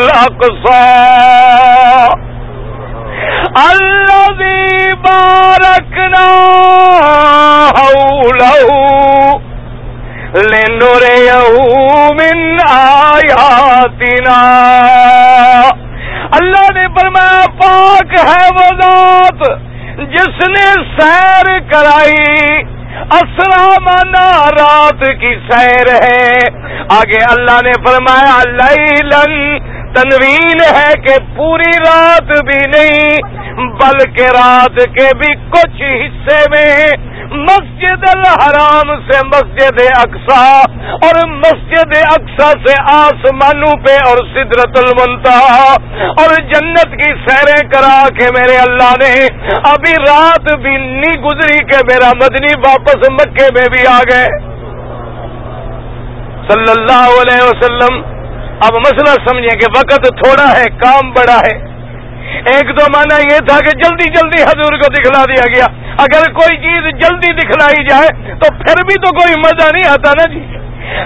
الاقصى 0.02 0.94
الذي 3.72 4.94
باركنا 5.04 6.28
حوله 7.76 8.68
لنريه 10.34 11.56
من 12.20 12.60
آياتنا 13.14 14.40
اللہ 16.36 16.70
نے 16.74 16.86
فرمایا 16.94 17.42
پاک 17.58 18.14
ہے 18.28 18.46
وہ 18.56 18.70
ذات 18.80 19.42
جس 20.14 20.40
نے 20.54 20.64
سیر 20.96 21.46
کرائی 21.70 22.75
اسلام 22.96 23.88
رات 24.58 25.04
کی 25.20 25.34
سیر 25.50 25.88
ہے۔ 26.04 26.32
آگے 26.88 27.18
اللہ 27.30 27.60
نے 27.64 27.72
فرمایا 27.84 28.38
لیلن 28.46 29.56
تنوین 29.96 30.60
ہے 30.76 30.92
کہ 31.06 31.18
پوری 31.36 31.72
رات 31.86 32.32
بھی 32.46 32.62
نہیں، 32.70 33.34
بلکہ 33.80 34.32
رات 34.36 34.80
کے 34.94 35.10
بھی 35.18 35.34
کچھ 35.50 35.82
حصے 35.82 36.40
میں 36.50 36.70
مسجد 37.46 38.04
الحرام 38.08 38.90
سے 39.06 39.20
مسجد 39.26 39.80
اقسا 39.86 40.42
اور 41.06 41.16
مسجد 41.30 41.94
اقسا 42.00 42.50
سے 42.66 42.74
آسمانوں 42.92 43.72
پہ 43.86 43.94
اور 44.08 44.20
سدرت 44.34 44.78
المنتا 44.78 45.34
اور 46.22 46.34
جنت 46.52 46.94
کی 47.00 47.08
سیریں 47.24 47.62
کرا 47.72 47.98
کے 48.18 48.30
میرے 48.38 48.56
اللہ 48.58 48.94
نے 49.00 49.12
ابھی 49.72 49.94
رات 50.02 50.52
بھی 50.62 50.76
نہیں 50.76 51.22
گزری 51.22 51.58
کہ 51.70 51.80
میرا 51.90 52.10
مدنی 52.22 52.52
واپس 52.66 53.08
مکے 53.18 53.48
میں 53.54 53.68
بھی 53.72 53.86
آ 53.86 53.98
گئے۔ 54.10 54.28
صلی 56.48 56.72
اللہ 56.72 57.06
علیہ 57.22 57.42
وسلم 57.42 58.02
اب 58.60 58.72
مسئلہ 58.74 59.14
سمجھیں 59.28 59.58
کہ 59.60 59.66
وقت 59.78 60.02
تھوڑا 60.02 60.60
ہے، 60.60 60.64
کام 60.64 61.10
بڑا 61.10 61.36
ہے۔ 61.36 61.76
ایک 62.36 62.78
تو 62.78 62.84
مانا 62.96 63.16
یہ 63.16 63.38
تھا 63.38 63.58
کہ 63.60 63.78
جلدی 63.78 64.04
جلدی 64.04 64.42
حضور 64.42 64.72
کو 64.72 64.92
دکھلا 64.92 65.24
دیا 65.24 65.46
گیا۔ 65.54 65.92
اگر 65.98 66.32
کوئی 66.32 66.56
چیز 66.56 67.00
جلدی 67.00 67.32
دکھلائی 67.32 67.88
جائے 67.88 68.08
تو 68.08 68.54
پھر 68.54 68.84
بھی 68.86 68.94
تو 68.94 69.14
کوئی 69.14 69.34
مزہ 69.38 69.72
نہیں 69.72 69.90
آتا 69.90 70.12
نا 70.18 70.34
جی۔ 70.34 70.40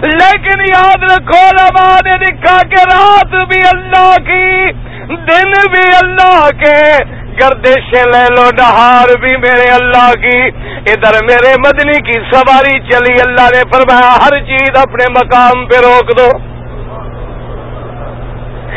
لیکن 0.02 0.60
یاد 0.60 1.02
رکھو 1.02 1.48
لما 1.52 1.96
نے 2.04 2.16
دکھا 2.16 2.58
کہ 2.62 2.94
رات 2.94 3.44
بھی 3.48 3.60
اللہ 3.72 4.16
کی، 4.16 4.72
دن 5.06 5.50
بھی 5.50 5.96
اللہ 6.02 6.48
کے۔ 6.48 7.04
گردش 7.42 7.92
لے 7.92 8.24
لو، 8.36 8.44
نہار 8.58 9.18
بھی 9.18 9.36
میرے 9.36 9.70
اللہ 9.70 10.12
کی۔ 10.12 10.48
ادھر 10.92 11.24
میرے 11.24 11.54
مدنی 11.58 12.02
کی 12.02 12.18
سواری 12.32 12.80
چلی، 12.80 13.20
اللہ 13.26 13.48
نے 13.54 13.62
فرمایا، 13.72 14.12
ہر 14.12 14.44
چیز 14.44 14.68
اپنے 14.74 15.04
مقام 15.10 15.66
پہ 15.66 15.76
روک 15.76 16.18
دو۔ 16.18 16.49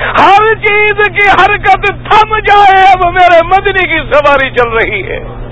ہر 0.01 0.53
چیز 0.55 1.01
کی 1.17 1.29
حرکت 1.29 1.87
تھم 2.09 2.37
جائے 2.37 2.83
اب 2.91 3.13
میرے 3.13 3.39
مدنی 3.45 3.85
کی 3.93 3.99
سواری 4.11 4.49
چل 4.49 4.69
رہی 4.69 5.01
ہے۔ 5.07 5.42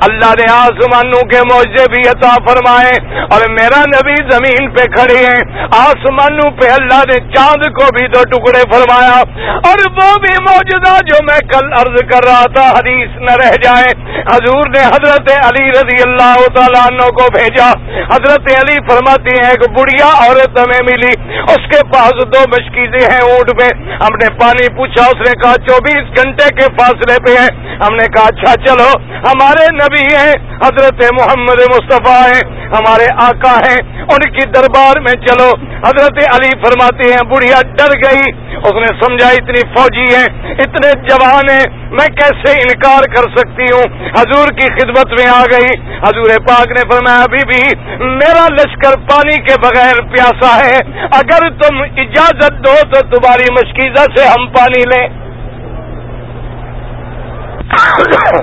اللہ 0.00 0.32
نے 0.38 0.52
آسمانوں 0.52 1.20
کے 1.20 1.38
معجزے 1.52 1.84
بھی 1.90 2.08
عطا 2.08 2.36
فرمائے 2.48 3.22
اور 3.30 3.40
میرا 3.50 3.80
نبی 3.80 4.14
زمین 4.30 4.70
پہ 4.70 4.84
کھڑے 4.84 5.26
ہیں، 5.26 5.66
آسمانوں 5.76 6.50
پہ 6.50 6.68
اللہ 6.70 7.02
نے 7.12 7.18
چاند 7.18 7.62
کو 7.62 7.84
بھی 7.98 8.06
دو 8.06 8.24
ٹکڑے 8.24 8.62
فرمایا۔ 8.72 9.22
اور 9.54 9.90
وہ 9.90 10.18
بھی 10.18 10.42
موجودہ 10.42 10.96
جو 11.06 11.24
میں 11.24 11.38
کل 11.38 11.72
عرض 11.72 12.10
کر 12.10 12.28
رہا 12.28 12.44
تھا، 12.54 12.78
حدیث 12.78 13.08
نہ 13.16 13.30
رہ 13.30 13.52
جائے۔ 13.62 14.20
حضور 14.32 14.68
نے 14.68 14.80
حضرت 14.80 15.32
علی 15.44 15.70
رضی 15.70 16.02
اللہ 16.06 16.46
تعالیٰ 16.54 16.86
عنہ 16.86 17.08
کو 17.08 17.26
بھیجا۔ 17.32 17.70
حضرت 18.14 18.56
علی 18.56 18.78
فرماتی 18.88 19.38
ہیں، 19.42 19.50
ایک 19.50 19.70
بڑھیا 19.70 20.06
عورت 20.06 20.58
ہمیں 20.58 20.82
ملی۔ 20.82 21.40
اس 21.42 21.70
کے 21.70 21.84
پاس 21.92 22.12
دو 22.12 22.40
مشکیزیں 22.48 23.08
ہیں 23.12 23.20
اونٹ 23.20 23.60
پہ 23.60 23.76
ہم 23.76 24.16
نے 24.22 24.38
پانی 24.40 24.68
پوچھا، 24.76 25.04
اس 25.06 25.28
نے 25.28 25.42
کہا، 25.42 25.54
چوبیس 25.68 26.24
گھنٹے 26.24 26.54
کے 26.54 26.66
فاصلے 26.78 27.16
پہ 27.26 27.40
ہیں۔ 27.40 27.76
ہم 27.76 27.94
نے 27.94 28.06
کہا 28.16 28.26
اچھا 28.26 28.54
چلو، 28.66 28.88
ہمارے 29.10 29.66
نبی 29.72 29.89
ہیں، 29.98 30.32
حضرت 30.64 31.12
محمد 31.20 31.60
مصطفیٰ 31.60 32.26
ہیں، 32.26 32.66
ہمارے 32.66 33.06
آقا 33.22 33.58
ہیں، 33.58 34.02
ان 34.02 34.32
کی 34.32 34.48
دربار 34.48 35.00
میں 35.00 35.26
چلو۔ 35.26 35.50
حضرت 35.86 36.34
علی 36.34 36.50
فرماتے 36.64 37.08
ہیں، 37.08 37.30
بڑھیا 37.30 37.60
ڈر 37.78 37.92
گئی۔ 38.02 38.50
اس 38.56 38.72
نے 38.72 38.86
سمجھا، 38.86 39.28
اتنی 39.28 39.60
فوجی 39.76 40.14
ہیں، 40.14 40.52
اتنے 40.52 41.08
جوان 41.08 41.50
ہیں، 41.50 41.64
میں 41.90 42.06
کیسے 42.06 42.52
انکار 42.52 43.02
کر 43.14 43.36
سکتی 43.36 43.62
ہوں؟ 43.62 44.08
حضور 44.18 44.48
کی 44.48 44.66
خدمت 44.66 45.06
میں 45.06 45.30
آ 45.30 45.42
گئی۔ 45.42 45.94
حضور 45.98 46.30
پاک 46.48 46.66
نے 46.66 46.82
فرمایا 46.90 47.22
ابھی 47.22 47.46
بھی 47.46 47.76
میرا 47.98 48.46
لشکر 48.48 48.96
پانی 48.96 49.42
کے 49.42 49.60
بغیر 49.60 50.02
پیاسا 50.02 50.66
ہے۔ 50.66 51.06
اگر 51.12 51.50
تم 51.50 51.82
اجازت 51.96 52.52
دو 52.52 52.74
تو 52.90 53.00
تمہاری 53.00 53.52
مشکیزہ 53.52 54.04
سے 54.16 54.28
ہم 54.28 54.46
پانی 54.46 54.82
لیں۔ 54.84 55.30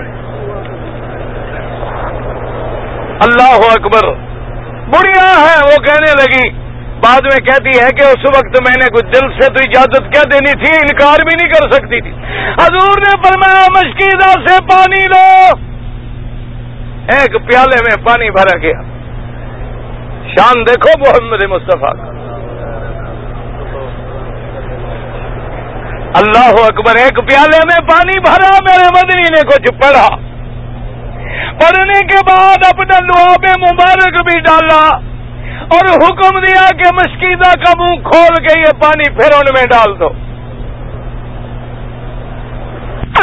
اللہ 3.21 3.71
اکبر۔ 3.71 4.13
بڑھیا 4.89 5.29
ہے، 5.29 5.57
وہ 5.65 5.83
کہنے 5.83 6.11
لگی۔ 6.11 6.67
بعد 7.03 7.21
میں 7.21 7.45
کہتی 7.45 7.69
ہے 7.69 7.89
کہ 7.91 8.01
اس 8.01 8.37
وقت 8.37 8.61
میں 8.67 8.75
نے 8.79 8.85
کچھ 8.85 9.05
دل 9.05 9.39
سے 9.39 9.53
تو 9.53 9.63
اجازت 9.69 10.13
کیا 10.13 10.21
دینی 10.31 10.63
تھی، 10.63 10.75
انکار 10.75 11.17
بھی 11.25 11.43
نہیں 11.43 11.53
کر 11.53 11.71
سکتی 11.71 12.01
تھی۔ 12.01 12.11
حضور 12.59 12.97
نے 12.97 13.27
فرمایا 13.27 13.65
مشکیزہ 13.69 14.29
سے 14.29 14.61
پانی 14.61 15.03
لو۔ 15.03 15.49
ایک 17.17 17.31
پیالے 17.31 17.75
میں 17.89 18.05
پانی 18.07 18.29
بھرا 18.29 18.57
گیا۔ 18.57 18.81
شان 20.27 20.65
دیکھو 20.67 20.99
محمد 20.99 21.43
مصطفیٰ۔ 21.43 21.95
کا 21.95 22.17
اللہ 26.15 26.65
اکبر، 26.65 26.95
ایک 26.95 27.15
پیالے 27.15 27.57
میں 27.57 27.89
پانی 27.89 28.19
بھرا، 28.19 28.57
میرے 28.61 28.89
مدنی 28.89 29.21
نے 29.21 29.47
کچھ 29.47 29.71
پڑھا۔ 29.71 30.26
پڑھنے 31.59 31.99
کے 32.05 32.17
بعد 32.25 32.65
اپنا 32.67 32.99
لعاب 32.99 33.45
مبارک 33.59 34.21
بھی 34.29 34.39
ڈالا 34.39 34.97
اور 35.75 35.89
حکم 35.95 36.39
دیا 36.39 36.67
کہ 36.77 36.93
مشکیدہ 36.93 37.51
کا 37.65 37.73
منہ 37.79 38.01
کھول 38.09 38.35
کے 38.47 38.59
یہ 38.59 38.81
پانی 38.81 39.09
پھر 39.09 39.33
ان 39.33 39.45
میں 39.53 39.65
ڈال 39.65 39.99
دو۔ 39.99 40.09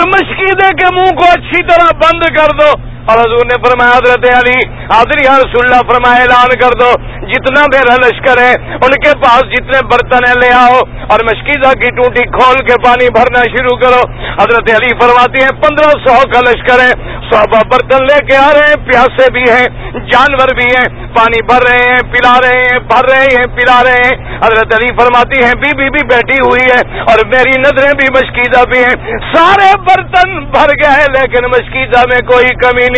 مشکیدے 0.07 0.68
کے 0.74 0.95
منہ 0.95 1.16
کو 1.16 1.24
اچھی 1.32 1.62
طرح 1.62 1.97
بند 1.97 2.37
کر 2.37 2.57
دو۔ 2.61 2.93
اور 3.05 3.18
حضور 3.18 3.46
نے 3.46 3.57
فرمایا، 3.64 3.96
حضرت 3.96 4.22
علی 4.34 4.52
حاضر 4.90 5.20
یا 5.24 5.32
رسول 5.38 5.64
اللہ 5.64 5.82
فرمایا، 5.88 6.20
اعلان 6.20 6.55
کر 6.61 6.76
دو، 6.80 6.90
جتنا 7.32 7.64
میرا 7.72 7.96
لشکر 8.02 8.40
ہے 8.42 8.52
ان 8.76 8.94
کے 9.05 9.12
پاس 9.24 9.50
جتنے 9.52 9.80
برتن 9.90 10.28
ہیں، 10.28 10.34
لے 10.42 10.52
آؤ 10.55 10.78
اور 11.14 11.24
مشکیزہ 11.30 11.72
کی 11.82 11.90
ٹوٹی 11.96 12.22
کھول 12.36 12.62
کے 12.68 12.78
پانی 12.84 13.09
بھرنا 13.16 13.42
شروع 13.57 13.76
کرو۔ 13.82 14.00
حضرت 14.38 14.70
علی 14.76 14.94
فرماتی 15.00 15.42
ہیں، 15.42 15.50
پندرہ 15.62 15.90
سو 16.07 16.16
کا 16.32 16.40
لشکر 16.46 16.82
ہے 16.84 16.92
صحابہ 17.28 17.61
برتن 17.72 18.07
لے 18.07 18.18
کے 18.28 18.36
آ 18.36 18.48
رہے 18.55 18.70
ہیں، 18.70 18.80
پیاسے 18.88 19.30
بھی 19.32 19.44
ہیں، 19.50 19.66
جانور 20.12 20.55
بھی 20.57 20.66
ہیں، 20.66 20.86
پانی 21.14 21.42
بھر 21.50 21.62
رہے 21.68 21.84
ہیں، 21.84 22.00
پلا 22.14 22.32
رہے 22.44 22.64
ہیں، 22.64 22.78
بھر 22.90 23.09
رہے 23.11 23.28
ہیں، 23.34 23.44
پلا 23.57 23.76
رہے 23.84 24.02
ہیں۔ 24.05 24.16
حضرت 24.42 24.74
علی 24.76 24.90
فرماتی 24.98 25.42
ہیں 25.44 25.52
بی 25.62 25.70
بی 25.78 25.88
بھی 25.94 26.02
بیٹھی 26.09 26.40
ہوئی 26.40 26.66
ہے 26.70 26.80
اور 27.05 27.24
میری 27.34 27.55
نظریں 27.61 27.92
بھی 28.00 28.09
مشکیزہ 28.16 28.64
بھی 28.72 28.82
ہیں۔ 28.84 29.20
سارے 29.28 29.70
برتن 29.86 30.34
بھر 30.57 30.74
گئے 30.82 31.07
لیکن 31.14 31.48
مشکیزہ 31.55 32.02
میں 32.12 32.20
کوئی 32.32 32.52
کمی 32.64 32.88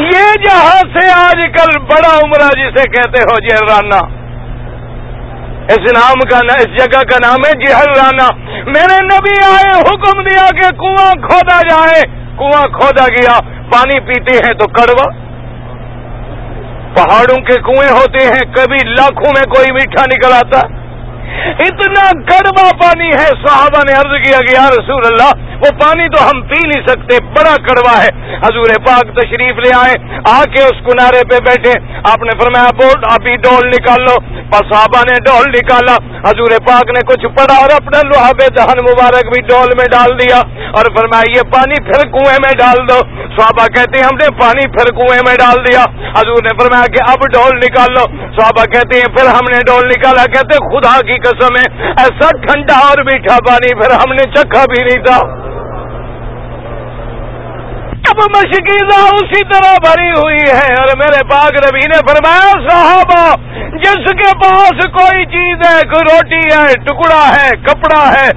یہ 0.00 0.44
جہاں 0.44 1.00
سے 1.00 1.12
آج 1.12 1.44
کل 1.44 1.78
بڑا 1.78 2.18
عمرہ 2.24 2.48
جسے 2.48 2.88
کہتے 2.90 3.22
ہو 3.22 3.38
جی، 3.38 3.48
جہر 3.48 3.68
رانا 3.68 4.26
اس 5.68 5.92
نام 5.92 6.28
کا 6.30 6.38
اس 6.38 6.66
جگہ 6.66 7.02
کا 7.02 7.18
نام 7.22 7.36
ہے 7.46 7.52
جی، 7.52 7.66
جہر 7.66 7.88
رانا 7.88 8.28
میرے 8.66 9.02
نبی 9.02 9.34
آئے، 9.46 9.80
حکم 9.80 10.22
دیا 10.22 10.46
کہ 10.46 10.76
کنواں 10.78 11.14
کھودا 11.14 11.60
جائے۔ 11.62 12.02
کنواں 12.38 12.62
کھودا 12.62 13.04
گیا۔ 13.08 13.40
پانی 13.72 14.00
پیتے 14.00 14.36
ہیں 14.36 14.54
تو 14.54 14.66
کڑوا۔ 14.66 15.12
پہاڑوں 16.94 17.36
کے 17.36 17.60
کنویں 17.60 17.90
ہوتے 17.90 18.24
ہیں، 18.24 18.54
کبھی 18.54 18.88
لاکھوں 18.88 19.32
میں 19.36 19.42
کوئی 19.42 19.72
میٹھا 19.72 20.04
نکل 20.06 20.32
آتا۔ 20.32 20.85
اتنا 21.58 22.10
کڑوا 22.10 22.70
پانی 22.82 23.08
ہے، 23.08 23.26
صحابہ 23.46 23.78
نے 23.88 23.92
عرض 23.92 24.26
کیا 24.26 24.38
کہ 24.40 24.54
یا 24.54 24.68
رسول 24.68 25.02
اللہ، 25.04 25.56
وہ 25.56 25.78
پانی 25.80 26.08
تو 26.16 26.26
ہم 26.26 26.40
پی 26.42 26.68
نہیں 26.68 26.86
سکتے، 26.86 27.24
بڑا 27.24 27.54
کڑوا 27.68 28.02
ہے۔ 28.02 28.08
حضور 28.36 28.68
پاک 28.86 29.02
تشریف 29.02 29.56
لے 29.56 29.70
آئے، 29.76 29.94
آ 30.30 30.42
کے 30.44 30.62
اس 30.62 30.92
کنارے 30.92 31.20
پہ 31.30 31.38
بیٹھے۔ 31.38 31.72
آپ 32.04 32.22
نے 32.22 32.38
فرمایا، 32.40 32.68
بول 32.76 33.00
ابھی 33.10 33.36
ڈول 33.36 33.68
نکال 33.68 34.02
لو 34.02 34.36
صحابہ 34.56 35.02
نے 35.10 35.14
ڈول 35.26 35.44
نکالا۔ 35.48 35.94
حضور 36.30 36.50
پاک 36.66 36.90
نے 36.90 37.00
کچھ 37.06 37.26
پڑا 37.26 37.56
اور 37.56 37.70
اپنا 37.70 38.00
لوہا 38.04 38.30
دہن 38.32 38.78
مبارک 38.80 39.26
بھی 39.26 39.42
ڈول 39.42 39.68
میں 39.78 39.84
ڈال 39.84 40.18
دیا۔ 40.18 40.36
اور 40.66 40.84
فرمایا، 40.96 41.22
یہ 41.36 41.42
پانی 41.42 41.84
پھر 41.84 42.10
کنویں 42.10 42.38
میں 42.46 42.52
ڈال 42.58 42.88
دو۔ 42.88 42.98
صحابہ 43.36 43.66
کہتے 43.66 43.98
ہیں، 43.98 44.04
ہم 44.04 44.16
نے 44.16 44.40
پانی 44.40 44.68
پھر 44.68 44.92
کنویں 44.92 45.20
میں 45.28 45.34
ڈال 45.34 45.64
دیا۔ 45.64 45.82
حضور 46.10 46.42
نے 46.42 46.48
فرمایا 46.58 46.86
کہ 46.86 47.10
اب 47.10 47.26
ڈول 47.32 47.56
نکال 47.56 47.92
لو۔ 47.92 48.26
صحابہ 48.40 48.64
کہتے 48.64 48.96
ہیں، 48.96 49.16
پھر 49.16 49.26
ہم 49.26 49.52
نے 49.52 49.58
ڈول 49.66 49.88
نکالا۔ 49.88 50.24
کہتے 50.24 50.56
خدا 50.56 51.00
کی 51.00 51.15
قسم 51.24 51.56
ہے، 51.56 51.66
ایسا 52.04 52.30
ٹھنڈا 52.46 52.78
اور 52.88 53.02
میٹھا 53.04 53.36
پانی 53.46 53.74
پھر 53.80 53.94
ہم 53.94 54.12
نے 54.12 54.30
چکھا 54.34 54.64
بھی 54.70 54.84
نہیں 54.84 55.04
تھا۔ 55.04 55.18
اب 58.10 58.18
مشکیزہ 58.32 58.96
اسی 59.12 59.40
طرح 59.52 59.72
بھری 59.84 60.10
ہوئی 60.10 60.42
ہے 60.48 60.74
اور 60.74 60.90
میرے 60.96 61.22
پاک 61.30 61.56
نبی 61.64 61.86
نے 61.86 61.96
فرمایا، 62.08 62.50
صحابہ، 62.66 63.24
جس 63.84 64.06
کے 64.20 64.28
پاس 64.42 64.84
کوئی 64.98 65.24
چیز 65.32 65.64
ہے، 65.66 65.80
کوئی 65.88 66.04
روٹی 66.04 66.42
ہے، 66.52 66.74
ٹکڑا 66.84 67.24
ہے، 67.32 67.50
کپڑا 67.64 68.04
ہے، 68.12 68.28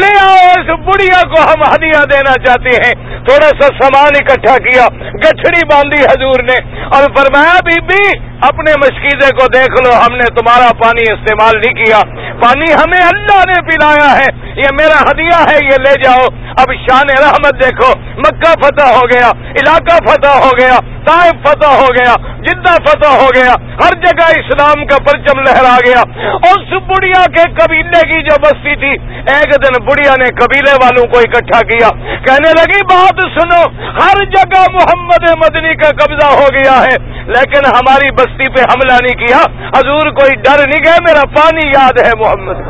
لے 0.00 0.12
آؤ، 0.20 0.36
اس 0.50 0.68
بڑھیا 0.86 1.22
کو 1.22 1.42
ہم 1.42 1.64
ہدیہ 1.72 2.04
دینا 2.10 2.34
چاہتے 2.44 2.76
ہیں۔ 2.84 2.92
تھوڑا 3.24 3.48
سا 3.60 3.72
سامان 3.80 4.20
اکٹھا 4.20 4.56
کیا، 4.58 4.86
گچھڑی 5.24 5.64
باندھی 5.72 6.04
حضور 6.04 6.42
نے 6.42 6.58
اور 6.90 7.08
فرمایا، 7.16 7.56
بی 7.64 7.80
بی 7.86 8.02
اپنے 8.40 8.72
مشکیزے 8.78 9.34
کو 9.34 9.46
دیکھ 9.46 9.82
لو، 9.82 9.90
ہم 9.92 10.16
نے 10.16 10.34
تمہارا 10.34 10.72
پانی 10.72 11.12
استعمال 11.12 11.52
نہیں 11.56 11.84
کیا۔ 11.84 12.00
پانی 12.42 12.72
ہمیں 12.72 13.06
اللہ 13.06 13.42
نے 13.46 13.60
پلایا 13.60 14.18
ہے۔ 14.18 14.52
یہ 14.56 14.68
میرا 14.72 15.10
ہدیہ 15.10 15.50
ہے، 15.50 15.64
یہ 15.64 15.78
لے 15.78 16.02
جاؤ۔ 16.02 16.26
اب 16.58 16.72
شان 16.72 17.06
رحمت 17.22 17.62
دیکھو، 17.62 17.98
مکہ 17.98 18.52
فتح 18.62 18.84
ہو 18.84 19.06
گیا، 19.12 19.30
علاقہ 19.30 19.96
فتح 20.08 20.38
ہو 20.44 20.50
گیا۔ 20.60 20.78
طائف 21.06 21.48
فتح 21.48 21.74
ہو 21.74 21.86
گیا 21.86 22.14
جدہ 22.40 22.74
فتح 22.86 23.14
ہو 23.22 23.28
گیا، 23.34 23.52
ہر 23.84 23.94
جگہ 24.04 24.28
اسلام 24.38 24.84
کا 24.86 24.96
پرچم 25.06 25.40
لہرا 25.40 25.76
گیا۔ 25.86 26.02
اس 26.50 26.72
بڑھیا 26.86 27.24
کے 27.36 27.42
قبیلے 27.54 28.00
کی 28.10 28.22
جو 28.22 28.36
بستی 28.42 28.74
تھی، 28.76 28.90
ایک 29.34 29.54
دن 29.64 29.84
بڑھیا 29.84 30.14
نے 30.18 30.24
قبیلے 30.24 30.72
والوں 30.72 31.06
کو 31.06 31.18
اکٹھا 31.18 31.60
کیا۔ 31.60 31.88
کہنے 32.26 32.50
لگی، 32.50 32.82
بات 32.84 33.20
سنو، 33.38 33.62
ہر 34.00 34.24
جگہ 34.24 34.64
محمد 34.72 35.28
مدنی 35.38 35.74
کا 35.74 35.90
قبضہ 35.90 36.26
ہو 36.26 36.46
گیا 36.54 36.80
ہے، 36.82 36.96
لیکن 37.26 37.66
ہماری 37.66 38.10
بستی 38.10 38.52
پہ 38.52 38.60
حملہ 38.60 38.98
نہیں 39.02 39.26
کیا۔ 39.26 39.40
حضور، 39.78 40.10
کوئی 40.10 40.36
ڈر 40.36 40.66
نہیں 40.68 40.84
گیا 40.84 40.96
میرا 41.08 41.26
پانی 41.36 41.68
یاد 41.68 42.00
ہے، 42.00 42.10
محمد۔ 42.18 42.62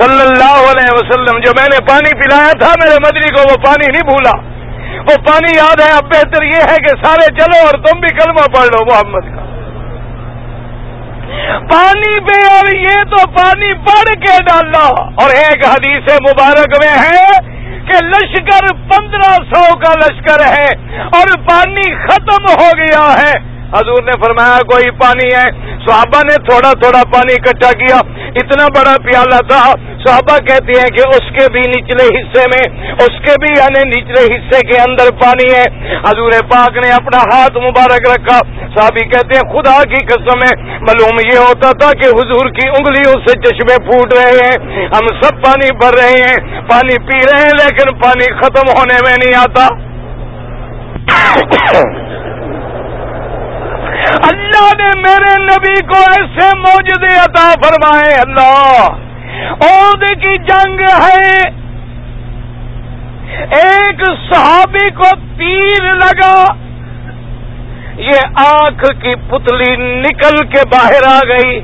صلی 0.00 0.20
اللہ 0.20 0.56
علیہ 0.70 0.92
وسلم، 0.92 1.38
جو 1.38 1.52
میں 1.60 1.68
نے 1.72 1.84
پانی 1.88 2.14
پلایا 2.22 2.52
تھا، 2.58 2.72
میرے 2.84 2.96
مدنی 3.06 3.34
کو 3.34 3.42
وہ 3.50 3.56
پانی 3.64 3.92
نہیں 3.92 4.02
بھولا۔ 4.02 4.51
وہ 4.98 5.16
پانی 5.26 5.56
یاد 5.56 5.80
ہے، 5.80 5.90
اب 5.96 6.04
بہتر 6.04 6.42
یہ 6.42 6.56
ہے 6.56 6.76
کہ 6.76 7.04
سارے 7.04 7.34
چلو 7.34 7.66
اور 7.66 7.84
تم 7.84 8.00
بھی 8.00 8.08
کلمہ 8.08 8.46
پڑھ 8.54 8.66
لو 8.66 8.84
محمد 8.84 9.36
کا۔ 9.36 9.42
پانی 11.70 12.20
پہ 12.20 12.54
اور 12.54 12.76
یہ 12.76 13.02
تو 13.10 13.28
پانی 13.28 13.74
پڑھ 13.74 14.14
کے 14.14 14.44
ڈالنا۔ 14.44 14.84
اور 15.00 15.30
ایک 15.30 15.66
حدیث 15.66 16.12
مبارک 16.12 16.84
میں 16.84 16.98
ہے 16.98 17.52
کہ 17.86 18.04
لشکر 18.04 18.74
پندرہ 18.74 19.32
سو 19.54 19.78
کا 19.78 19.92
لشکر 19.98 20.44
ہے 20.46 20.94
اور 21.04 21.38
پانی 21.48 21.94
ختم 21.94 22.46
ہو 22.48 22.70
گیا 22.78 23.14
ہے۔ 23.22 23.61
حضور 23.74 24.02
نے 24.02 24.12
فرمایا 24.24 24.58
کوئی 24.58 24.90
پانی 24.90 25.34
ہے۔ 25.34 25.72
صحابہ 25.86 26.22
نے 26.22 26.34
تھوڑا 26.48 26.72
تھوڑا 26.72 27.02
پانی 27.12 27.32
اکٹھا 27.32 27.72
کیا۔ 27.72 27.96
اتنا 28.26 28.66
بڑا 28.66 28.94
پیالہ 29.04 29.48
تھا۔ 29.48 29.72
صحابہ 30.06 30.38
کہتے 30.38 30.80
ہیں 30.80 30.88
کہ 30.88 31.00
اس 31.08 31.38
کے 31.38 31.52
بھی 31.52 31.60
نچلے 31.60 32.04
حصے 32.04 32.42
میں 32.46 32.86
اس 32.92 33.26
کے 33.26 33.32
بھی 33.40 33.48
یعنی 33.58 34.00
نچلے 34.00 34.34
حصے 34.34 34.66
کے 34.66 34.80
اندر 34.88 35.10
پانی 35.10 35.52
ہے۔ 35.54 35.64
حضور 35.96 36.30
پاک 36.50 36.70
نے 36.70 36.92
اپنا 36.92 37.18
ہاتھ 37.18 37.58
مبارک 37.58 38.08
رکھا۔ 38.08 38.38
صحابی 38.76 39.00
کہتے 39.00 39.38
ہیں، 39.38 39.52
خدا 39.52 39.84
کی 39.84 40.06
قسم 40.06 40.38
ہے، 40.38 40.78
معلوم 40.78 41.16
یہ 41.32 41.38
ہوتا 41.38 41.70
تھا 41.70 41.90
کہ 41.90 42.06
حضور 42.06 42.48
کی 42.48 42.68
انگلیوں 42.68 43.14
سے 43.26 43.40
چشمے 43.40 43.90
پھوٹ 43.90 44.14
رہے 44.14 44.48
ہیں۔ 44.48 44.86
ہم 44.86 45.06
سب 45.22 45.44
پانی 45.44 45.70
بھر 45.76 45.98
رہے 45.98 46.22
ہیں۔ 46.22 46.60
پانی 46.60 46.98
پی 46.98 47.18
رہے 47.18 47.42
ہیں، 47.42 47.52
لیکن 47.52 47.98
پانی 47.98 48.32
ختم 48.32 48.78
ہونے 48.78 48.94
میں 49.06 49.14
نہیں 49.24 49.38
آتا۔ 49.38 49.68
اللہ 54.10 54.82
نے 54.82 54.90
میرے 54.96 55.42
نبی 55.42 55.82
کو 55.82 55.96
ایسے 55.96 56.58
موجود 56.58 57.04
عطا 57.04 57.52
فرمائے، 57.62 58.14
اللہ۔ 58.14 58.88
عہد 59.50 60.00
کی 60.00 60.38
جنگ 60.38 60.80
ہے۔ 60.80 61.42
ایک 63.38 64.02
صحابی 64.30 64.94
کو 64.94 65.16
تیر 65.38 65.82
لگا۔ 65.82 66.44
یہ 67.96 68.20
آنکھ 68.34 68.84
کی 69.02 69.10
پتلی 69.30 69.76
نکل 69.76 70.46
کے 70.46 70.68
باہر 70.72 71.06
آ 71.06 71.18
گئی۔ 71.28 71.60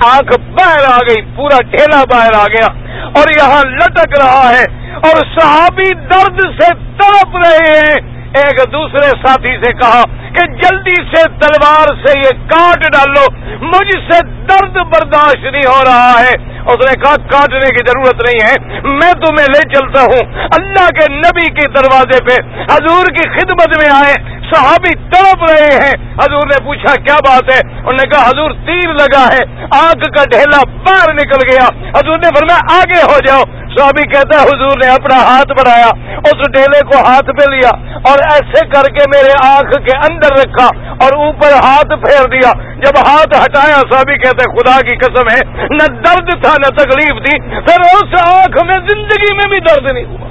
آنکھ 0.00 0.38
باہر 0.38 0.92
آ 0.92 0.96
گئی، 0.96 1.22
پورا 1.36 1.62
ٹھیلا 1.70 2.04
باہر 2.10 2.30
آ 2.38 2.46
گیا۔ 2.46 2.66
اور 3.04 3.24
یہاں 3.36 3.62
لٹک 3.70 4.20
رہا 4.20 4.50
ہے۔ 4.50 4.92
اور 4.94 5.40
صحابی 5.40 5.94
درد 5.94 6.40
سے 6.60 6.74
تڑپ 6.74 7.36
رہے 7.36 7.78
ہیں۔ 7.78 8.18
ایک 8.28 8.72
دوسرے 8.72 9.08
ساتھی 9.08 9.56
سے 9.64 9.72
کہا 9.72 10.02
کہ 10.34 10.46
جلدی 10.46 10.94
سے 10.94 11.22
تلوار 11.22 12.06
سے 12.06 12.18
یہ 12.18 12.48
کاٹ 12.48 12.80
ڈالو، 12.80 13.26
مجھ 13.60 14.12
سے 14.12 14.22
درد 14.22 14.76
برداشت 14.76 15.52
نہیں 15.52 15.62
ہو 15.66 15.80
رہا 15.86 16.12
ہے۔ 16.20 16.58
اس 16.58 16.86
نے 16.86 17.00
کہا، 17.00 17.16
کاٹنے 17.16 17.70
کی 17.70 17.86
ضرورت 17.86 18.14
نہیں 18.14 18.50
ہے، 18.50 18.80
میں 18.82 19.12
تمہیں 19.12 19.46
لے 19.48 19.74
چلتا 19.74 20.00
ہوں۔ 20.00 20.48
اللہ 20.58 20.88
کے 20.88 21.12
نبی 21.12 21.50
کے 21.50 21.66
دروازے 21.66 22.24
پہ 22.24 22.62
حضور 22.72 23.04
کی 23.04 23.28
خدمت 23.28 23.68
میں 23.68 23.90
آئے، 23.92 24.14
صحابی 24.54 24.94
تڑپ 24.94 25.44
رہے 25.50 25.76
ہیں۔ 25.76 26.14
حضور 26.14 26.46
نے 26.46 26.64
پوچھا، 26.64 26.94
کیا 26.94 27.16
بات 27.16 27.50
ہے؟ 27.50 27.60
انہوں 27.78 27.92
نے 27.92 28.08
کہا، 28.08 28.30
حضور 28.30 28.50
تیر 28.50 28.88
لگا 28.88 29.28
ہے، 29.32 29.66
آگ 29.70 30.00
کا 30.16 30.24
ڈھیلا 30.24 30.62
باہر 30.66 31.14
نکل 31.14 31.50
گیا۔ 31.50 31.68
حضور 31.98 32.16
نے 32.16 32.28
فرمایا، 32.38 32.78
آگے 32.78 33.02
ہو 33.12 33.18
جاؤ۔ 33.26 33.42
سوابی 33.78 34.04
کہتا 34.12 34.38
ہے 34.38 34.46
حضور 34.46 34.78
نے 34.82 34.88
اپنا 34.90 35.16
ہاتھ 35.22 35.52
بڑھایا، 35.58 35.88
اس 36.28 36.40
ڈیلے 36.54 36.78
کو 36.92 37.02
ہاتھ 37.06 37.28
پہ 37.38 37.50
لیا 37.50 37.72
اور 38.10 38.22
ایسے 38.28 38.64
کر 38.70 38.88
کے 38.96 39.04
میرے 39.12 39.34
آنکھ 39.42 39.74
کے 39.88 39.96
اندر 40.06 40.36
رکھا 40.38 40.66
اور 41.04 41.16
اوپر 41.26 41.56
ہاتھ 41.66 41.94
پھیر 42.04 42.28
دیا۔ 42.32 42.52
جب 42.84 42.98
ہاتھ 43.06 43.36
ہٹایا 43.36 43.80
سوابی 43.90 44.16
کہتے 44.24 44.48
خدا 44.54 44.76
کی 44.88 44.96
قسم 45.04 45.30
ہے، 45.34 45.40
نہ 45.72 45.86
درد 46.06 46.32
تھا، 46.42 46.54
نہ 46.64 46.70
تکلیف 46.76 47.22
تھی، 47.26 47.38
پھر 47.68 47.86
اس 47.88 48.14
آنکھ 48.22 48.58
میں 48.68 48.78
زندگی 48.88 49.32
میں 49.40 49.48
بھی 49.52 49.60
درد 49.68 49.90
نہیں 49.92 50.04
ہوا۔ 50.04 50.26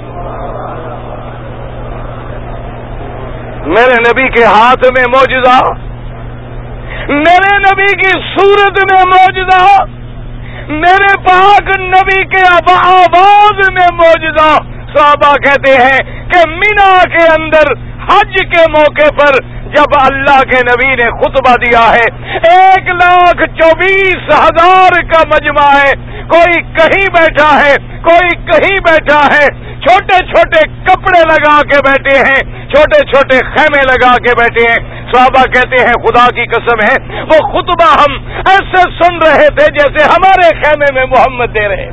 میرے 3.76 3.96
نبی 4.02 4.28
کے 4.34 4.44
ہاتھ 4.46 4.84
میں 4.98 5.06
موجودہ 5.12 5.58
میرے 7.08 7.52
نبی 7.60 7.86
کی 7.98 8.10
صورت 8.24 8.78
میں 8.90 9.02
موجودہ 9.10 9.58
میرے 10.70 11.12
پاک 11.24 11.68
نبی 11.82 12.22
کے 12.28 12.42
آواز 12.46 13.60
میں 13.72 13.86
موجودہ 13.94 14.48
صحابہ 14.92 15.34
کہتے 15.36 15.72
ہیں 15.74 15.98
کہ 16.30 16.42
مینا 16.50 16.88
کے 17.12 17.24
اندر 17.28 17.70
حج 18.02 18.36
کے 18.52 18.64
موقع 18.70 19.08
پر 19.18 19.38
جب 19.74 19.96
اللہ 20.00 20.42
کے 20.42 20.60
نبی 20.62 20.88
نے 20.88 21.10
خطبہ 21.10 21.56
دیا 21.56 21.92
ہے، 21.92 22.36
ایک 22.54 22.88
لاکھ 22.88 23.42
چوبیس 23.60 24.28
ہزار 24.28 25.02
کا 25.12 25.22
مجمع 25.26 25.70
ہے۔ 25.78 25.92
کوئی 26.22 26.62
کہیں 26.62 27.06
بیٹھا 27.14 27.60
ہے، 27.66 27.76
کوئی 28.02 28.28
کہیں 28.28 28.76
بیٹھا 28.76 29.20
ہے۔ 29.34 29.46
چھوٹے 29.80 30.26
چھوٹے 30.26 30.68
کپڑے 30.68 31.20
لگا 31.20 31.60
کے 31.62 31.76
بیٹھے 31.84 32.18
ہیں، 32.18 32.68
چھوٹے 32.68 33.06
چھوٹے 33.06 33.38
خیمے 33.38 33.82
لگا 33.82 34.16
کے 34.16 34.34
بیٹھے 34.34 34.72
ہیں۔ 34.72 35.04
صحابہ 35.12 35.44
کہتے 35.44 35.84
ہیں، 35.84 35.92
خدا 35.92 36.26
کی 36.30 36.46
قسم 36.46 36.80
ہے، 36.88 37.22
وہ 37.22 37.38
خطبہ 37.48 38.02
ہم 38.02 38.26
ایسے 38.46 38.82
سن 38.82 39.18
رہے 39.18 39.46
تھے 39.46 39.66
جیسے 39.78 40.04
ہمارے 40.04 40.54
خیمے 40.54 40.94
میں 40.94 41.04
محمد 41.04 41.56
دے 41.60 41.68
رہے۔ 41.68 41.90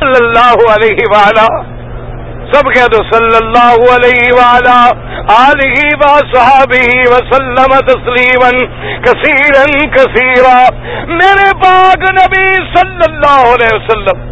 صلی 0.00 0.24
اللہ 0.24 0.72
علیہ 0.74 0.96
وآلہ 1.10 1.77
سب 2.52 2.68
کہہ 2.74 2.86
دو 2.92 2.98
صلی 3.12 3.36
اللہ 3.36 3.94
علیہ 3.94 4.32
وآلہ 4.32 4.76
آلہ 5.32 5.80
و 5.94 6.12
صحابہ 6.34 6.82
وسلم 7.10 7.74
تسلیما 7.86 8.50
کثیرا 9.04 9.64
کثیرا۔ 9.96 10.56
میرے 11.08 11.46
پاک 11.62 12.04
نبی 12.18 12.46
صلی 12.74 13.04
اللہ 13.08 13.40
علیہ 13.48 13.74
وسلم، 13.74 14.22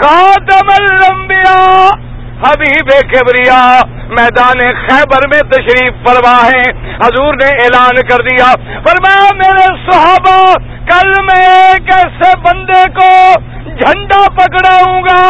خاتم 0.00 0.70
الانبیاء، 0.76 1.90
حبیب 2.44 2.90
کبریا، 3.12 3.60
میدان 4.08 4.58
خیبر 4.86 5.26
میں 5.28 5.40
تشریف 5.50 6.06
فرما 6.06 6.36
ہے۔ 6.46 6.62
حضور 7.02 7.34
نے 7.34 7.50
اعلان 7.64 8.00
کر 8.08 8.24
دیا، 8.28 8.52
فرمایا، 8.84 9.28
میرے 9.36 9.66
صحابہ، 9.86 10.38
کل 10.90 11.12
میں 11.28 11.44
ایک 11.46 11.92
ایسے 11.96 12.32
بندے 12.46 12.82
کو 12.96 13.10
جھنڈا 13.76 14.22
پکڑاؤں 14.36 15.00
گا 15.02 15.20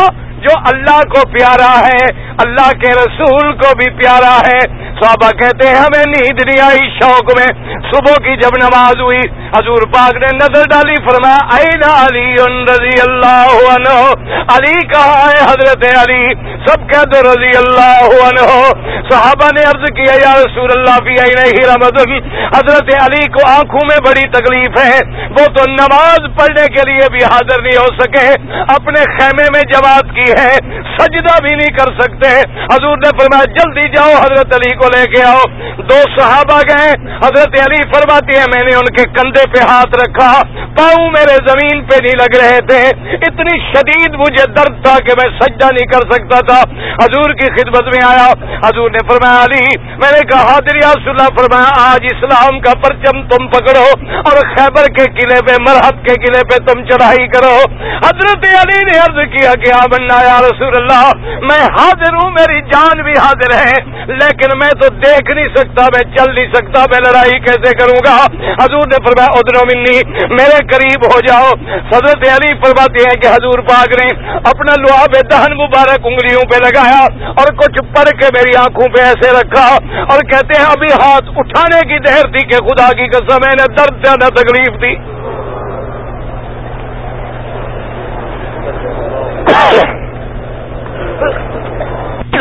جو 0.47 0.55
اللہ 0.65 1.01
کو 1.01 1.29
پیارا 1.29 1.73
ہے، 1.81 2.05
اللہ 2.39 2.71
کے 2.71 2.93
رسول 2.93 3.53
کو 3.53 3.77
بھی 3.77 3.91
پیارا 3.91 4.37
ہے۔ 4.39 4.59
صحابہ 5.01 5.31
کہتے 5.31 5.69
ہیں، 5.69 5.77
ہمیں 5.77 6.05
نیند 6.07 6.41
نہیں 6.47 6.65
آئی 6.65 6.91
شوق 6.91 7.39
میں۔ 7.39 7.77
صبح 7.93 8.15
کی 8.15 8.37
جب 8.37 8.57
نماز 8.63 9.01
ہوئی، 9.01 9.21
حضور 9.57 9.83
پاک 9.95 10.15
نے 10.15 10.27
نظر 10.37 10.63
ڈالی، 10.71 10.95
فرمایا 10.95 12.05
علی 12.05 12.35
رضی 12.71 13.01
اللہ 13.09 13.73
عنہ؟ 13.73 14.13
علی 14.57 14.87
کہا 14.87 15.29
ہے 15.29 15.45
حضرت 15.45 15.85
علی؟ 15.99 16.35
سب 16.67 16.89
کہتے 16.89 17.23
رضی 17.23 17.57
اللہ 17.57 18.25
عنہ؟ 18.25 18.71
صحابہ 19.11 19.49
نے 19.55 19.61
عرض 19.61 19.85
کیا، 19.97 20.15
یا 20.15 20.33
رسول 20.39 20.71
اللہ، 20.77 20.97
فی 21.05 21.15
نہیں 21.15 21.67
رمضان 21.67 22.13
حضرت 22.55 22.95
علی 23.03 23.27
کو 23.29 23.49
آنکھوں 23.49 23.81
میں 23.85 23.97
بڑی 24.07 24.29
تکلیف 24.29 24.85
ہے۔ 24.85 25.27
وہ 25.31 25.47
تو 25.47 25.71
نماز 25.71 26.19
پڑھنے 26.39 26.67
کے 26.67 26.91
لیے 26.91 27.09
بھی 27.11 27.25
حاضر 27.25 27.63
نہیں 27.63 27.79
ہو 27.79 28.03
سکے۔ 28.03 28.27
اپنے 28.61 29.05
خیمے 29.19 29.45
میں 29.55 29.63
جماعت 29.73 30.15
کی 30.15 30.36
ہے 30.39 30.55
سجدہ 30.99 31.43
بھی 31.43 31.57
نہیں 31.57 31.77
کر 31.79 32.03
سکتے۔ 32.03 32.41
حضور 32.73 32.97
نے 32.97 33.11
فرمایا، 33.19 33.45
جلدی 33.45 33.89
جاؤ، 33.89 34.11
حضرت 34.11 34.55
علی 34.55 34.75
کو 34.75 34.87
لے 34.87 35.05
کے 35.17 35.23
آؤ۔ 35.23 35.43
دو 35.77 36.21
صحابہ 36.21 36.61
گئے، 36.69 36.91
حضرت 37.11 37.69
علی 37.69 37.83
فرماتی 37.95 38.37
ہے 38.39 38.45
میں 38.55 38.71
نے 38.71 38.77
ان 38.77 38.85
کے 38.85 39.03
کندھے 39.03 39.45
پہ 39.51 39.71
ہاتھ 39.71 39.97
رکھا، 39.97 40.43
پاؤں 40.67 41.11
میرے 41.11 41.35
زمین 41.49 41.85
پہ 41.85 41.97
نہیں 42.03 42.17
لگ 42.19 42.37
رہے 42.41 42.61
تھے۔ 42.69 42.89
اتنی 43.13 43.59
شدید 43.59 44.15
مجھے 44.15 44.45
درد 44.47 44.85
تھا 44.85 44.99
کہ 44.99 45.13
میں 45.23 45.39
سجدہ 45.41 45.65
نہیں 45.65 45.87
کر 45.87 46.13
سکتا 46.13 46.41
تھا۔ 46.41 46.61
حضور 47.05 47.33
کی 47.33 47.47
خدمت 47.47 47.83
میں 47.83 48.05
آیا۔ 48.07 48.57
حضور 48.69 48.91
نے 48.91 48.99
فرمایا، 49.09 49.45
علی، 49.45 49.65
میں 49.79 50.13
نے 50.13 50.27
کہا، 50.27 50.43
حاضر 50.43 50.77
اللہ، 51.07 51.29
فرمایا، 51.41 51.93
آج 51.93 52.05
اسلام 52.05 52.61
کا 52.61 52.73
پرچم 52.75 53.29
تم 53.29 53.49
پکڑو 53.49 54.07
اور 54.19 54.57
خیبر 54.57 54.85
کے 54.85 55.05
قلعے 55.05 55.43
پہ، 55.47 55.53
مرحب 55.61 56.05
کے 56.05 56.15
قلعے 56.15 56.43
پہ 56.45 56.73
تم 56.73 56.85
چڑھائی 56.85 57.27
کرو۔ 57.27 57.57
حضرت 57.81 58.47
علی 58.47 58.79
نے 58.93 58.99
عرض 58.99 59.33
کیا 59.39 59.53
کہ 59.65 59.87
یا 60.25 60.39
رسول 60.41 60.77
اللہ، 60.77 61.05
میں 61.43 61.61
حاضر 61.77 62.15
ہوں، 62.15 62.31
میری 62.31 62.61
جان 62.73 63.03
بھی 63.03 63.13
حاضر 63.19 63.55
ہے، 63.55 63.77
لیکن 64.15 64.59
میں 64.59 64.71
تو 64.81 64.89
دیکھ 65.05 65.35
نہیں 65.37 65.49
سکتا، 65.57 65.87
میں 65.95 66.03
چل 66.17 66.35
نہیں 66.35 66.53
سکتا، 66.55 66.85
میں 66.91 67.01
لڑائی 67.07 67.39
کیسے 67.41 67.73
کروں 67.79 67.99
گا؟ 68.07 68.15
حضور 68.63 68.87
نے 68.87 69.03
فرمایا، 69.07 69.39
ادنو 69.39 69.65
منی، 69.65 69.97
میرے 70.35 70.63
قریب 70.73 71.07
ہو 71.15 71.21
جاؤ۔ 71.21 71.51
حضرت 71.93 72.29
علی 72.37 72.53
فرماتے 72.65 73.09
ہیں 73.09 73.17
کہ 73.23 73.27
حضور 73.27 73.63
پاک 73.69 73.95
نے 74.01 74.09
اپنا 74.51 74.75
لوہا 74.81 75.05
دہن 75.31 75.57
مبارک 75.57 76.07
انگلیوں 76.07 76.43
پہ 76.51 76.63
لگایا 76.67 77.03
اور 77.43 77.53
کچھ 77.57 77.79
پڑھ 77.97 78.11
کے 78.21 78.29
میری 78.35 78.57
آنکھوں 78.59 78.89
پہ 78.89 79.03
ایسے 79.03 79.33
رکھا 79.33 79.67
اور 80.05 80.25
کہتے 80.33 80.61
ہیں، 80.61 80.67
ابھی 80.67 80.93
ہاتھ 81.03 81.31
اٹھانے 81.37 81.81
کی 81.89 81.99
دہر 82.07 82.31
تھی 82.33 82.47
کہ 82.49 82.65
خدا 82.67 82.89
کی 82.99 83.07
قسم 83.09 83.47
ہے 83.49 83.55
نہ 83.61 83.67
درد 83.77 84.07
نہ 84.23 84.29
تکلیف 84.37 84.81
تھی 84.81 84.95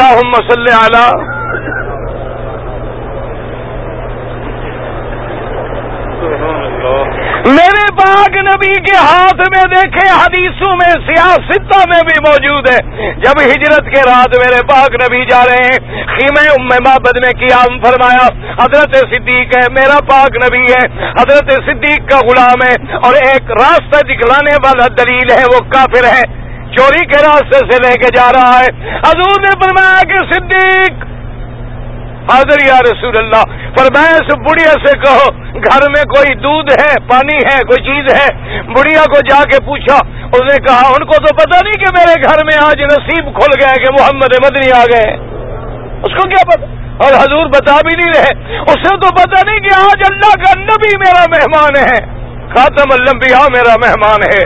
اللهم 0.05 0.33
صل 0.49 0.67
على 0.79 1.05
میرے 7.55 7.83
پاک 7.97 8.35
نبی 8.45 8.69
کے 8.85 8.93
ہاتھ 8.95 9.41
میں 9.53 9.63
دیکھے 9.73 10.05
حدیثوں 10.09 10.69
میں 10.77 10.91
سیاستہ 11.07 11.79
میں 11.89 11.99
بھی 12.07 12.15
موجود 12.27 12.69
ہے۔ 12.69 12.77
جب 13.25 13.41
ہجرت 13.41 13.89
کے 13.95 14.01
رات 14.09 14.37
میرے 14.43 14.61
پاک 14.71 14.95
نبی 15.03 15.23
جا 15.31 15.41
رہے 15.49 15.65
ہیں 15.65 16.05
خیمے 16.13 16.45
ام 16.53 16.65
محبت 16.85 17.19
میں 17.25 17.33
قیام 17.41 17.77
فرمایا، 17.83 18.25
حضرت 18.61 18.95
صدیق 19.11 19.55
ہے، 19.57 19.65
میرا 19.79 19.99
پاک 20.09 20.39
نبی 20.45 20.63
ہے، 20.71 20.85
حضرت 21.19 21.51
صدیق 21.67 22.09
کا 22.11 22.19
غلام 22.29 22.65
ہے، 22.69 22.73
اور 23.03 23.21
ایک 23.21 23.51
راستہ 23.61 24.01
دکھلانے 24.11 24.55
والا 24.65 24.87
دلیل 25.03 25.31
ہے، 25.37 25.43
وہ 25.53 25.59
کافر 25.75 26.09
ہے۔ 26.13 26.25
چوری 26.77 27.05
کے 27.05 27.21
راستے 27.23 27.59
سے 27.71 27.81
لے 27.83 27.93
کے 27.97 28.09
جا 28.15 28.29
رہا 28.35 28.59
ہے۔ 28.59 28.95
حضور 28.99 29.41
نے 29.41 29.51
فرمایا 29.63 30.01
کہ 30.09 30.23
صدیق، 30.31 31.03
حاضر 32.29 32.61
یا 32.65 32.77
رسول 32.83 33.17
اللہ، 33.17 33.43
فرمایا 33.75 34.13
اس 34.19 34.33
بڑھیا 34.45 34.71
سے 34.85 34.93
کہو، 34.99 35.25
گھر 35.61 35.83
میں 35.89 36.03
کوئی 36.13 36.33
دودھ 36.35 36.71
ہے، 36.73 36.93
پانی 37.07 37.37
ہے، 37.37 37.57
کوئی 37.63 37.83
چیز 37.83 38.07
ہے؟ 38.13 38.29
بڑھیا 38.71 39.03
کو 39.13 39.21
جا 39.27 39.41
کے 39.51 39.59
پوچھا، 39.65 39.97
اس 40.33 40.41
نے 40.41 40.57
کہا، 40.67 40.87
ان 40.89 41.05
کو 41.05 41.19
تو 41.25 41.33
پتہ 41.35 41.59
نہیں 41.63 41.77
کہ 41.83 41.91
میرے 41.97 42.15
گھر 42.23 42.43
میں 42.45 42.57
آج 42.63 42.81
نصیب 42.91 43.29
کھل 43.35 43.55
گیا 43.61 43.73
کہ 43.83 43.93
محمد 43.99 44.35
مدنی 44.45 44.71
آ 44.71 44.83
گئے 44.93 45.13
اس 45.99 46.17
کو 46.17 46.27
کیا 46.29 46.43
پتا 46.47 46.73
اور 47.05 47.13
حضور 47.13 47.47
بتا 47.53 47.75
بھی 47.85 47.95
نہیں 47.95 48.13
رہے۔ 48.15 48.59
اسے 48.63 48.97
تو 48.97 49.07
پتا 49.15 49.41
نہیں 49.45 49.59
کہ 49.59 49.75
آج 49.77 50.03
اللہ 50.09 50.35
کا 50.43 50.59
نبی 50.59 50.97
میرا 50.97 51.23
مہمان 51.31 51.81
ہے، 51.81 51.97
خاتم 52.53 52.91
الانبیاء 52.91 53.47
میرا 53.53 53.75
مہمان 53.85 54.29
ہے۔ 54.33 54.43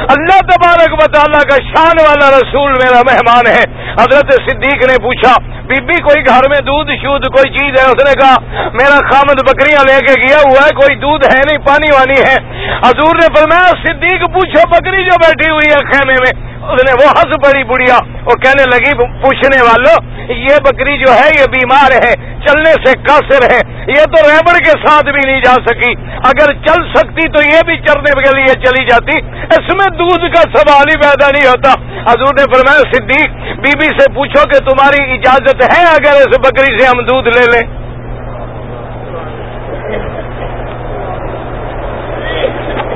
اللہ 0.00 0.40
تبارک 0.40 0.92
و 0.92 1.06
تعالیٰ 1.12 1.42
کا 1.42 1.56
شان 1.56 1.96
والا 2.00 2.38
رسول 2.38 2.72
میرا 2.72 3.00
مہمان 3.10 3.46
ہے۔ 3.46 3.84
حضرت 3.92 4.32
صدیق 4.32 4.90
نے 4.90 4.96
پوچھا 5.02 5.34
بی 5.66 5.80
بی 5.80 6.02
کوئی 6.02 6.26
گھر 6.26 6.48
میں 6.48 6.60
دودھ 6.60 6.90
شودھ 7.02 7.28
کوئی 7.28 7.52
چیز 7.52 7.84
ہے؟ 7.84 7.90
اس 7.90 8.04
نے 8.06 8.12
کہا، 8.12 8.66
میرا 8.72 8.98
خامد 9.10 9.42
بکریاں 9.42 9.84
لے 9.88 10.06
کے 10.06 10.28
گیا 10.28 10.36
ہوا 10.36 10.64
ہے، 10.64 10.74
کوئی 10.74 10.96
دودھ 10.96 11.24
ہے 11.24 11.40
نہیں، 11.46 11.66
پانی 11.66 11.88
وانی 11.94 12.20
ہے۔ 12.20 12.68
حضور 12.86 13.14
نے 13.14 13.26
فرمایا، 13.36 13.68
صدیق، 13.68 14.34
پوچھو 14.34 14.68
بکری 14.68 15.04
جو 15.04 15.18
بیٹھی 15.20 15.50
ہوئی 15.50 15.70
ہے 15.70 15.92
خیمے 15.92 16.12
میں۔ 16.12 16.53
اس 16.64 16.82
نے 16.84 16.92
وہ 16.92 17.08
ہنس 17.08 17.32
پڑی 17.42 17.64
بڑھیا 17.64 17.98
وہ 18.24 18.34
کہنے 18.42 18.64
لگی، 18.70 18.92
پوچھنے 19.22 19.62
والوں 19.62 20.12
یہ 20.32 20.60
بکری 20.64 20.96
جو 20.98 21.12
ہے، 21.14 21.26
یہ 21.38 21.44
بیمار 21.54 21.92
ہے، 21.92 22.12
چلنے 22.46 22.72
سے 22.84 22.92
قاصر 23.08 23.44
ہے، 23.52 23.58
یہ 23.88 24.04
تو 24.14 24.22
ریبڑ 24.28 24.54
کے 24.58 24.76
ساتھ 24.84 25.04
بھی 25.04 25.20
نہیں 25.26 25.40
جا 25.40 25.54
سکی۔ 25.66 25.92
اگر 26.30 26.52
چل 26.66 26.86
سکتی 26.94 27.28
تو 27.28 27.42
یہ 27.42 27.60
بھی 27.66 27.76
چرنے 27.76 28.12
کے 28.20 28.36
لیے 28.36 28.54
چلی 28.64 28.84
جاتی۔ 28.84 29.18
اس 29.56 29.74
میں 29.74 29.90
دودھ 29.98 30.26
کا 30.34 30.42
سوال 30.54 30.90
ہی 30.90 30.96
پیدا 31.00 31.30
نہیں 31.30 31.48
ہوتا۔ 31.48 31.72
حضور 32.10 32.34
نے 32.38 32.44
فرمایا، 32.54 32.82
صدیق، 32.92 33.30
بی 33.58 33.72
بی 33.78 33.88
سے 33.98 34.12
پوچھو 34.14 34.48
کہ 34.48 34.64
تمہاری 34.68 35.12
اجازت 35.12 35.62
ہے 35.72 35.82
اگر 35.84 36.20
اس 36.20 36.38
بکری 36.38 36.78
سے 36.78 36.86
ہم 36.86 37.04
دودھ 37.04 37.28
لے 37.28 37.44
لیں۔ 37.52 37.66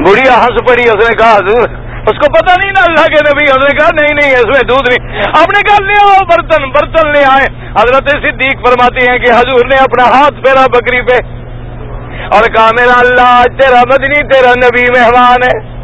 بڑھیا 0.07 0.41
ہنس 0.41 0.65
پڑی 0.69 0.83
اس 0.83 1.09
نے 1.09 1.15
کہا، 1.17 1.37
حضور 1.37 1.69
اس 2.09 2.19
کو 2.19 2.33
پتا 2.33 2.55
نہیں 2.55 2.73
نا 2.73 2.85
اللہ 2.89 3.07
کے 3.07 3.31
نبی 3.31 3.45
حضرت 3.51 3.81
کہا 3.81 3.89
نہیں 4.01 4.15
نہیں، 4.15 4.33
اس 4.33 4.47
میں 4.47 4.63
دودھ 4.69 4.91
نہیں۔ 4.91 5.19
آپ 5.19 5.49
نے 5.49 5.61
کہا 5.69 5.87
لے 5.87 6.03
آؤ 6.03 6.25
برتن 6.25 6.71
برتن 6.71 7.09
لے 7.09 7.25
آئے۔ 7.25 7.69
حضرت 7.71 8.11
صدیق 8.11 8.67
فرماتی 8.67 9.11
ہیں 9.11 9.19
کہ 9.19 9.31
حضور 9.31 9.67
نے 9.67 9.77
اپنا 9.77 10.05
ہاتھ 10.05 10.35
پھیرا 10.35 10.67
بکری 10.67 11.03
پہ۔ 11.03 11.39
اور 12.33 12.43
کہا، 12.55 12.71
میرا 12.81 12.99
اللہ، 12.99 13.43
تیرا 13.61 13.81
مدنی، 13.93 14.29
تیرا 14.29 14.51
نبی 14.51 15.01
مہمان 15.01 15.43
ہے۔ 15.43 15.78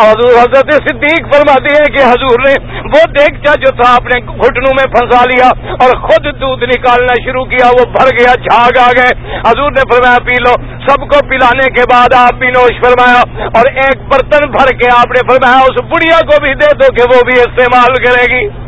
حضور 0.00 0.32
حضرت 0.32 0.74
صدیق 0.74 1.34
فرماتے 1.34 1.74
ہیں 1.74 1.96
کہ 1.96 2.02
حضور 2.02 2.38
نے 2.38 2.52
وہ 2.84 3.06
دیکھتا 3.18 3.54
جو 3.54 3.70
تھا 3.70 3.94
اپنے 3.94 4.20
گھٹنوں 4.26 4.72
میں 4.74 4.84
پھنسا 4.84 5.24
لیا 5.24 5.72
اور 5.72 5.96
خود 5.96 6.40
دودھ 6.40 6.64
نکالنا 6.64 7.14
شروع 7.24 7.44
کیا، 7.44 7.66
وہ 7.66 7.84
بھر 7.84 8.06
گیا، 8.18 8.34
جھاگ 8.34 8.78
آ 8.80 8.90
گئے۔ 8.96 9.36
حضور 9.46 9.70
نے 9.70 9.94
فرمایا، 9.94 10.16
پی 10.18 10.34
لو۔ 10.40 10.76
سب 10.88 11.00
کو 11.00 11.26
پلانے 11.28 11.70
کے 11.70 11.82
بعد 11.92 12.14
آپ 12.14 12.34
بھی 12.34 12.48
نوش 12.48 12.84
فرمایا۔ 12.84 13.46
اور 13.54 13.72
ایک 13.74 14.02
برتن 14.02 14.50
بھر 14.50 14.68
کے 14.68 14.86
آپ 14.96 15.10
نے 15.10 15.34
فرمایا، 15.34 15.58
اس 15.58 15.82
بڑھیا 15.82 16.18
کو 16.20 16.42
بھی 16.42 16.54
دے 16.54 16.76
دو 16.76 16.94
کہ 16.94 17.16
وہ 17.16 17.20
بھی 17.24 17.40
استعمال 17.40 18.04
کرے 18.04 18.24
گی۔ 18.32 18.61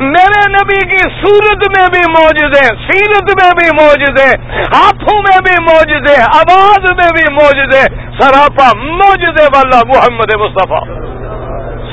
میرے 0.00 0.40
نبی 0.52 0.78
کی 0.88 0.96
صورت 0.96 1.64
میں 1.76 1.86
بھی 1.92 2.02
موجود 2.10 2.56
ہے 2.56 2.68
سیرت 2.86 3.30
میں 3.42 3.50
بھی 3.60 3.70
موجود 3.80 4.18
ہے 4.20 4.30
ہاتھوں 4.74 5.22
میں 5.22 5.38
بھی 5.40 5.54
موجود 5.62 6.10
ہے 6.10 6.22
آواز 6.22 6.90
میں 6.90 7.10
بھی 7.12 7.24
موجود 7.34 7.74
ہے 7.74 7.84
سراپا 8.20 8.68
موجود 8.78 9.40
والا 9.56 9.80
محمد 9.86 10.34
مصطفیٰ 10.40 10.84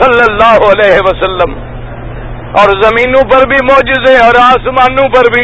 صلی 0.01 0.21
اللہ 0.29 0.67
علیہ 0.71 0.99
وسلم۔ 1.05 1.57
اور 2.59 2.69
زمینوں 2.83 3.21
پر 3.29 3.47
بھی 3.47 3.57
موجود 3.63 4.09
ہے 4.09 4.17
اور 4.17 4.37
آسمانوں 4.43 5.09
پر 5.09 5.31
بھی، 5.35 5.43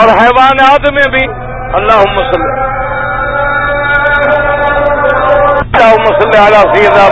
اور 0.00 0.08
حیوانات 0.20 0.92
میں 0.92 1.10
بھی۔ 1.10 1.26
اللہ 1.74 2.02
مسلم 2.12 2.50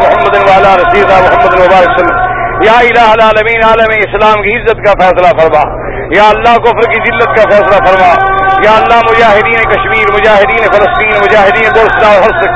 محمد 0.02 0.36
والا 0.48 0.76
رسیدہ 0.76 1.20
محمد 1.20 1.60
مبارک 1.60 1.90
وسلم۔ 1.90 2.29
یا 2.64 2.78
الہ 2.78 3.12
العالمین، 3.12 3.64
عالم 3.64 3.88
اسلام 3.90 4.42
کی 4.42 4.58
عزت 4.58 4.76
کا 4.76 4.92
فیصلہ 5.00 5.38
فرما۔ 5.38 5.90
یا 6.16 6.28
اللہ 6.28 6.56
کفر 6.56 6.92
کی 6.92 7.00
ذلت 7.00 7.26
کا 7.26 7.50
فیصلہ 7.50 7.84
فرما۔ 7.84 8.14
یا 8.64 8.70
اللہ 8.70 8.96
مجاہدین 8.96 9.62
کشمیر، 9.70 10.14
مجاہدین 10.14 10.58
فلسطین، 10.58 11.22
مجاہدین 11.22 11.70
گولستہ 11.76 12.06
اور 12.06 12.18
حرس 12.18 12.46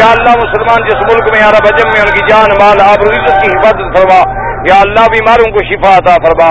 یا 0.00 0.06
اللہ 0.06 0.30
مسلمان 0.30 0.88
جس 0.88 0.94
ملک 0.94 1.36
میں 1.36 1.48
عرب 1.48 1.66
اجم 1.74 1.88
میں 1.92 2.00
ان 2.00 2.10
کی 2.10 2.20
جان، 2.28 2.64
مال، 2.64 2.80
آب 2.80 3.02
عزت 3.02 3.40
کی 3.40 3.58
حفاظت 3.58 3.98
فرما۔ 3.98 4.48
یا 4.68 4.80
اللہ 4.80 5.06
بیماروں 5.10 5.52
کو 5.52 5.58
شفا 5.64 5.96
عطا 5.96 6.14
فرما۔ 6.14 6.50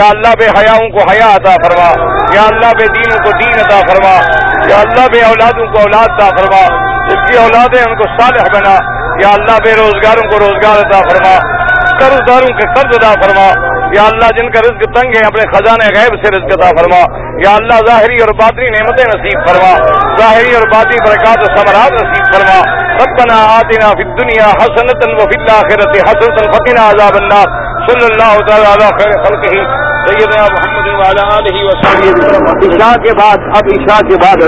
یا 0.00 0.04
اللہ 0.04 0.34
بے 0.38 0.46
حیاؤں 0.46 0.88
کو 0.88 1.10
حیا 1.10 1.34
عطا 1.34 1.54
فرما۔ 1.54 2.16
یا 2.34 2.42
اللہ 2.42 2.70
بے 2.78 2.86
دینوں 2.86 3.24
کو 3.24 3.30
دین 3.30 3.60
عطا 3.64 3.80
فرما۔ 3.88 4.20
یا 4.68 4.76
اللہ 4.76 5.06
بے 5.12 5.22
اولادوں 5.22 5.66
کو 5.66 5.78
اولاد 5.78 6.08
عطا 6.10 6.28
فرما۔ 6.38 6.62
جس 7.08 7.30
کی 7.30 7.38
اولادیں 7.38 7.82
ان 7.88 7.96
کو 7.96 8.04
صالح 8.18 8.58
بنا۔ 8.58 8.74
یا 9.22 9.28
اللہ 9.28 9.56
بے 9.64 9.74
روزگاروں 9.78 10.30
کو 10.30 10.38
روزگار 10.38 10.86
عطا 10.86 11.00
فرما۔ 11.08 11.65
قرض 12.00 12.18
داروں 12.28 12.58
کے 12.58 12.72
قرض 12.74 12.98
ادا 13.02 13.12
فرما۔ 13.22 13.76
یا 13.96 14.02
اللہ 14.02 14.28
جن 14.38 14.50
کا 14.50 14.60
رزق 14.60 15.00
تنگ 15.00 15.10
ہے 15.10 15.26
اپنے 15.26 15.52
خزانے 15.52 16.00
غیب 16.00 16.24
سے 16.24 16.30
رزق 16.30 16.58
ادا 16.58 16.70
فرما۔ 16.80 17.26
یا 17.44 17.56
اللہ 17.56 17.86
ظاہری 17.86 18.16
اور 18.22 18.34
باطنی 18.34 18.70
نعمتیں 18.70 19.04
نصیب 19.04 19.48
فرما۔ 19.48 19.76
ظاہری 20.20 20.54
اور 20.54 20.62
باطنی 20.72 20.96
برکات 21.08 21.38
و 21.38 21.56
ثمرات 21.56 21.92
نصیب 21.92 22.34
فرما۔ 22.34 22.76
ربنا 22.80 23.34
آتنا 23.34 23.88
فی 23.88 24.02
الدنیا 24.02 24.44
حسنتا 24.44 25.10
وفی 25.10 25.40
الاخرت 25.40 26.08
حسنتا 26.08 26.50
فقنا 26.50 26.90
عذاب 26.90 27.12
النار۔ 27.14 27.66
صلی 27.88 28.04
اللہ 28.04 28.46
تعالی 28.46 28.64
علی 28.64 28.84
خیر 28.84 29.22
خلقہ۔ 29.22 29.86
سیدنا 30.06 30.42
محمد 30.42 30.86
وعلى 30.86 31.34
آلہ 31.34 31.64
وسلم 31.64 32.46
عشاء 32.56 33.02
کے 33.02 33.10
بعد، 33.18 33.36
اب 33.36 33.64
عشاء 33.66 34.08
کے 34.08 34.16
بعد۔ 34.16 34.42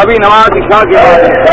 ابھی 0.00 0.14
نماز 0.14 0.50
عشاء 0.56 0.82
کے 0.82 0.96
بعد۔ 0.96 1.52